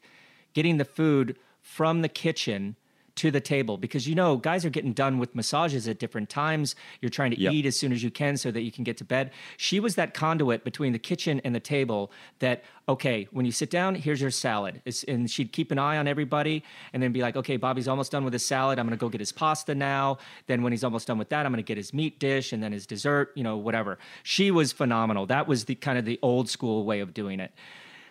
getting 0.52 0.76
the 0.76 0.84
food 0.84 1.38
from 1.62 2.02
the 2.02 2.10
kitchen 2.10 2.76
to 3.16 3.30
the 3.30 3.40
table 3.40 3.76
because 3.76 4.06
you 4.06 4.14
know 4.14 4.36
guys 4.36 4.64
are 4.64 4.70
getting 4.70 4.92
done 4.92 5.18
with 5.18 5.34
massages 5.34 5.88
at 5.88 5.98
different 5.98 6.28
times. 6.28 6.76
You're 7.00 7.10
trying 7.10 7.32
to 7.32 7.40
yep. 7.40 7.52
eat 7.52 7.66
as 7.66 7.76
soon 7.76 7.92
as 7.92 8.02
you 8.02 8.10
can 8.10 8.36
so 8.36 8.50
that 8.50 8.60
you 8.60 8.70
can 8.70 8.84
get 8.84 8.96
to 8.98 9.04
bed. 9.04 9.32
She 9.56 9.80
was 9.80 9.94
that 9.96 10.14
conduit 10.14 10.64
between 10.64 10.92
the 10.92 10.98
kitchen 10.98 11.40
and 11.44 11.54
the 11.54 11.60
table 11.60 12.12
that 12.38 12.64
okay 12.88 13.26
when 13.32 13.44
you 13.44 13.52
sit 13.52 13.70
down 13.70 13.94
here's 13.94 14.20
your 14.20 14.30
salad. 14.30 14.82
And 15.08 15.30
she'd 15.30 15.52
keep 15.52 15.70
an 15.70 15.78
eye 15.78 15.96
on 15.96 16.06
everybody 16.06 16.62
and 16.92 17.02
then 17.02 17.12
be 17.12 17.22
like 17.22 17.36
okay 17.36 17.56
bobby's 17.56 17.88
almost 17.88 18.12
done 18.12 18.24
with 18.24 18.32
his 18.32 18.44
salad. 18.44 18.78
I'm 18.78 18.86
going 18.86 18.96
to 18.96 19.00
go 19.00 19.08
get 19.08 19.20
his 19.20 19.32
pasta 19.32 19.74
now. 19.74 20.18
Then 20.46 20.62
when 20.62 20.72
he's 20.72 20.84
almost 20.84 21.06
done 21.06 21.18
with 21.18 21.30
that 21.30 21.46
i'm 21.46 21.52
going 21.52 21.62
to 21.62 21.66
get 21.66 21.76
his 21.76 21.92
meat 21.92 22.18
dish 22.18 22.52
and 22.52 22.62
then 22.62 22.72
his 22.72 22.86
dessert 22.86 23.32
you 23.34 23.42
know 23.42 23.56
whatever. 23.56 23.98
She 24.22 24.50
was 24.50 24.72
phenomenal. 24.72 25.26
That 25.26 25.48
was 25.48 25.64
the 25.64 25.74
kind 25.74 25.98
of 25.98 26.04
the 26.04 26.18
old 26.22 26.48
school 26.48 26.84
way 26.84 27.00
of 27.00 27.14
doing 27.14 27.40
it 27.40 27.52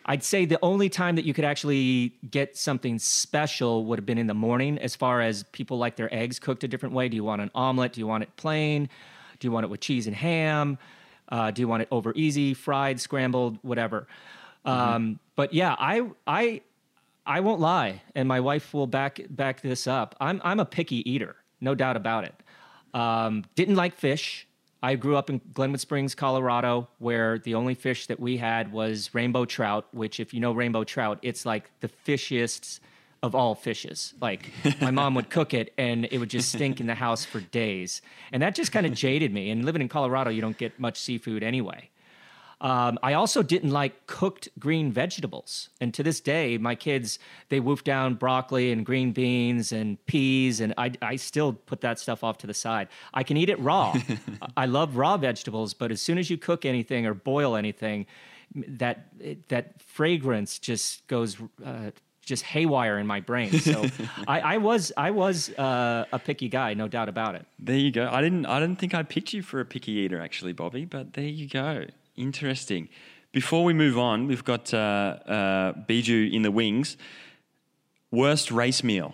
I'd 0.07 0.23
say 0.23 0.45
the 0.45 0.59
only 0.61 0.87
time 0.87 1.15
that 1.15 1.25
you 1.25 1.33
could 1.33 1.45
actually 1.45 2.13
get 2.29 2.55
something 2.55 2.99
special 2.99 3.85
would 3.85 3.97
have 3.97 4.05
been 4.05 4.19
in 4.19 4.27
the 4.27 4.35
morning, 4.35 4.77
as 4.77 4.95
far 4.95 5.21
as 5.21 5.43
people 5.51 5.79
like 5.79 5.95
their 5.95 6.13
eggs 6.13 6.37
cooked 6.37 6.63
a 6.63 6.67
different 6.67 6.93
way. 6.93 7.09
Do 7.09 7.15
you 7.15 7.23
want 7.23 7.41
an 7.41 7.49
omelet? 7.55 7.93
Do 7.93 8.01
you 8.01 8.07
want 8.07 8.21
it 8.23 8.29
plain? 8.35 8.87
Do 9.39 9.47
you 9.47 9.51
want 9.51 9.63
it 9.63 9.69
with 9.69 9.79
cheese 9.79 10.05
and 10.05 10.15
ham? 10.15 10.77
Uh, 11.29 11.49
do 11.49 11.61
you 11.61 11.67
want 11.67 11.81
it 11.81 11.87
over 11.91 12.13
easy, 12.15 12.53
fried, 12.53 13.01
scrambled, 13.01 13.57
whatever? 13.63 14.07
Mm-hmm. 14.65 14.95
Um, 14.95 15.19
but 15.35 15.53
yeah, 15.53 15.75
I 15.79 16.07
I 16.27 16.61
I 17.25 17.39
won't 17.39 17.59
lie, 17.59 18.03
and 18.13 18.27
my 18.27 18.39
wife 18.39 18.73
will 18.75 18.87
back 18.87 19.19
back 19.29 19.61
this 19.61 19.87
up. 19.87 20.15
I'm 20.19 20.39
I'm 20.43 20.59
a 20.59 20.65
picky 20.65 21.09
eater, 21.09 21.35
no 21.61 21.73
doubt 21.73 21.97
about 21.97 22.25
it. 22.25 22.35
Um, 22.93 23.43
didn't 23.55 23.75
like 23.75 23.95
fish. 23.95 24.47
I 24.85 24.93
grew 24.93 25.15
up 25.15 25.31
in 25.31 25.41
Glenwood 25.51 25.79
Springs, 25.79 26.13
Colorado, 26.13 26.87
where 26.99 27.39
the 27.39 27.55
only 27.55 27.73
fish 27.73 28.05
that 28.05 28.19
we 28.19 28.37
had 28.37 28.71
was 28.71 29.09
rainbow 29.15 29.43
trout, 29.43 29.87
which, 29.93 30.19
if 30.19 30.31
you 30.31 30.39
know 30.39 30.51
rainbow 30.51 30.83
trout, 30.83 31.17
it's 31.23 31.43
like 31.43 31.71
the 31.79 31.87
fishiest 31.87 32.79
of 33.23 33.33
all 33.33 33.55
fishes. 33.55 34.13
Like 34.21 34.51
my 34.79 34.91
mom 34.91 35.15
would 35.15 35.31
cook 35.31 35.55
it 35.55 35.73
and 35.79 36.07
it 36.11 36.19
would 36.19 36.29
just 36.29 36.49
stink 36.49 36.79
in 36.79 36.85
the 36.85 36.93
house 36.93 37.25
for 37.25 37.39
days. 37.39 38.03
And 38.31 38.43
that 38.43 38.53
just 38.53 38.71
kind 38.71 38.85
of 38.85 38.93
jaded 38.93 39.33
me. 39.33 39.49
And 39.49 39.65
living 39.65 39.81
in 39.81 39.89
Colorado, 39.89 40.29
you 40.29 40.39
don't 40.39 40.55
get 40.55 40.79
much 40.79 40.99
seafood 40.99 41.41
anyway. 41.41 41.89
Um, 42.65 42.97
I 43.03 43.13
also 43.13 43.43
didn't 43.43 43.69
like 43.69 44.07
cooked 44.07 44.49
green 44.57 44.91
vegetables, 44.91 45.69
and 45.79 45.93
to 45.93 46.01
this 46.01 46.19
day, 46.19 46.57
my 46.57 46.73
kids 46.73 47.19
they 47.49 47.59
wolf 47.59 47.83
down 47.83 48.15
broccoli 48.15 48.71
and 48.71 48.83
green 48.83 49.11
beans 49.11 49.71
and 49.71 50.03
peas, 50.07 50.61
and 50.61 50.73
I, 50.75 50.91
I 50.99 51.17
still 51.17 51.53
put 51.53 51.81
that 51.81 51.99
stuff 51.99 52.23
off 52.23 52.39
to 52.39 52.47
the 52.47 52.55
side. 52.55 52.87
I 53.13 53.21
can 53.21 53.37
eat 53.37 53.49
it 53.49 53.59
raw. 53.59 53.95
I 54.57 54.65
love 54.65 54.97
raw 54.97 55.15
vegetables, 55.15 55.75
but 55.75 55.91
as 55.91 56.01
soon 56.01 56.17
as 56.17 56.31
you 56.31 56.39
cook 56.39 56.65
anything 56.65 57.05
or 57.05 57.13
boil 57.13 57.55
anything, 57.55 58.07
that 58.55 59.09
that 59.49 59.79
fragrance 59.83 60.57
just 60.57 61.05
goes. 61.05 61.37
Uh, 61.63 61.91
just 62.23 62.41
haywire 62.41 62.97
in 62.97 63.05
my 63.05 63.19
brain. 63.19 63.51
So 63.51 63.85
I, 64.27 64.39
I, 64.39 64.57
was 64.57 64.91
I 64.97 65.11
was 65.11 65.51
uh, 65.59 66.05
a 66.11 66.17
picky 66.17 66.49
guy, 66.49 66.73
no 66.73 66.87
doubt 66.87 67.07
about 67.07 67.35
it. 67.35 67.45
There 67.59 67.77
you 67.77 67.91
go. 67.91 68.09
I 68.11 68.19
didn't 68.21 68.47
I 68.47 68.59
didn't 68.59 68.79
think 68.79 68.95
I 68.95 69.03
picked 69.03 69.31
you 69.31 69.43
for 69.43 69.59
a 69.59 69.65
picky 69.65 69.91
eater, 69.91 70.19
actually, 70.19 70.51
Bobby. 70.51 70.85
But 70.85 71.13
there 71.13 71.25
you 71.25 71.47
go. 71.47 71.85
Interesting. 72.17 72.89
Before 73.31 73.63
we 73.63 73.73
move 73.73 73.97
on, 73.97 74.27
we've 74.27 74.45
got 74.45 74.73
uh, 74.73 74.77
uh, 74.77 75.71
Bijou 75.73 76.29
in 76.31 76.41
the 76.41 76.51
wings. 76.51 76.95
Worst 78.11 78.51
race 78.51 78.83
meal. 78.83 79.13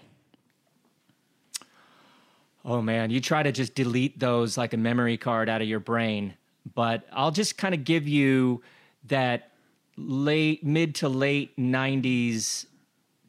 Oh 2.63 2.81
man, 2.81 3.09
you 3.09 3.19
try 3.19 3.41
to 3.41 3.51
just 3.51 3.73
delete 3.73 4.19
those 4.19 4.57
like 4.57 4.73
a 4.73 4.77
memory 4.77 5.17
card 5.17 5.49
out 5.49 5.63
of 5.63 5.67
your 5.67 5.79
brain, 5.79 6.35
but 6.75 7.07
I'll 7.11 7.31
just 7.31 7.57
kind 7.57 7.73
of 7.73 7.83
give 7.83 8.07
you 8.07 8.61
that 9.07 9.51
late 9.97 10.63
mid 10.63 10.93
to 10.95 11.09
late 11.09 11.57
90s 11.57 12.67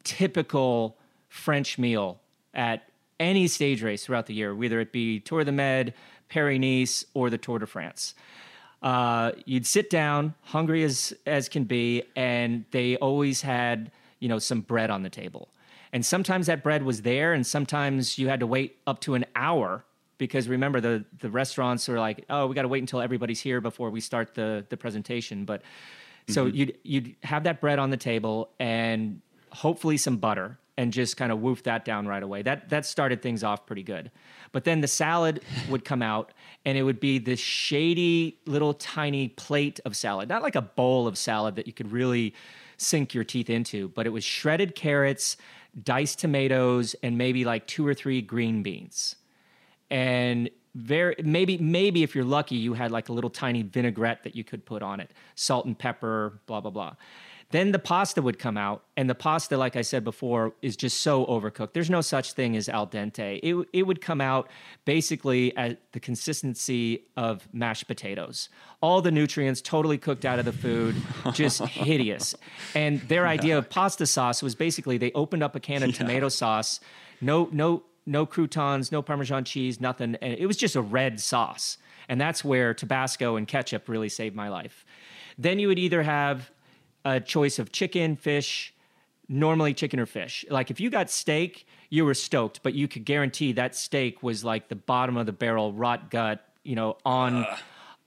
typical 0.03 0.97
French 1.29 1.79
meal 1.79 2.21
at 2.53 2.83
any 3.19 3.47
stage 3.47 3.81
race 3.81 4.05
throughout 4.05 4.27
the 4.27 4.35
year, 4.35 4.53
whether 4.53 4.79
it 4.79 4.91
be 4.91 5.19
Tour 5.19 5.43
de 5.43 5.51
Med, 5.51 5.95
Paris 6.29 6.59
Nice, 6.59 7.05
or 7.15 7.31
the 7.31 7.37
Tour 7.39 7.57
de 7.57 7.65
France. 7.65 8.13
Uh, 8.83 9.31
you'd 9.45 9.65
sit 9.65 9.89
down, 9.89 10.35
hungry 10.41 10.83
as 10.83 11.13
as 11.25 11.49
can 11.49 11.63
be, 11.63 12.03
and 12.15 12.65
they 12.71 12.97
always 12.97 13.41
had 13.41 13.91
you 14.19 14.29
know 14.29 14.39
some 14.39 14.61
bread 14.61 14.89
on 14.89 15.01
the 15.03 15.09
table. 15.09 15.47
And 15.93 16.05
sometimes 16.05 16.47
that 16.47 16.63
bread 16.63 16.83
was 16.83 17.03
there, 17.03 17.33
and 17.33 17.45
sometimes 17.47 18.17
you 18.17 18.27
had 18.27 18.39
to 18.41 18.47
wait 18.47 18.77
up 18.85 18.99
to 19.01 19.13
an 19.13 19.25
hour 19.35 19.85
because 20.17 20.49
remember 20.49 20.81
the 20.81 21.05
the 21.19 21.29
restaurants 21.29 21.87
are 21.87 21.99
like, 21.99 22.25
oh, 22.29 22.47
we 22.47 22.55
got 22.55 22.63
to 22.63 22.67
wait 22.67 22.79
until 22.79 23.01
everybody's 23.01 23.39
here 23.39 23.61
before 23.61 23.89
we 23.89 24.01
start 24.01 24.33
the 24.35 24.65
the 24.69 24.77
presentation. 24.77 25.45
But 25.45 25.61
so 26.27 26.45
mm-hmm. 26.45 26.55
you'd 26.55 26.77
you'd 26.83 27.15
have 27.23 27.43
that 27.45 27.61
bread 27.61 27.79
on 27.79 27.89
the 27.89 27.97
table 27.97 28.49
and 28.59 29.21
hopefully 29.51 29.97
some 29.97 30.17
butter. 30.17 30.57
And 30.77 30.91
just 30.91 31.17
kind 31.17 31.31
of 31.31 31.39
woof 31.39 31.63
that 31.63 31.85
down 31.85 32.07
right 32.07 32.23
away. 32.23 32.41
That 32.41 32.69
that 32.69 32.85
started 32.85 33.21
things 33.21 33.43
off 33.43 33.65
pretty 33.65 33.83
good. 33.83 34.11
But 34.51 34.63
then 34.63 34.81
the 34.81 34.87
salad 34.87 35.43
would 35.69 35.85
come 35.85 36.01
out 36.01 36.33
and 36.65 36.77
it 36.77 36.83
would 36.83 36.99
be 36.99 37.19
this 37.19 37.39
shady 37.39 38.39
little 38.45 38.73
tiny 38.73 39.29
plate 39.29 39.79
of 39.85 39.95
salad, 39.95 40.29
not 40.29 40.41
like 40.41 40.55
a 40.55 40.61
bowl 40.61 41.07
of 41.07 41.17
salad 41.17 41.55
that 41.55 41.67
you 41.67 41.73
could 41.73 41.91
really 41.91 42.33
sink 42.77 43.13
your 43.13 43.23
teeth 43.23 43.49
into, 43.49 43.89
but 43.89 44.05
it 44.05 44.09
was 44.09 44.23
shredded 44.23 44.75
carrots, 44.75 45.37
diced 45.83 46.19
tomatoes, 46.19 46.95
and 47.03 47.17
maybe 47.17 47.45
like 47.45 47.67
two 47.67 47.85
or 47.85 47.93
three 47.93 48.21
green 48.21 48.63
beans. 48.63 49.15
And 49.89 50.49
very 50.75 51.15
maybe 51.23 51.57
maybe 51.59 52.01
if 52.01 52.15
you're 52.15 52.23
lucky 52.23 52.55
you 52.55 52.73
had 52.73 52.91
like 52.91 53.09
a 53.09 53.13
little 53.13 53.29
tiny 53.29 53.61
vinaigrette 53.61 54.23
that 54.23 54.35
you 54.35 54.43
could 54.43 54.65
put 54.65 54.81
on 54.81 54.99
it 54.99 55.11
salt 55.35 55.65
and 55.65 55.77
pepper 55.77 56.39
blah 56.47 56.59
blah 56.59 56.71
blah 56.71 56.95
then 57.53 57.71
the 57.71 57.77
pasta 57.77 58.19
would 58.19 58.39
come 58.39 58.57
out, 58.57 58.83
and 58.97 59.07
the 59.07 59.13
pasta, 59.13 59.55
like 59.57 59.75
I 59.75 59.83
said 59.83 60.03
before, 60.03 60.55
is 60.63 60.75
just 60.75 61.01
so 61.01 61.23
overcooked. 61.27 61.73
There's 61.73 61.89
no 61.89 62.01
such 62.01 62.33
thing 62.33 62.57
as 62.57 62.67
al 62.67 62.87
dente. 62.87 63.39
It, 63.43 63.67
it 63.71 63.83
would 63.83 64.01
come 64.01 64.21
out 64.21 64.49
basically 64.85 65.55
at 65.55 65.79
the 65.91 65.99
consistency 65.99 67.03
of 67.15 67.47
mashed 67.53 67.85
potatoes. 67.85 68.49
All 68.81 69.03
the 69.03 69.11
nutrients 69.11 69.61
totally 69.61 69.99
cooked 69.99 70.25
out 70.25 70.39
of 70.39 70.45
the 70.45 70.51
food, 70.51 70.95
just 71.33 71.61
hideous. 71.65 72.33
And 72.73 73.01
their 73.01 73.27
idea 73.27 73.55
of 73.55 73.69
pasta 73.69 74.07
sauce 74.07 74.41
was 74.41 74.55
basically 74.55 74.97
they 74.97 75.11
opened 75.11 75.43
up 75.43 75.55
a 75.55 75.59
can 75.59 75.83
of 75.83 75.89
yeah. 75.89 75.97
tomato 75.97 76.29
sauce, 76.29 76.79
no, 77.21 77.49
no, 77.51 77.83
no 78.07 78.25
croutons, 78.25 78.91
no 78.91 79.03
Parmesan 79.03 79.43
cheese, 79.43 79.79
nothing. 79.79 80.15
And 80.23 80.33
it 80.33 80.47
was 80.47 80.57
just 80.57 80.75
a 80.75 80.81
red 80.81 81.19
sauce. 81.19 81.77
And 82.09 82.19
that's 82.19 82.43
where 82.43 82.73
Tabasco 82.73 83.35
and 83.35 83.47
ketchup 83.47 83.87
really 83.87 84.09
saved 84.09 84.35
my 84.35 84.49
life. 84.49 84.85
Then 85.37 85.59
you 85.59 85.67
would 85.67 85.79
either 85.79 86.01
have 86.01 86.51
a 87.05 87.19
choice 87.19 87.59
of 87.59 87.71
chicken, 87.71 88.15
fish, 88.15 88.73
normally 89.27 89.73
chicken 89.73 89.99
or 89.99 90.05
fish. 90.05 90.45
Like 90.49 90.71
if 90.71 90.79
you 90.79 90.89
got 90.89 91.09
steak, 91.09 91.65
you 91.89 92.05
were 92.05 92.13
stoked, 92.13 92.61
but 92.63 92.73
you 92.73 92.87
could 92.87 93.05
guarantee 93.05 93.53
that 93.53 93.75
steak 93.75 94.23
was 94.23 94.43
like 94.43 94.69
the 94.69 94.75
bottom 94.75 95.17
of 95.17 95.25
the 95.25 95.31
barrel, 95.31 95.73
rot 95.73 96.09
gut, 96.09 96.45
you 96.63 96.75
know, 96.75 96.97
on 97.05 97.45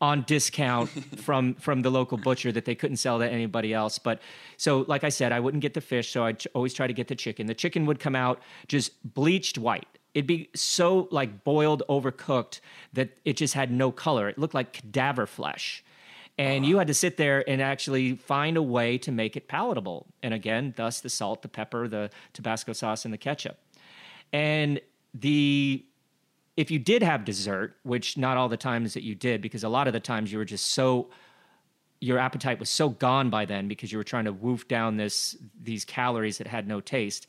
on 0.00 0.22
discount 0.22 0.88
from 1.20 1.54
from 1.54 1.82
the 1.82 1.90
local 1.90 2.18
butcher 2.18 2.52
that 2.52 2.64
they 2.64 2.74
couldn't 2.74 2.98
sell 2.98 3.18
to 3.18 3.28
anybody 3.28 3.72
else. 3.72 3.98
But 3.98 4.20
so, 4.56 4.84
like 4.88 5.04
I 5.04 5.08
said, 5.08 5.32
I 5.32 5.40
wouldn't 5.40 5.62
get 5.62 5.74
the 5.74 5.80
fish, 5.80 6.10
so 6.10 6.24
I'd 6.24 6.44
always 6.54 6.74
try 6.74 6.86
to 6.86 6.92
get 6.92 7.08
the 7.08 7.14
chicken. 7.14 7.46
The 7.46 7.54
chicken 7.54 7.86
would 7.86 8.00
come 8.00 8.16
out 8.16 8.40
just 8.68 8.92
bleached 9.14 9.58
white. 9.58 9.86
It'd 10.14 10.26
be 10.26 10.48
so 10.54 11.08
like 11.10 11.44
boiled, 11.44 11.82
overcooked 11.88 12.60
that 12.94 13.10
it 13.24 13.36
just 13.36 13.54
had 13.54 13.70
no 13.70 13.92
color. 13.92 14.28
It 14.28 14.38
looked 14.38 14.54
like 14.54 14.72
cadaver 14.72 15.26
flesh 15.26 15.84
and 16.38 16.66
you 16.66 16.78
had 16.78 16.86
to 16.88 16.94
sit 16.94 17.16
there 17.16 17.48
and 17.48 17.62
actually 17.62 18.14
find 18.16 18.56
a 18.56 18.62
way 18.62 18.98
to 18.98 19.12
make 19.12 19.36
it 19.36 19.48
palatable. 19.48 20.06
And 20.22 20.34
again, 20.34 20.74
thus 20.76 21.00
the 21.00 21.08
salt, 21.08 21.42
the 21.42 21.48
pepper, 21.48 21.88
the 21.88 22.10
Tabasco 22.34 22.72
sauce, 22.72 23.04
and 23.04 23.14
the 23.14 23.18
ketchup. 23.18 23.58
And 24.32 24.80
the 25.14 25.84
if 26.56 26.70
you 26.70 26.78
did 26.78 27.02
have 27.02 27.24
dessert, 27.24 27.76
which 27.82 28.16
not 28.16 28.36
all 28.36 28.48
the 28.48 28.56
times 28.56 28.94
that 28.94 29.02
you 29.02 29.14
did, 29.14 29.42
because 29.42 29.62
a 29.62 29.68
lot 29.68 29.86
of 29.86 29.92
the 29.92 30.00
times 30.00 30.32
you 30.32 30.38
were 30.38 30.44
just 30.44 30.70
so 30.70 31.08
your 32.00 32.18
appetite 32.18 32.58
was 32.58 32.68
so 32.68 32.90
gone 32.90 33.30
by 33.30 33.44
then 33.44 33.68
because 33.68 33.90
you 33.90 33.98
were 33.98 34.04
trying 34.04 34.26
to 34.26 34.32
woof 34.32 34.68
down 34.68 34.96
this 34.96 35.36
these 35.62 35.84
calories 35.84 36.38
that 36.38 36.46
had 36.46 36.68
no 36.68 36.80
taste. 36.80 37.26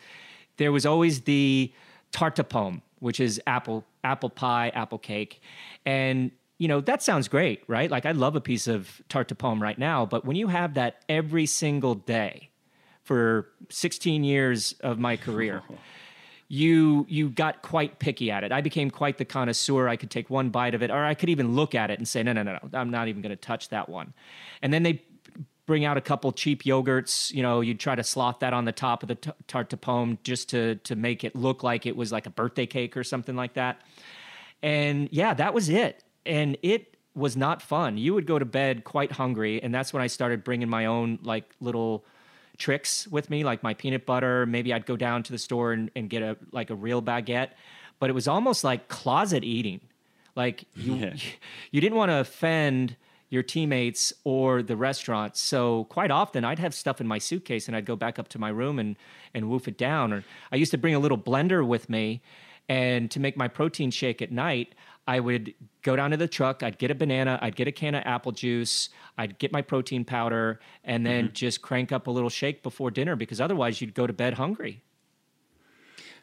There 0.58 0.72
was 0.72 0.86
always 0.86 1.22
the 1.22 1.72
tarte 2.12 2.48
pomme, 2.50 2.82
which 3.00 3.20
is 3.20 3.42
apple 3.48 3.86
apple 4.04 4.30
pie, 4.30 4.70
apple 4.70 4.98
cake, 4.98 5.42
and 5.86 6.32
you 6.58 6.68
know, 6.68 6.82
that 6.82 7.04
sounds 7.04 7.28
great, 7.28 7.64
right? 7.68 7.90
Like 7.90 8.06
I 8.06 8.12
love 8.12 8.36
a 8.36 8.42
piece 8.42 8.68
of 8.68 9.02
tarte 9.10 9.38
pomme 9.38 9.62
right 9.62 9.78
now, 9.78 10.06
but 10.06 10.26
when 10.26 10.36
you 10.36 10.48
have 10.48 10.74
that 10.74 11.04
every 11.08 11.46
single 11.46 11.96
day 11.96 12.50
for 13.04 13.50
16 13.70 14.24
years 14.24 14.74
of 14.82 14.98
my 14.98 15.18
career, 15.18 15.62
you 16.48 17.06
you 17.10 17.30
got 17.30 17.62
quite 17.62 18.00
picky 18.00 18.32
at 18.32 18.44
it. 18.44 18.52
I 18.52 18.62
became 18.62 18.90
quite 18.90 19.18
the 19.18 19.26
connoisseur. 19.26 19.88
I 19.88 19.98
could 19.98 20.10
take 20.10 20.30
one 20.30 20.50
bite 20.50 20.74
of 20.74 20.82
it, 20.82 20.90
or 20.90 21.04
I 21.04 21.14
could 21.14 21.30
even 21.30 21.56
look 21.56 21.76
at 21.76 21.92
it 21.92 22.00
and 22.00 22.08
say, 22.08 22.24
no, 22.24 22.34
no, 22.34 22.42
no, 22.42 22.54
no 22.54 22.80
I'm 22.80 22.90
not 22.90 23.08
even 23.08 23.22
going 23.22 23.32
to 23.32 23.36
touch 23.36 23.70
that 23.70 23.88
one. 23.88 24.14
And 24.62 24.74
then 24.74 24.84
they 24.84 25.04
bring 25.68 25.84
out 25.86 25.98
a 25.98 26.02
couple 26.02 26.32
cheap 26.32 26.64
yogurts. 26.64 27.32
You 27.34 27.44
know, 27.44 27.62
you'd 27.62 27.80
try 27.80 27.94
to 27.94 28.04
sloth 28.04 28.40
that 28.40 28.54
on 28.54 28.66
the 28.66 28.72
top 28.72 29.04
of 29.04 29.10
the 29.10 29.16
t- 29.16 29.32
tarte 29.48 29.80
pomme 29.80 30.18
just 30.24 30.50
to 30.50 30.76
to 30.76 30.96
make 30.96 31.24
it 31.24 31.36
look 31.36 31.62
like 31.62 31.86
it 31.86 31.96
was 31.96 32.12
like 32.12 32.26
a 32.26 32.32
birthday 32.32 32.66
cake 32.66 32.98
or 32.98 33.04
something 33.04 33.36
like 33.36 33.54
that. 33.54 33.82
And 34.64 35.10
yeah, 35.12 35.36
that 35.36 35.54
was 35.54 35.70
it 35.70 36.04
and 36.28 36.58
it 36.62 36.98
was 37.16 37.36
not 37.36 37.62
fun. 37.62 37.98
You 37.98 38.14
would 38.14 38.28
go 38.28 38.38
to 38.38 38.46
bed 38.46 38.84
quite 38.84 39.12
hungry, 39.12 39.62
and 39.62 39.74
that's 39.74 39.92
when 39.92 40.04
I 40.04 40.08
started 40.08 40.44
bringing 40.44 40.70
my 40.70 40.86
own 40.86 41.20
like 41.24 41.56
little 41.60 42.06
tricks 42.58 43.08
with 43.08 43.30
me, 43.30 43.44
like 43.44 43.64
my 43.64 43.74
peanut 43.74 44.06
butter. 44.06 44.46
Maybe 44.46 44.74
I'd 44.74 44.86
go 44.86 44.96
down 44.96 45.24
to 45.24 45.32
the 45.32 45.38
store 45.38 45.74
and, 45.74 45.90
and 45.96 46.10
get 46.10 46.22
a 46.22 46.38
like 46.52 46.70
a 46.70 46.76
real 46.76 47.02
baguette, 47.02 47.50
but 48.00 48.10
it 48.10 48.14
was 48.14 48.28
almost 48.28 48.64
like 48.64 48.88
closet 48.88 49.44
eating. 49.44 49.82
Like 50.36 50.66
you, 50.76 50.96
yeah. 50.96 51.14
you 51.72 51.82
didn't 51.82 51.98
want 51.98 52.10
to 52.10 52.20
offend 52.20 52.96
your 53.30 53.44
teammates 53.44 54.14
or 54.24 54.64
the 54.64 54.78
restaurant. 54.78 55.36
So 55.36 55.84
quite 55.86 56.12
often 56.12 56.46
I'd 56.46 56.60
have 56.60 56.74
stuff 56.74 57.02
in 57.02 57.08
my 57.08 57.18
suitcase 57.18 57.68
and 57.68 57.76
I'd 57.76 57.86
go 57.86 57.96
back 57.96 58.20
up 58.20 58.30
to 58.30 58.40
my 58.40 58.50
room 58.50 58.80
and 58.80 58.96
and 59.34 59.50
woof 59.50 59.68
it 59.68 59.78
down. 59.78 60.14
Or 60.14 60.24
I 60.52 60.56
used 60.56 60.72
to 60.72 60.78
bring 60.78 60.96
a 60.96 61.00
little 61.00 61.18
blender 61.18 61.66
with 61.66 61.90
me 61.90 62.22
and 62.70 63.10
to 63.12 63.20
make 63.20 63.38
my 63.38 63.48
protein 63.48 63.92
shake 63.92 64.22
at 64.22 64.32
night, 64.32 64.76
I 65.08 65.22
would 65.22 65.54
go 65.82 65.96
down 65.96 66.12
to 66.12 66.18
the 66.18 66.28
truck, 66.28 66.64
I'd 66.64 66.78
get 66.78 66.92
a 66.92 66.96
banana, 66.96 67.40
I'd 67.42 67.56
get 67.56 67.68
a 67.68 67.72
can 67.72 67.96
of 67.96 68.04
apple 68.06 68.34
juice, 68.34 68.90
I'd 69.18 69.40
get 69.40 69.54
my 69.54 69.62
protein 69.62 70.04
powder, 70.04 70.60
and 70.84 71.06
then 71.06 71.26
mm-hmm. 71.26 71.34
just 71.34 71.62
crank 71.62 71.92
up 71.92 72.08
a 72.08 72.12
little 72.12 72.30
shake 72.30 72.62
before 72.62 72.92
dinner 72.92 73.16
because 73.16 73.40
otherwise 73.40 73.80
you'd 73.80 73.94
go 73.94 74.06
to 74.06 74.14
bed 74.14 74.34
hungry. 74.34 74.84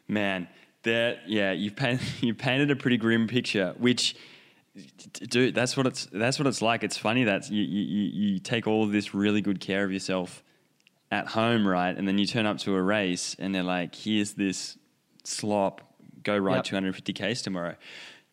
Man, 0.07 0.47
that 0.83 1.27
yeah, 1.27 1.51
you've 1.51 1.75
painted, 1.75 2.07
you 2.21 2.35
painted 2.35 2.69
a 2.69 2.75
pretty 2.75 2.97
grim 2.97 3.27
picture, 3.27 3.73
which 3.77 4.15
dude, 5.29 5.55
that's 5.55 5.75
what 5.75 5.87
it's 5.87 6.05
that's 6.07 6.37
what 6.37 6.47
it's 6.47 6.61
like. 6.61 6.83
It's 6.83 6.97
funny 6.97 7.23
that 7.23 7.49
you, 7.49 7.63
you, 7.63 8.03
you 8.33 8.39
take 8.39 8.67
all 8.67 8.83
of 8.83 8.91
this 8.91 9.13
really 9.13 9.41
good 9.41 9.59
care 9.59 9.83
of 9.83 9.91
yourself 9.91 10.43
at 11.11 11.27
home, 11.27 11.67
right? 11.67 11.95
And 11.95 12.07
then 12.07 12.17
you 12.17 12.25
turn 12.25 12.45
up 12.45 12.57
to 12.59 12.75
a 12.75 12.81
race 12.81 13.35
and 13.39 13.53
they're 13.53 13.63
like, 13.63 13.95
here's 13.95 14.33
this 14.33 14.77
slop, 15.23 15.81
go 16.23 16.37
ride 16.37 16.57
yep. 16.57 16.65
250 16.65 17.13
Ks 17.13 17.41
tomorrow. 17.41 17.75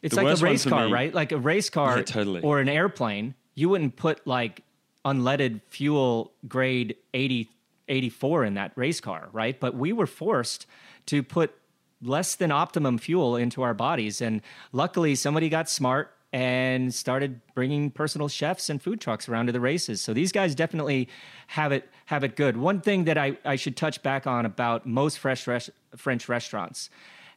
It's 0.03 0.17
the 0.17 0.23
like 0.23 0.39
a 0.39 0.43
race 0.43 0.65
car, 0.65 0.87
me, 0.87 0.93
right? 0.93 1.15
Like 1.15 1.33
a 1.33 1.39
race 1.39 1.71
car 1.71 1.99
yeah, 1.99 2.05
totally. 2.05 2.43
or 2.43 2.61
an 2.61 2.69
airplane. 2.69 3.35
You 3.55 3.69
wouldn't 3.69 3.97
put 3.97 4.27
like 4.27 4.63
unleaded 5.05 5.61
fuel 5.69 6.33
grade 6.49 6.97
80, 7.15 7.51
84 7.89 8.45
in 8.45 8.55
that 8.55 8.73
race 8.77 9.01
car, 9.01 9.29
right? 9.33 9.59
But 9.59 9.75
we 9.75 9.93
were 9.93 10.07
forced 10.07 10.67
to 11.07 11.23
put 11.23 11.55
less 12.03 12.35
than 12.35 12.51
optimum 12.51 12.99
fuel 12.99 13.37
into 13.37 13.63
our 13.63 13.75
bodies. 13.75 14.21
And 14.21 14.43
luckily, 14.73 15.15
somebody 15.15 15.49
got 15.49 15.69
smart 15.71 16.13
and 16.33 16.95
started 16.95 17.41
bringing 17.55 17.91
personal 17.91 18.27
chefs 18.27 18.71
and 18.71 18.81
food 18.81 19.01
trucks 19.01 19.29
around 19.29 19.47
to 19.47 19.53
the 19.53 19.61
races. 19.61 20.01
So 20.01 20.15
these 20.15 20.33
guys 20.33 20.55
definitely 20.55 21.09
have 21.49 21.73
it 21.73 21.89
have 22.07 22.25
it 22.25 22.37
good. 22.37 22.57
One 22.57 22.81
thing 22.81 23.05
that 23.05 23.19
I, 23.19 23.37
I 23.45 23.57
should 23.57 23.77
touch 23.77 24.03
back 24.03 24.27
on 24.27 24.47
about 24.47 24.87
most 24.87 25.19
fresh 25.19 25.47
res- 25.47 25.71
French 25.97 26.29
restaurants, 26.29 26.89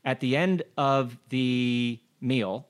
at 0.05 0.21
the 0.21 0.37
end 0.37 0.63
of 0.77 1.17
the 1.29 1.99
meal, 2.25 2.67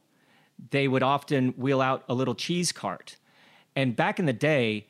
they 0.72 0.88
would 0.88 1.04
often 1.04 1.50
wheel 1.52 1.82
out 1.82 2.04
a 2.08 2.14
little 2.14 2.36
cheese 2.36 2.72
cart. 2.72 3.18
And 3.76 3.96
back 3.96 4.20
in 4.20 4.26
the 4.26 4.34
day, 4.34 4.88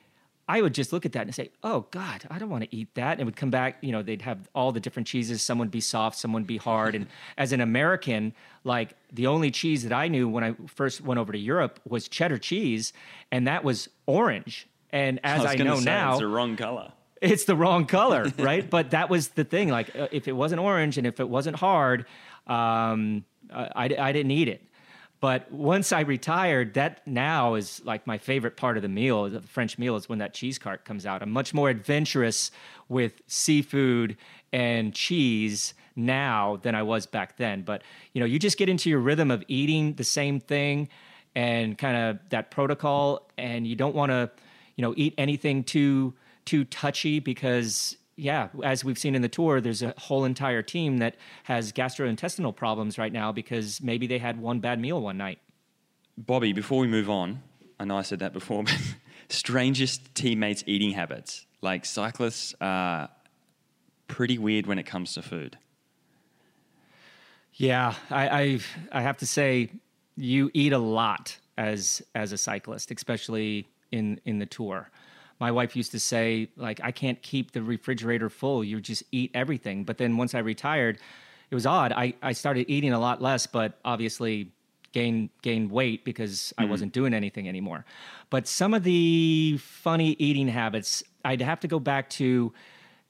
I 0.47 0.61
would 0.61 0.75
just 0.75 0.93
look 0.93 1.05
at 1.05 1.13
that 1.13 1.25
and 1.25 1.33
say, 1.33 1.49
"Oh 1.63 1.87
God, 1.89 2.23
I 2.29 2.37
don't 2.37 2.49
want 2.49 2.63
to 2.69 2.75
eat 2.75 2.93
that." 2.93 3.13
And 3.13 3.21
it 3.21 3.23
would 3.25 3.35
come 3.35 3.49
back, 3.49 3.77
you 3.81 3.91
know, 3.91 4.03
they'd 4.03 4.21
have 4.21 4.47
all 4.53 4.71
the 4.71 4.79
different 4.79 5.07
cheeses. 5.07 5.41
Some 5.41 5.57
would 5.57 5.71
be 5.71 5.79
soft, 5.79 6.17
some 6.17 6.33
would 6.33 6.45
be 6.45 6.57
hard. 6.57 6.93
and 6.93 7.07
as 7.37 7.51
an 7.51 7.61
American, 7.61 8.33
like 8.63 8.95
the 9.11 9.25
only 9.25 9.49
cheese 9.49 9.83
that 9.83 9.93
I 9.93 10.07
knew 10.07 10.29
when 10.29 10.43
I 10.43 10.55
first 10.67 11.01
went 11.01 11.19
over 11.19 11.31
to 11.31 11.39
Europe 11.39 11.79
was 11.87 12.07
cheddar 12.07 12.37
cheese, 12.37 12.93
and 13.31 13.47
that 13.47 13.63
was 13.63 13.89
orange. 14.05 14.67
And 14.91 15.19
as 15.23 15.43
I, 15.45 15.53
I 15.53 15.55
know 15.55 15.77
say, 15.77 15.85
now, 15.85 16.11
it's 16.11 16.19
the 16.19 16.27
wrong 16.27 16.55
color. 16.55 16.91
It's 17.21 17.45
the 17.45 17.55
wrong 17.55 17.85
color, 17.85 18.31
right? 18.37 18.69
but 18.69 18.91
that 18.91 19.09
was 19.09 19.29
the 19.29 19.45
thing. 19.45 19.69
Like, 19.69 19.95
uh, 19.95 20.09
if 20.11 20.27
it 20.27 20.33
wasn't 20.33 20.61
orange 20.61 20.99
and 20.99 21.07
if 21.07 21.19
it 21.19 21.27
wasn't 21.27 21.55
hard, 21.55 22.05
um, 22.45 23.25
I, 23.53 23.89
I 23.97 24.11
didn't 24.11 24.31
eat 24.31 24.47
it. 24.47 24.65
But 25.21 25.51
once 25.51 25.91
I 25.91 26.01
retired, 26.01 26.73
that 26.75 27.05
now 27.07 27.55
is 27.55 27.81
like 27.85 28.05
my 28.05 28.17
favorite 28.17 28.57
part 28.57 28.77
of 28.77 28.83
the 28.83 28.89
meal. 28.89 29.29
The 29.29 29.41
French 29.41 29.77
meal 29.79 29.95
is 29.95 30.09
when 30.09 30.19
that 30.19 30.33
cheese 30.33 30.59
cart 30.59 30.85
comes 30.85 31.05
out. 31.05 31.21
I'm 31.21 31.31
much 31.31 31.53
more 31.53 31.69
adventurous 31.69 32.51
with 32.89 33.21
seafood 33.27 34.17
and 34.51 34.93
cheese 34.93 35.73
now 35.95 36.57
than 36.57 36.75
I 36.75 36.83
was 36.83 37.05
back 37.05 37.37
then. 37.37 37.61
But 37.61 37.81
you 38.13 38.19
know, 38.19 38.25
you 38.25 38.37
just 38.39 38.57
get 38.57 38.69
into 38.69 38.89
your 38.89 38.99
rhythm 38.99 39.31
of 39.31 39.43
eating 39.47 39.93
the 39.93 40.03
same 40.03 40.39
thing 40.39 40.89
and 41.33 41.77
kind 41.77 41.97
of 41.97 42.19
that 42.29 42.51
protocol, 42.51 43.29
and 43.37 43.65
you 43.65 43.75
don't 43.75 43.95
want 43.95 44.11
to, 44.11 44.29
you 44.75 44.81
know, 44.81 44.93
eat 44.95 45.13
anything 45.17 45.63
too 45.63 46.13
too 46.45 46.65
touchy 46.65 47.19
because 47.19 47.97
yeah, 48.15 48.47
as 48.63 48.83
we've 48.83 48.97
seen 48.97 49.15
in 49.15 49.21
the 49.21 49.29
tour, 49.29 49.59
there's 49.59 49.81
a 49.81 49.93
whole 49.97 50.23
entire 50.23 50.61
team 50.61 50.97
that 50.99 51.15
has 51.43 51.73
gastrointestinal 51.73 52.55
problems 52.55 52.97
right 52.97 53.11
now 53.11 53.31
because 53.31 53.81
maybe 53.81 54.07
they 54.07 54.19
had 54.19 54.39
one 54.39 54.59
bad 54.59 54.79
meal 54.79 55.01
one 55.01 55.17
night. 55.17 55.39
Bobby, 56.17 56.53
before 56.53 56.79
we 56.79 56.87
move 56.87 57.09
on, 57.09 57.41
I 57.79 57.83
know 57.83 57.97
I 57.97 58.03
said 58.03 58.19
that 58.19 58.31
before, 58.31 58.63
but 58.63 58.77
strangest 59.29 60.15
teammates' 60.15 60.63
eating 60.65 60.91
habits. 60.91 61.45
Like 61.61 61.83
cyclists 61.83 62.55
are 62.61 63.09
pretty 64.07 64.37
weird 64.37 64.65
when 64.65 64.79
it 64.79 64.85
comes 64.85 65.13
to 65.15 65.21
food. 65.21 65.57
Yeah, 67.53 67.95
I, 68.09 68.27
I 68.27 68.59
I 68.91 69.01
have 69.01 69.17
to 69.17 69.27
say, 69.27 69.69
you 70.15 70.51
eat 70.53 70.73
a 70.73 70.77
lot 70.77 71.37
as 71.57 72.01
as 72.13 72.31
a 72.31 72.37
cyclist, 72.37 72.91
especially 72.91 73.67
in 73.91 74.19
in 74.25 74.39
the 74.39 74.45
tour. 74.45 74.89
My 75.39 75.51
wife 75.51 75.75
used 75.75 75.91
to 75.91 75.99
say, 75.99 76.49
like, 76.55 76.79
I 76.83 76.91
can't 76.91 77.21
keep 77.21 77.51
the 77.51 77.61
refrigerator 77.61 78.29
full. 78.29 78.63
You 78.63 78.79
just 78.79 79.03
eat 79.11 79.31
everything. 79.33 79.83
But 79.83 79.97
then 79.97 80.17
once 80.17 80.33
I 80.33 80.39
retired, 80.39 80.97
it 81.49 81.55
was 81.55 81.65
odd. 81.65 81.91
I, 81.91 82.13
I 82.21 82.31
started 82.31 82.69
eating 82.69 82.93
a 82.93 82.99
lot 82.99 83.21
less, 83.21 83.45
but 83.45 83.79
obviously 83.83 84.51
gain 84.95 85.29
gained 85.41 85.69
weight 85.71 86.05
because 86.05 86.53
mm-hmm. 86.57 86.63
I 86.63 86.65
wasn't 86.65 86.93
doing 86.93 87.13
anything 87.13 87.47
anymore. 87.47 87.85
But 88.29 88.47
some 88.47 88.73
of 88.73 88.83
the 88.83 89.57
funny 89.59 90.15
eating 90.17 90.47
habits, 90.47 91.03
I'd 91.23 91.41
have 91.41 91.59
to 91.59 91.67
go 91.67 91.79
back 91.79 92.09
to 92.11 92.53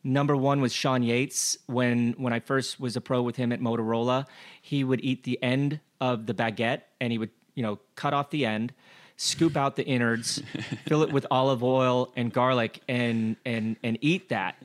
number 0.04 0.36
one 0.36 0.62
was 0.62 0.74
Sean 0.74 1.04
Yates. 1.04 1.58
When 1.68 2.14
when 2.18 2.34
I 2.34 2.40
first 2.40 2.80
was 2.80 2.96
a 2.96 3.02
pro 3.02 3.22
with 3.22 3.36
him 3.36 3.52
at 3.52 3.62
Motorola, 3.62 4.26
he 4.62 4.84
would 4.84 5.04
eat 5.04 5.24
the 5.24 5.42
end 5.42 5.80
of 6.02 6.26
the 6.26 6.34
baguette 6.34 6.82
and 7.00 7.12
he 7.12 7.18
would, 7.18 7.32
you 7.54 7.64
know, 7.64 7.80
cut 7.96 8.14
off 8.14 8.32
the 8.32 8.46
end, 8.46 8.74
scoop 9.18 9.56
out 9.56 9.76
the 9.76 9.86
innards, 9.86 10.42
fill 10.88 11.04
it 11.04 11.12
with 11.12 11.26
olive 11.32 11.64
oil 11.64 12.12
and 12.16 12.32
garlic 12.32 12.82
and 12.88 13.36
and 13.46 13.78
and 13.84 13.98
eat 14.02 14.30
that. 14.30 14.56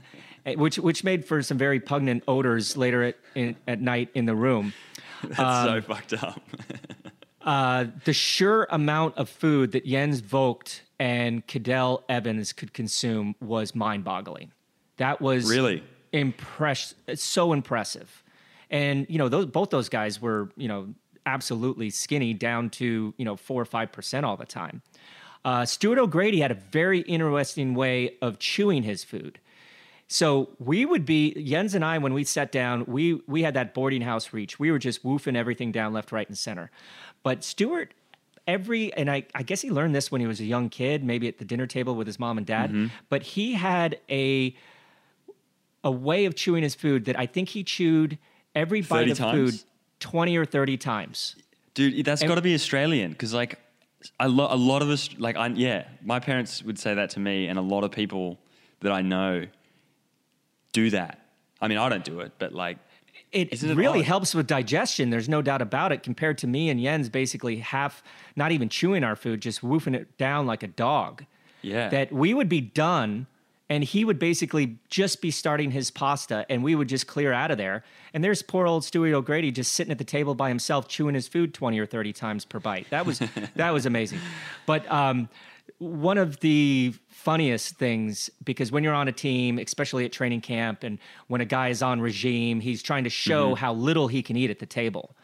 Eh, 0.47 0.55
which 0.55 0.79
which 0.79 1.05
made 1.05 1.25
for 1.25 1.43
some 1.43 1.59
very 1.59 1.81
pungent 1.81 2.25
odors 2.27 2.77
later 2.77 3.03
at 3.03 3.17
in, 3.35 3.57
at 3.67 3.81
night 3.81 4.11
in 4.15 4.27
the 4.27 4.35
room. 4.35 4.73
That's 5.23 5.39
um, 5.39 5.67
so 5.67 5.81
fucked 5.83 6.13
up. 6.15 6.41
uh, 7.43 7.87
the 8.05 8.13
sheer 8.13 8.65
amount 8.71 9.19
of 9.19 9.29
food 9.29 9.73
that 9.73 9.85
Jens 9.85 10.21
Vogt 10.21 10.83
and 10.99 11.47
Cadel 11.47 12.03
Evans 12.09 12.53
could 12.53 12.73
consume 12.73 13.35
was 13.41 13.75
mind-boggling. 13.75 14.51
That 14.97 15.21
was 15.21 15.49
really 15.49 15.83
impress 16.13 16.95
so 17.15 17.53
impressive. 17.53 18.23
And 18.71 19.07
you 19.09 19.19
know, 19.19 19.29
those 19.29 19.47
both 19.47 19.71
those 19.71 19.89
guys 19.89 20.21
were 20.23 20.51
you 20.57 20.69
know 20.69 20.95
absolutely 21.27 21.91
skinny 21.91 22.35
down 22.35 22.71
to 22.71 23.15
you 23.17 23.25
know 23.25 23.37
four 23.37 23.61
or 23.61 23.67
five 23.67 23.93
percent 23.93 24.27
all 24.27 24.37
the 24.37 24.47
time. 24.47 24.83
Uh, 25.45 25.65
Stuart 25.65 25.99
O'Grady 25.99 26.41
had 26.41 26.51
a 26.51 26.55
very 26.55 27.01
interesting 27.01 27.75
way 27.75 28.17
of 28.21 28.39
chewing 28.39 28.83
his 28.83 29.05
food. 29.05 29.39
So 30.07 30.51
we 30.59 30.85
would 30.85 31.07
be 31.07 31.33
Jens 31.45 31.75
and 31.75 31.85
I 31.85 31.99
when 31.99 32.13
we 32.13 32.25
sat 32.25 32.51
down, 32.51 32.85
we 32.87 33.23
we 33.27 33.43
had 33.43 33.55
that 33.55 33.75
boarding 33.75 34.03
house 34.03 34.33
reach. 34.33 34.59
We 34.59 34.71
were 34.71 34.79
just 34.79 35.05
woofing 35.05 35.37
everything 35.37 35.71
down 35.71 35.93
left, 35.93 36.11
right, 36.11 36.29
and 36.29 36.37
center. 36.37 36.71
But 37.23 37.45
Stuart, 37.45 37.95
every 38.47 38.93
and 38.95 39.09
I, 39.09 39.25
I 39.35 39.45
guess 39.45 39.61
he 39.61 39.71
learned 39.71 39.95
this 39.95 40.11
when 40.11 40.21
he 40.21 40.27
was 40.27 40.41
a 40.41 40.45
young 40.45 40.69
kid, 40.69 41.05
maybe 41.05 41.29
at 41.29 41.39
the 41.39 41.45
dinner 41.45 41.67
table 41.67 41.95
with 41.95 42.09
his 42.09 42.19
mom 42.19 42.39
and 42.39 42.47
dad. 42.47 42.71
Mm-hmm. 42.71 42.87
But 43.09 43.23
he 43.23 43.55
had 43.55 44.01
a 44.11 44.55
a 45.85 45.91
way 45.91 46.25
of 46.25 46.35
chewing 46.35 46.65
his 46.65 46.75
food 46.75 47.05
that 47.05 47.19
I 47.19 47.27
think 47.27 47.51
he 47.51 47.63
chewed 47.63 48.19
every 48.55 48.83
bite 48.83 49.11
of 49.11 49.19
times? 49.19 49.53
food 49.53 49.70
twenty 50.01 50.37
or 50.37 50.45
thirty 50.45 50.77
times. 50.77 51.37
Dude, 51.75 52.05
that's 52.05 52.23
got 52.23 52.35
to 52.35 52.43
be 52.43 52.55
Australian 52.55 53.13
because 53.13 53.33
like 53.33 53.59
a 54.19 54.29
lot, 54.29 54.53
a 54.53 54.57
lot 54.57 54.83
of 54.83 54.91
us, 54.91 55.11
like 55.19 55.37
I, 55.37 55.49
yeah, 55.49 55.87
my 56.03 56.19
parents 56.21 56.63
would 56.63 56.79
say 56.79 56.95
that 56.95 57.11
to 57.11 57.21
me, 57.21 57.47
and 57.47 57.59
a 57.59 57.63
lot 57.63 57.85
of 57.85 57.91
people 57.93 58.39
that 58.81 58.93
I 58.93 59.03
know 59.03 59.47
do 60.73 60.91
that. 60.91 61.27
I 61.61 61.69
mean, 61.69 61.79
I 61.79 61.89
don't 61.89 62.05
do 62.05 62.21
it, 62.21 62.33
but 62.39 62.53
like, 62.53 62.79
it, 63.33 63.53
it 63.53 63.77
really 63.77 64.01
odd? 64.01 64.07
helps 64.07 64.35
with 64.35 64.47
digestion. 64.47 65.11
There's 65.11 65.29
no 65.29 65.43
doubt 65.43 65.63
about 65.63 65.93
it. 65.93 66.03
Compared 66.03 66.39
to 66.39 66.47
me 66.47 66.71
and 66.71 66.81
Jens, 66.81 67.09
basically 67.09 67.57
half, 67.57 68.03
not 68.35 68.51
even 68.53 68.69
chewing 68.69 69.05
our 69.05 69.15
food, 69.15 69.41
just 69.41 69.61
woofing 69.61 69.95
it 69.95 70.17
down 70.19 70.47
like 70.47 70.63
a 70.63 70.69
dog. 70.69 71.25
Yeah. 71.63 71.91
That 71.91 72.11
we 72.11 72.33
would 72.33 72.49
be 72.49 72.61
done, 72.61 73.27
and 73.71 73.85
he 73.85 74.05
would 74.05 74.19
basically 74.19 74.77
just 74.89 75.23
be 75.23 75.31
starting 75.31 75.71
his 75.71 75.93
pasta, 75.93 76.45
and 76.51 76.65
we 76.65 76.75
would 76.75 76.89
just 76.89 77.07
clear 77.07 77.33
out 77.33 77.53
of 77.53 77.57
there. 77.57 77.85
And 78.13 78.23
there's 78.23 78.43
poor 78.43 78.67
old 78.67 78.83
Stewie 78.83 79.13
O'Grady 79.13 79.53
just 79.53 79.73
sitting 79.73 79.93
at 79.93 79.99
the 79.99 80.05
table 80.05 80.35
by 80.35 80.49
himself, 80.49 80.89
chewing 80.89 81.15
his 81.15 81.29
food 81.29 81.55
twenty 81.55 81.79
or 81.79 81.87
thirty 81.87 82.13
times 82.13 82.45
per 82.45 82.59
bite. 82.59 82.91
That 82.91 83.07
was 83.07 83.23
that 83.55 83.71
was 83.71 83.87
amazing. 83.87 84.19
But 84.67 84.91
um, 84.91 85.29
one 85.79 86.19
of 86.19 86.41
the 86.41 86.93
funniest 87.09 87.77
things 87.77 88.29
because 88.43 88.73
when 88.73 88.83
you're 88.83 88.95
on 88.95 89.07
a 89.07 89.13
team, 89.13 89.59
especially 89.59 90.05
at 90.05 90.13
training 90.13 90.41
camp, 90.41 90.83
and 90.83 90.99
when 91.29 91.41
a 91.41 91.45
guy 91.45 91.69
is 91.69 91.81
on 91.81 92.01
regime, 92.01 92.59
he's 92.59 92.83
trying 92.83 93.05
to 93.05 93.11
show 93.11 93.51
mm-hmm. 93.51 93.61
how 93.61 93.73
little 93.73 94.09
he 94.09 94.21
can 94.21 94.37
eat 94.37 94.51
at 94.51 94.59
the 94.59 94.67
table. 94.67 95.15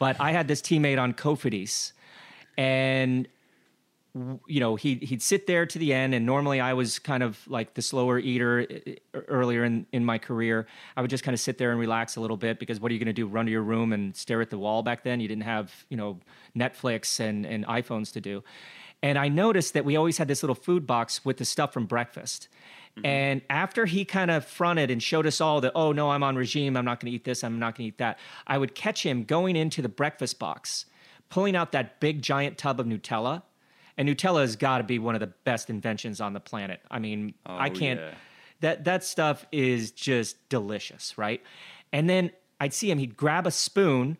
But 0.00 0.16
I 0.20 0.32
had 0.32 0.48
this 0.48 0.60
teammate 0.60 1.00
on 1.00 1.12
Cofidis 1.14 1.92
and 2.58 3.28
you 4.46 4.60
know 4.60 4.76
he 4.76 4.96
he'd 4.96 5.22
sit 5.22 5.46
there 5.46 5.64
to 5.64 5.78
the 5.78 5.94
end 5.94 6.14
and 6.14 6.26
normally 6.26 6.60
i 6.60 6.74
was 6.74 6.98
kind 6.98 7.22
of 7.22 7.38
like 7.48 7.72
the 7.72 7.80
slower 7.80 8.18
eater 8.18 8.66
earlier 9.14 9.64
in 9.64 9.86
in 9.90 10.04
my 10.04 10.18
career 10.18 10.66
i 10.98 11.00
would 11.00 11.08
just 11.08 11.24
kind 11.24 11.32
of 11.32 11.40
sit 11.40 11.56
there 11.56 11.70
and 11.70 11.80
relax 11.80 12.16
a 12.16 12.20
little 12.20 12.36
bit 12.36 12.58
because 12.58 12.78
what 12.78 12.90
are 12.90 12.92
you 12.92 12.98
going 12.98 13.06
to 13.06 13.14
do 13.14 13.26
run 13.26 13.46
to 13.46 13.52
your 13.52 13.62
room 13.62 13.90
and 13.90 14.14
stare 14.14 14.42
at 14.42 14.50
the 14.50 14.58
wall 14.58 14.82
back 14.82 15.02
then 15.02 15.18
you 15.18 15.28
didn't 15.28 15.44
have 15.44 15.86
you 15.88 15.96
know 15.96 16.18
netflix 16.54 17.20
and 17.20 17.46
and 17.46 17.64
iphones 17.66 18.12
to 18.12 18.20
do 18.20 18.42
and 19.02 19.18
I 19.18 19.28
noticed 19.28 19.74
that 19.74 19.84
we 19.84 19.96
always 19.96 20.18
had 20.18 20.28
this 20.28 20.42
little 20.42 20.54
food 20.54 20.86
box 20.86 21.24
with 21.24 21.38
the 21.38 21.44
stuff 21.44 21.72
from 21.72 21.86
breakfast. 21.86 22.48
Mm-hmm. 22.96 23.06
And 23.06 23.42
after 23.50 23.86
he 23.86 24.04
kind 24.04 24.30
of 24.30 24.44
fronted 24.44 24.90
and 24.90 25.02
showed 25.02 25.26
us 25.26 25.40
all 25.40 25.60
that, 25.62 25.72
oh, 25.74 25.92
no, 25.92 26.10
I'm 26.10 26.22
on 26.22 26.36
regime. 26.36 26.76
I'm 26.76 26.84
not 26.84 27.00
going 27.00 27.10
to 27.10 27.14
eat 27.16 27.24
this. 27.24 27.42
I'm 27.42 27.58
not 27.58 27.76
going 27.76 27.86
to 27.86 27.88
eat 27.88 27.98
that. 27.98 28.18
I 28.46 28.58
would 28.58 28.74
catch 28.74 29.04
him 29.04 29.24
going 29.24 29.56
into 29.56 29.82
the 29.82 29.88
breakfast 29.88 30.38
box, 30.38 30.86
pulling 31.30 31.56
out 31.56 31.72
that 31.72 31.98
big 31.98 32.22
giant 32.22 32.58
tub 32.58 32.78
of 32.78 32.86
Nutella. 32.86 33.42
And 33.96 34.08
Nutella 34.08 34.40
has 34.40 34.56
got 34.56 34.78
to 34.78 34.84
be 34.84 34.98
one 34.98 35.14
of 35.14 35.20
the 35.20 35.26
best 35.44 35.70
inventions 35.70 36.20
on 36.20 36.32
the 36.32 36.40
planet. 36.40 36.80
I 36.90 36.98
mean, 36.98 37.34
oh, 37.46 37.56
I 37.56 37.68
can't. 37.68 38.00
Yeah. 38.00 38.14
That 38.60 38.84
that 38.84 39.04
stuff 39.04 39.44
is 39.52 39.90
just 39.90 40.48
delicious, 40.48 41.18
right? 41.18 41.42
And 41.92 42.08
then 42.08 42.30
I'd 42.60 42.72
see 42.72 42.90
him. 42.90 42.98
He'd 42.98 43.16
grab 43.16 43.46
a 43.46 43.50
spoon, 43.50 44.16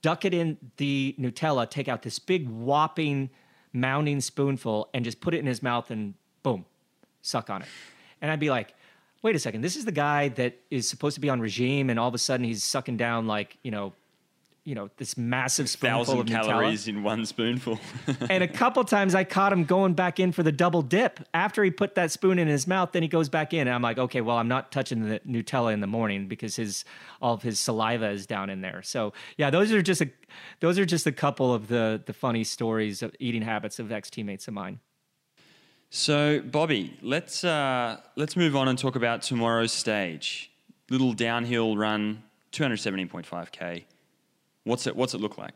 duck 0.00 0.24
it 0.24 0.32
in 0.32 0.58
the 0.76 1.14
Nutella, 1.18 1.68
take 1.68 1.88
out 1.88 2.02
this 2.02 2.18
big 2.18 2.48
whopping 2.48 3.30
mounding 3.74 4.22
spoonful 4.22 4.88
and 4.94 5.04
just 5.04 5.20
put 5.20 5.34
it 5.34 5.38
in 5.38 5.46
his 5.46 5.62
mouth 5.62 5.90
and 5.90 6.14
boom, 6.42 6.64
suck 7.22 7.50
on 7.50 7.62
it. 7.62 7.68
And 8.20 8.30
I'd 8.30 8.40
be 8.40 8.50
like, 8.50 8.74
wait 9.22 9.36
a 9.36 9.38
second, 9.38 9.62
this 9.62 9.76
is 9.76 9.84
the 9.84 9.92
guy 9.92 10.28
that 10.28 10.58
is 10.70 10.88
supposed 10.88 11.14
to 11.14 11.20
be 11.20 11.28
on 11.28 11.40
regime, 11.40 11.90
and 11.90 11.98
all 11.98 12.08
of 12.08 12.14
a 12.14 12.18
sudden 12.18 12.44
he's 12.44 12.64
sucking 12.64 12.96
down 12.96 13.26
like 13.26 13.58
you 13.62 13.70
know 13.70 13.92
you 14.70 14.76
know 14.76 14.88
this 14.98 15.18
massive 15.18 15.68
spoonful 15.68 16.04
thousand 16.04 16.20
of 16.20 16.26
calories 16.28 16.84
Nutella. 16.84 16.88
in 16.88 17.02
one 17.02 17.26
spoonful. 17.26 17.80
and 18.30 18.44
a 18.44 18.46
couple 18.46 18.84
times 18.84 19.16
I 19.16 19.24
caught 19.24 19.52
him 19.52 19.64
going 19.64 19.94
back 19.94 20.20
in 20.20 20.30
for 20.30 20.44
the 20.44 20.52
double 20.52 20.80
dip 20.80 21.18
after 21.34 21.64
he 21.64 21.72
put 21.72 21.96
that 21.96 22.12
spoon 22.12 22.38
in 22.38 22.46
his 22.46 22.68
mouth. 22.68 22.92
Then 22.92 23.02
he 23.02 23.08
goes 23.08 23.28
back 23.28 23.52
in, 23.52 23.66
and 23.66 23.70
I'm 23.70 23.82
like, 23.82 23.98
okay, 23.98 24.20
well, 24.20 24.36
I'm 24.36 24.46
not 24.46 24.70
touching 24.70 25.08
the 25.08 25.18
Nutella 25.26 25.72
in 25.72 25.80
the 25.80 25.88
morning 25.88 26.28
because 26.28 26.54
his 26.54 26.84
all 27.20 27.34
of 27.34 27.42
his 27.42 27.58
saliva 27.58 28.10
is 28.10 28.26
down 28.26 28.48
in 28.48 28.60
there. 28.60 28.80
So 28.82 29.12
yeah, 29.36 29.50
those 29.50 29.72
are 29.72 29.82
just 29.82 30.02
a 30.02 30.10
those 30.60 30.78
are 30.78 30.86
just 30.86 31.04
a 31.04 31.12
couple 31.12 31.52
of 31.52 31.66
the 31.66 32.00
the 32.06 32.12
funny 32.12 32.44
stories 32.44 33.02
of 33.02 33.12
eating 33.18 33.42
habits 33.42 33.80
of 33.80 33.90
ex 33.90 34.08
teammates 34.08 34.46
of 34.46 34.54
mine. 34.54 34.78
So 35.90 36.42
Bobby, 36.42 36.96
let's 37.02 37.42
uh, 37.42 37.96
let's 38.14 38.36
move 38.36 38.54
on 38.54 38.68
and 38.68 38.78
talk 38.78 38.94
about 38.94 39.22
tomorrow's 39.22 39.72
stage. 39.72 40.52
Little 40.90 41.12
downhill 41.12 41.76
run, 41.76 42.22
217.5k 42.52 43.82
What's 44.64 44.86
it 44.86 44.96
What's 44.96 45.14
it 45.14 45.20
look 45.20 45.38
like? 45.38 45.54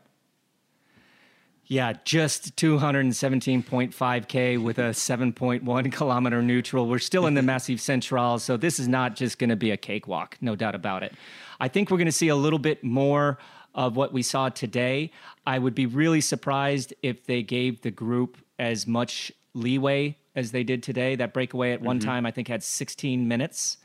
Yeah, 1.67 1.93
just 2.03 2.55
217.5K 2.57 4.61
with 4.61 4.77
a 4.77 4.91
7.1 4.91 5.91
kilometer 5.91 6.41
neutral. 6.43 6.87
We're 6.87 6.99
still 6.99 7.25
in 7.25 7.33
the 7.33 7.41
Massif 7.41 7.81
Central, 7.81 8.37
so 8.37 8.55
this 8.55 8.77
is 8.77 8.87
not 8.87 9.15
just 9.15 9.39
going 9.39 9.49
to 9.49 9.55
be 9.55 9.71
a 9.71 9.77
cakewalk, 9.77 10.37
no 10.41 10.55
doubt 10.55 10.75
about 10.75 11.01
it. 11.01 11.13
I 11.59 11.67
think 11.67 11.89
we're 11.89 11.97
going 11.97 12.05
to 12.05 12.11
see 12.11 12.27
a 12.27 12.35
little 12.35 12.59
bit 12.59 12.83
more 12.83 13.39
of 13.73 13.95
what 13.95 14.13
we 14.13 14.21
saw 14.21 14.49
today. 14.49 15.11
I 15.47 15.57
would 15.57 15.73
be 15.73 15.87
really 15.87 16.21
surprised 16.21 16.93
if 17.01 17.25
they 17.25 17.41
gave 17.41 17.81
the 17.81 17.91
group 17.91 18.37
as 18.59 18.85
much 18.85 19.31
leeway 19.55 20.17
as 20.35 20.51
they 20.51 20.63
did 20.63 20.83
today. 20.83 21.15
That 21.15 21.33
breakaway 21.33 21.71
at 21.71 21.81
one 21.81 21.99
mm-hmm. 21.99 22.07
time, 22.07 22.25
I 22.27 22.31
think, 22.31 22.47
had 22.47 22.61
16 22.61 23.27
minutes. 23.27 23.77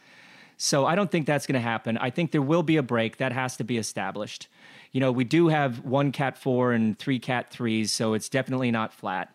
So 0.59 0.85
I 0.85 0.95
don't 0.95 1.11
think 1.11 1.27
that's 1.27 1.47
going 1.47 1.55
to 1.55 1.61
happen. 1.61 1.97
I 1.97 2.11
think 2.11 2.33
there 2.33 2.43
will 2.43 2.63
be 2.63 2.77
a 2.77 2.83
break 2.83 3.17
that 3.17 3.33
has 3.33 3.57
to 3.57 3.65
be 3.65 3.79
established 3.79 4.49
you 4.93 5.01
know, 5.01 5.13
we 5.13 5.25
do 5.25 5.49
have 5.49 5.85
one 5.85 6.13
cat 6.13 6.37
four 6.37 6.73
and 6.73 6.99
three 6.99 7.19
cat 7.19 7.51
threes, 7.51 7.93
so 7.93 8.15
it's 8.15 8.29
definitely 8.29 8.71
not 8.71 8.93
flat. 8.93 9.35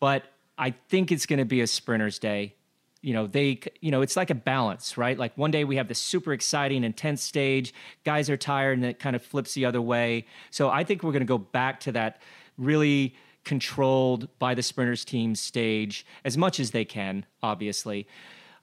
But 0.00 0.24
I 0.58 0.74
think 0.88 1.10
it's 1.10 1.26
going 1.26 1.38
to 1.38 1.44
be 1.44 1.60
a 1.60 1.66
sprinter's 1.66 2.18
day. 2.18 2.54
You 3.00 3.12
know, 3.12 3.26
they, 3.26 3.60
you 3.80 3.90
know, 3.90 4.02
it's 4.02 4.16
like 4.16 4.30
a 4.30 4.34
balance, 4.34 4.96
right? 4.96 5.18
Like 5.18 5.36
one 5.36 5.50
day 5.50 5.64
we 5.64 5.76
have 5.76 5.88
this 5.88 5.98
super 5.98 6.32
exciting, 6.32 6.84
intense 6.84 7.22
stage, 7.22 7.74
guys 8.04 8.30
are 8.30 8.36
tired, 8.36 8.78
and 8.78 8.86
it 8.86 8.98
kind 8.98 9.14
of 9.14 9.22
flips 9.22 9.54
the 9.54 9.66
other 9.66 9.82
way. 9.82 10.26
So 10.50 10.70
I 10.70 10.84
think 10.84 11.02
we're 11.02 11.12
going 11.12 11.20
to 11.20 11.26
go 11.26 11.38
back 11.38 11.80
to 11.80 11.92
that 11.92 12.20
really 12.56 13.14
controlled 13.44 14.28
by 14.38 14.54
the 14.54 14.62
sprinters 14.62 15.04
team 15.04 15.34
stage 15.34 16.06
as 16.24 16.38
much 16.38 16.58
as 16.58 16.70
they 16.70 16.84
can, 16.84 17.26
obviously. 17.42 18.06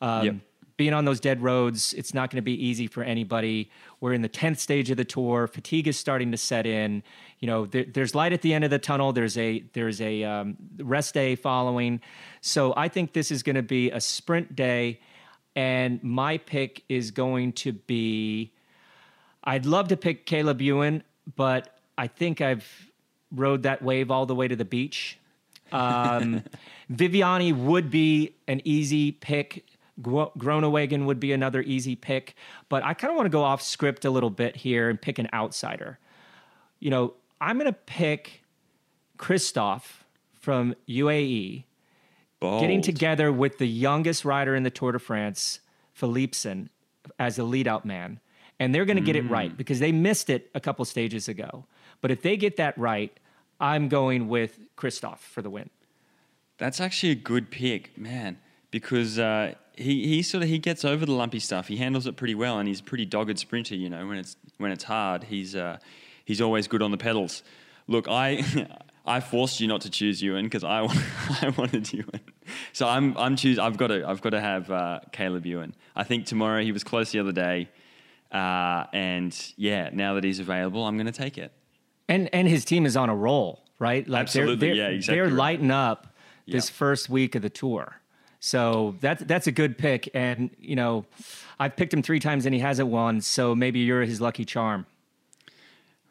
Um, 0.02 0.26
yep 0.26 0.36
being 0.82 0.96
on 0.96 1.06
those 1.06 1.20
dead 1.20 1.44
roads, 1.44 1.94
it's 1.94 2.12
not 2.12 2.32
going 2.32 2.38
to 2.38 2.42
be 2.42 2.54
easy 2.54 2.88
for 2.88 3.04
anybody. 3.04 3.70
We're 4.00 4.14
in 4.14 4.24
the 4.24 4.30
10th 4.30 4.58
stage 4.58 4.90
of 4.90 4.98
the 4.98 5.06
tour. 5.06 5.46
Fatigue 5.46 5.88
is 5.88 5.96
starting 5.96 6.32
to 6.32 6.38
set 6.38 6.66
in. 6.66 7.04
You 7.38 7.46
know, 7.46 7.68
there, 7.68 7.84
there's 7.84 8.16
light 8.16 8.34
at 8.34 8.42
the 8.42 8.52
end 8.52 8.64
of 8.64 8.72
the 8.72 8.80
tunnel. 8.80 9.14
There's 9.14 9.38
a 9.38 9.64
there's 9.74 10.02
a 10.02 10.24
um, 10.24 10.58
rest 10.80 11.14
day 11.14 11.36
following. 11.36 12.02
So 12.42 12.74
I 12.76 12.88
think 12.88 13.14
this 13.14 13.30
is 13.30 13.44
going 13.44 13.58
to 13.58 13.62
be 13.62 13.92
a 13.92 14.02
sprint 14.02 14.56
day, 14.56 15.02
and 15.56 16.02
my 16.02 16.40
pick 16.40 16.84
is 16.90 17.12
going 17.12 17.54
to 17.54 17.74
be. 17.74 18.52
I'd 19.44 19.68
love 19.68 19.90
to 19.90 19.98
pick 19.98 20.26
Caleb 20.26 20.64
Ewan, 20.64 21.04
but 21.36 21.78
I 21.96 22.08
think 22.08 22.42
I've 22.42 22.90
rode 23.32 23.62
that 23.64 23.84
wave 23.84 24.10
all 24.10 24.26
the 24.26 24.34
way 24.34 24.48
to 24.48 24.56
the 24.56 24.66
beach. 24.66 25.20
Um, 25.72 26.42
Viviani 26.92 27.56
would 27.56 27.92
be 27.92 28.34
an 28.48 28.64
easy 28.64 29.12
pick. 29.12 29.64
Groenewegen 30.02 31.06
would 31.06 31.20
be 31.20 31.32
another 31.32 31.62
easy 31.62 31.96
pick, 31.96 32.36
but 32.70 32.84
I 32.84 32.94
kind 32.94 33.12
of 33.12 33.18
want 33.18 33.26
to 33.26 33.32
go 33.32 33.44
off 33.44 33.62
script 33.62 34.06
a 34.06 34.10
little 34.10 34.30
bit 34.30 34.56
here 34.56 34.90
and 34.90 35.02
pick 35.02 35.20
an 35.20 35.30
outsider. 35.34 36.00
You 36.80 36.90
know, 36.90 37.14
I'm 37.40 37.58
going 37.58 37.72
to 37.72 37.78
pick 37.78 38.44
Kristoff 39.18 40.04
from 40.34 40.76
UAE, 40.90 41.66
Bold. 42.40 42.62
getting 42.62 42.82
together 42.82 43.32
with 43.32 43.60
the 43.60 43.68
youngest 43.68 44.26
rider 44.26 44.56
in 44.56 44.64
the 44.64 44.72
Tour 44.72 44.94
de 44.94 45.00
France, 45.00 45.60
Philipsen, 45.98 46.70
as 47.20 47.38
a 47.38 47.44
lead 47.44 47.68
out 47.68 47.86
man. 47.86 48.20
And 48.60 48.76
they're 48.76 48.86
going 48.86 48.98
to 48.98 49.04
get 49.04 49.16
it 49.16 49.28
right 49.28 49.56
because 49.56 49.80
they 49.80 49.92
missed 49.92 50.30
it 50.30 50.52
a 50.54 50.60
couple 50.60 50.86
stages 50.86 51.28
ago. 51.28 51.66
But 52.00 52.12
if 52.12 52.22
they 52.22 52.38
get 52.38 52.58
that 52.58 52.78
right, 52.78 53.16
I'm 53.60 53.90
going 53.90 54.28
with 54.28 54.60
Kristoff 54.76 55.20
for 55.20 55.42
the 55.42 55.50
win. 55.50 55.70
That's 56.58 56.80
actually 56.80 57.12
a 57.12 57.16
good 57.16 57.50
pick, 57.50 57.98
man, 57.98 58.38
because 58.70 59.18
uh, 59.18 59.56
he, 59.82 60.08
he 60.08 60.22
sort 60.22 60.44
of 60.44 60.50
he 60.50 60.58
gets 60.58 60.86
over 60.86 61.06
the 61.06 61.12
lumpy 61.12 61.40
stuff. 61.40 61.68
He 61.68 61.78
handles 61.78 62.08
it 62.08 62.16
pretty 62.16 62.36
well, 62.36 62.60
and 62.60 62.68
he's 62.68 62.80
a 62.80 62.84
pretty 62.84 63.06
dogged 63.06 63.40
sprinter. 63.40 63.76
You 63.76 63.90
know, 63.90 64.06
when 64.08 64.18
it's 64.18 64.36
when 64.58 64.72
it's 64.72 64.84
hard, 64.84 65.26
he's 65.26 65.56
uh, 65.56 65.78
he's 66.26 66.42
always 66.42 66.68
good 66.68 66.82
on 66.82 66.92
the 66.92 66.98
pedals. 66.98 67.44
Look, 67.88 68.08
I 68.08 68.44
I 69.06 69.20
forced 69.20 69.60
you 69.60 69.68
not 69.68 69.82
to 69.82 69.90
choose 69.90 70.22
Ewan 70.22 70.46
because 70.46 70.64
I 70.64 70.80
I 71.42 71.50
wanted 71.58 71.92
Ewan, 71.92 72.22
so 72.74 72.88
I'm 72.88 73.18
I'm 73.18 73.36
choose 73.36 73.60
I've 73.60 73.78
got 73.78 73.88
to 73.88 74.08
I've 74.08 74.22
got 74.22 74.32
to 74.32 74.42
have 74.42 74.72
uh, 74.72 75.00
Caleb 75.12 75.46
Ewan. 75.46 75.76
I 75.96 76.04
think 76.04 76.26
tomorrow 76.26 76.62
he 76.64 76.72
was 76.72 76.84
close 76.84 77.12
the 77.12 77.20
other 77.20 77.32
day, 77.32 77.70
uh, 78.32 78.86
and 78.94 79.36
yeah, 79.58 79.90
now 79.92 80.16
that 80.16 80.24
he's 80.24 80.40
available, 80.40 80.86
I'm 80.86 80.98
going 80.98 81.08
to 81.08 81.12
take 81.12 81.38
it. 81.38 81.52
And 82.08 82.30
and 82.34 82.48
his 82.48 82.66
team 82.66 82.86
is 82.86 82.96
on 82.96 83.10
a 83.10 83.16
roll, 83.16 83.64
right? 83.80 84.08
Like 84.08 84.22
Absolutely, 84.22 84.56
they're, 84.56 84.76
they're, 84.76 84.92
yeah, 84.92 84.96
exactly. 84.96 85.16
They're 85.16 85.30
right. 85.30 85.34
lighting 85.34 85.72
up 85.72 86.16
this 86.48 86.70
yeah. 86.70 86.76
first 86.76 87.10
week 87.10 87.36
of 87.36 87.42
the 87.42 87.50
tour. 87.50 88.01
So 88.44 88.96
that's 89.00 89.24
that's 89.24 89.46
a 89.46 89.52
good 89.52 89.78
pick, 89.78 90.10
and 90.16 90.50
you 90.60 90.76
know, 90.76 91.06
I've 91.60 91.76
picked 91.76 91.94
him 91.94 92.02
three 92.02 92.20
times 92.20 92.48
and 92.48 92.56
he 92.56 92.60
hasn't 92.60 92.90
won. 92.90 93.22
So 93.22 93.54
maybe 93.54 93.80
you're 93.80 94.02
his 94.02 94.20
lucky 94.20 94.46
charm. 94.46 94.88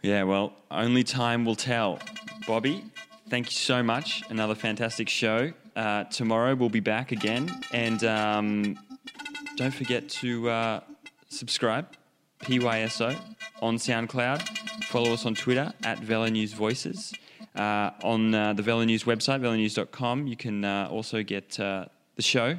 Yeah, 0.00 0.22
well, 0.22 0.54
only 0.70 1.02
time 1.02 1.44
will 1.44 1.56
tell. 1.56 1.98
Bobby, 2.46 2.84
thank 3.28 3.46
you 3.46 3.56
so 3.56 3.82
much. 3.82 4.22
Another 4.30 4.54
fantastic 4.54 5.08
show. 5.08 5.52
Uh, 5.74 6.04
tomorrow 6.04 6.54
we'll 6.54 6.68
be 6.68 6.78
back 6.78 7.10
again, 7.10 7.50
and 7.72 8.04
um, 8.04 8.78
don't 9.56 9.74
forget 9.74 10.08
to 10.08 10.48
uh, 10.48 10.80
subscribe. 11.28 11.88
PYSO 12.42 13.18
on 13.60 13.76
SoundCloud. 13.76 14.84
Follow 14.84 15.12
us 15.12 15.26
on 15.26 15.34
Twitter 15.34 15.72
at 15.82 15.98
Velo 15.98 16.28
News 16.28 16.52
Voices. 16.52 17.12
Uh, 17.56 17.90
on 18.04 18.32
uh, 18.32 18.52
the 18.52 18.62
Velo 18.62 18.84
News 18.84 19.02
website, 19.02 19.40
velonews.com, 19.40 20.28
you 20.28 20.36
can 20.36 20.64
uh, 20.64 20.88
also 20.90 21.22
get 21.22 21.58
uh, 21.58 21.86
the 22.20 22.26
show. 22.26 22.58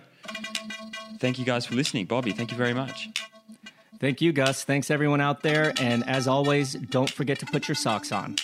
Thank 1.20 1.38
you 1.38 1.45
guys 1.45 1.68
for 1.68 1.76
listening. 1.76 2.07
Bobby, 2.07 2.32
thank 2.32 2.49
you 2.49 2.57
very 2.57 2.74
much. 2.74 3.09
Thank 3.99 4.20
you, 4.20 4.34
Gus. 4.34 4.64
Thanks, 4.64 4.89
everyone 4.89 5.22
out 5.22 5.43
there. 5.43 5.74
And 5.80 6.03
as 6.09 6.28
always, 6.28 6.74
don't 6.74 7.12
forget 7.12 7.38
to 7.39 7.45
put 7.45 7.68
your 7.68 7.76
socks 7.76 8.12
on. 8.12 8.38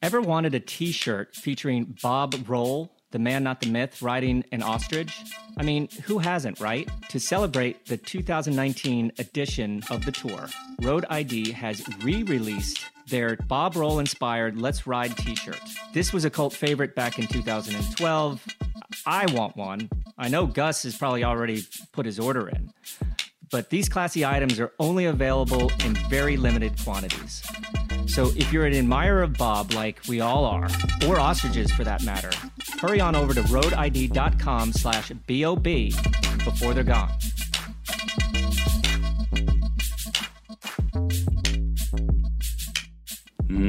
Ever 0.00 0.22
wanted 0.22 0.54
a 0.54 0.60
t 0.60 0.90
shirt 0.90 1.36
featuring 1.36 1.98
Bob 2.02 2.34
Roll 2.48 2.92
the 3.12 3.18
man, 3.18 3.44
not 3.44 3.60
the 3.60 3.68
myth, 3.68 4.02
riding 4.02 4.42
an 4.52 4.62
ostrich. 4.62 5.16
I 5.58 5.62
mean, 5.62 5.88
who 6.04 6.18
hasn't, 6.18 6.60
right? 6.60 6.88
To 7.10 7.20
celebrate 7.20 7.86
the 7.86 7.98
2019 7.98 9.12
edition 9.18 9.82
of 9.90 10.04
the 10.04 10.12
tour, 10.12 10.48
Road 10.80 11.04
ID 11.08 11.52
has 11.52 11.86
re 12.02 12.22
released 12.22 12.86
their 13.08 13.36
Bob 13.36 13.76
Roll 13.76 13.98
inspired 13.98 14.60
Let's 14.60 14.86
Ride 14.86 15.16
t 15.16 15.34
shirt. 15.34 15.60
This 15.92 16.12
was 16.12 16.24
a 16.24 16.30
cult 16.30 16.52
favorite 16.52 16.94
back 16.94 17.18
in 17.18 17.26
2012. 17.26 18.46
I 19.06 19.26
want 19.32 19.56
one. 19.56 19.90
I 20.18 20.28
know 20.28 20.46
Gus 20.46 20.82
has 20.84 20.96
probably 20.96 21.24
already 21.24 21.64
put 21.92 22.06
his 22.06 22.18
order 22.18 22.48
in, 22.48 22.72
but 23.50 23.70
these 23.70 23.88
classy 23.88 24.24
items 24.24 24.60
are 24.60 24.72
only 24.78 25.06
available 25.06 25.70
in 25.84 25.94
very 26.08 26.36
limited 26.36 26.72
quantities. 26.82 27.42
So 28.06 28.30
if 28.36 28.52
you're 28.52 28.66
an 28.66 28.74
admirer 28.74 29.22
of 29.22 29.38
Bob, 29.38 29.72
like 29.72 30.00
we 30.08 30.20
all 30.20 30.44
are, 30.44 30.68
or 31.06 31.18
ostriches 31.18 31.72
for 31.72 31.84
that 31.84 32.02
matter, 32.02 32.30
hurry 32.80 33.00
on 33.00 33.14
over 33.14 33.32
to 33.32 33.42
roadid.com 33.42 34.72
slash 34.72 35.10
BOB 35.26 35.64
before 36.44 36.74
they're 36.74 36.84
gone. 36.84 37.10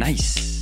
Nice. 0.03 0.52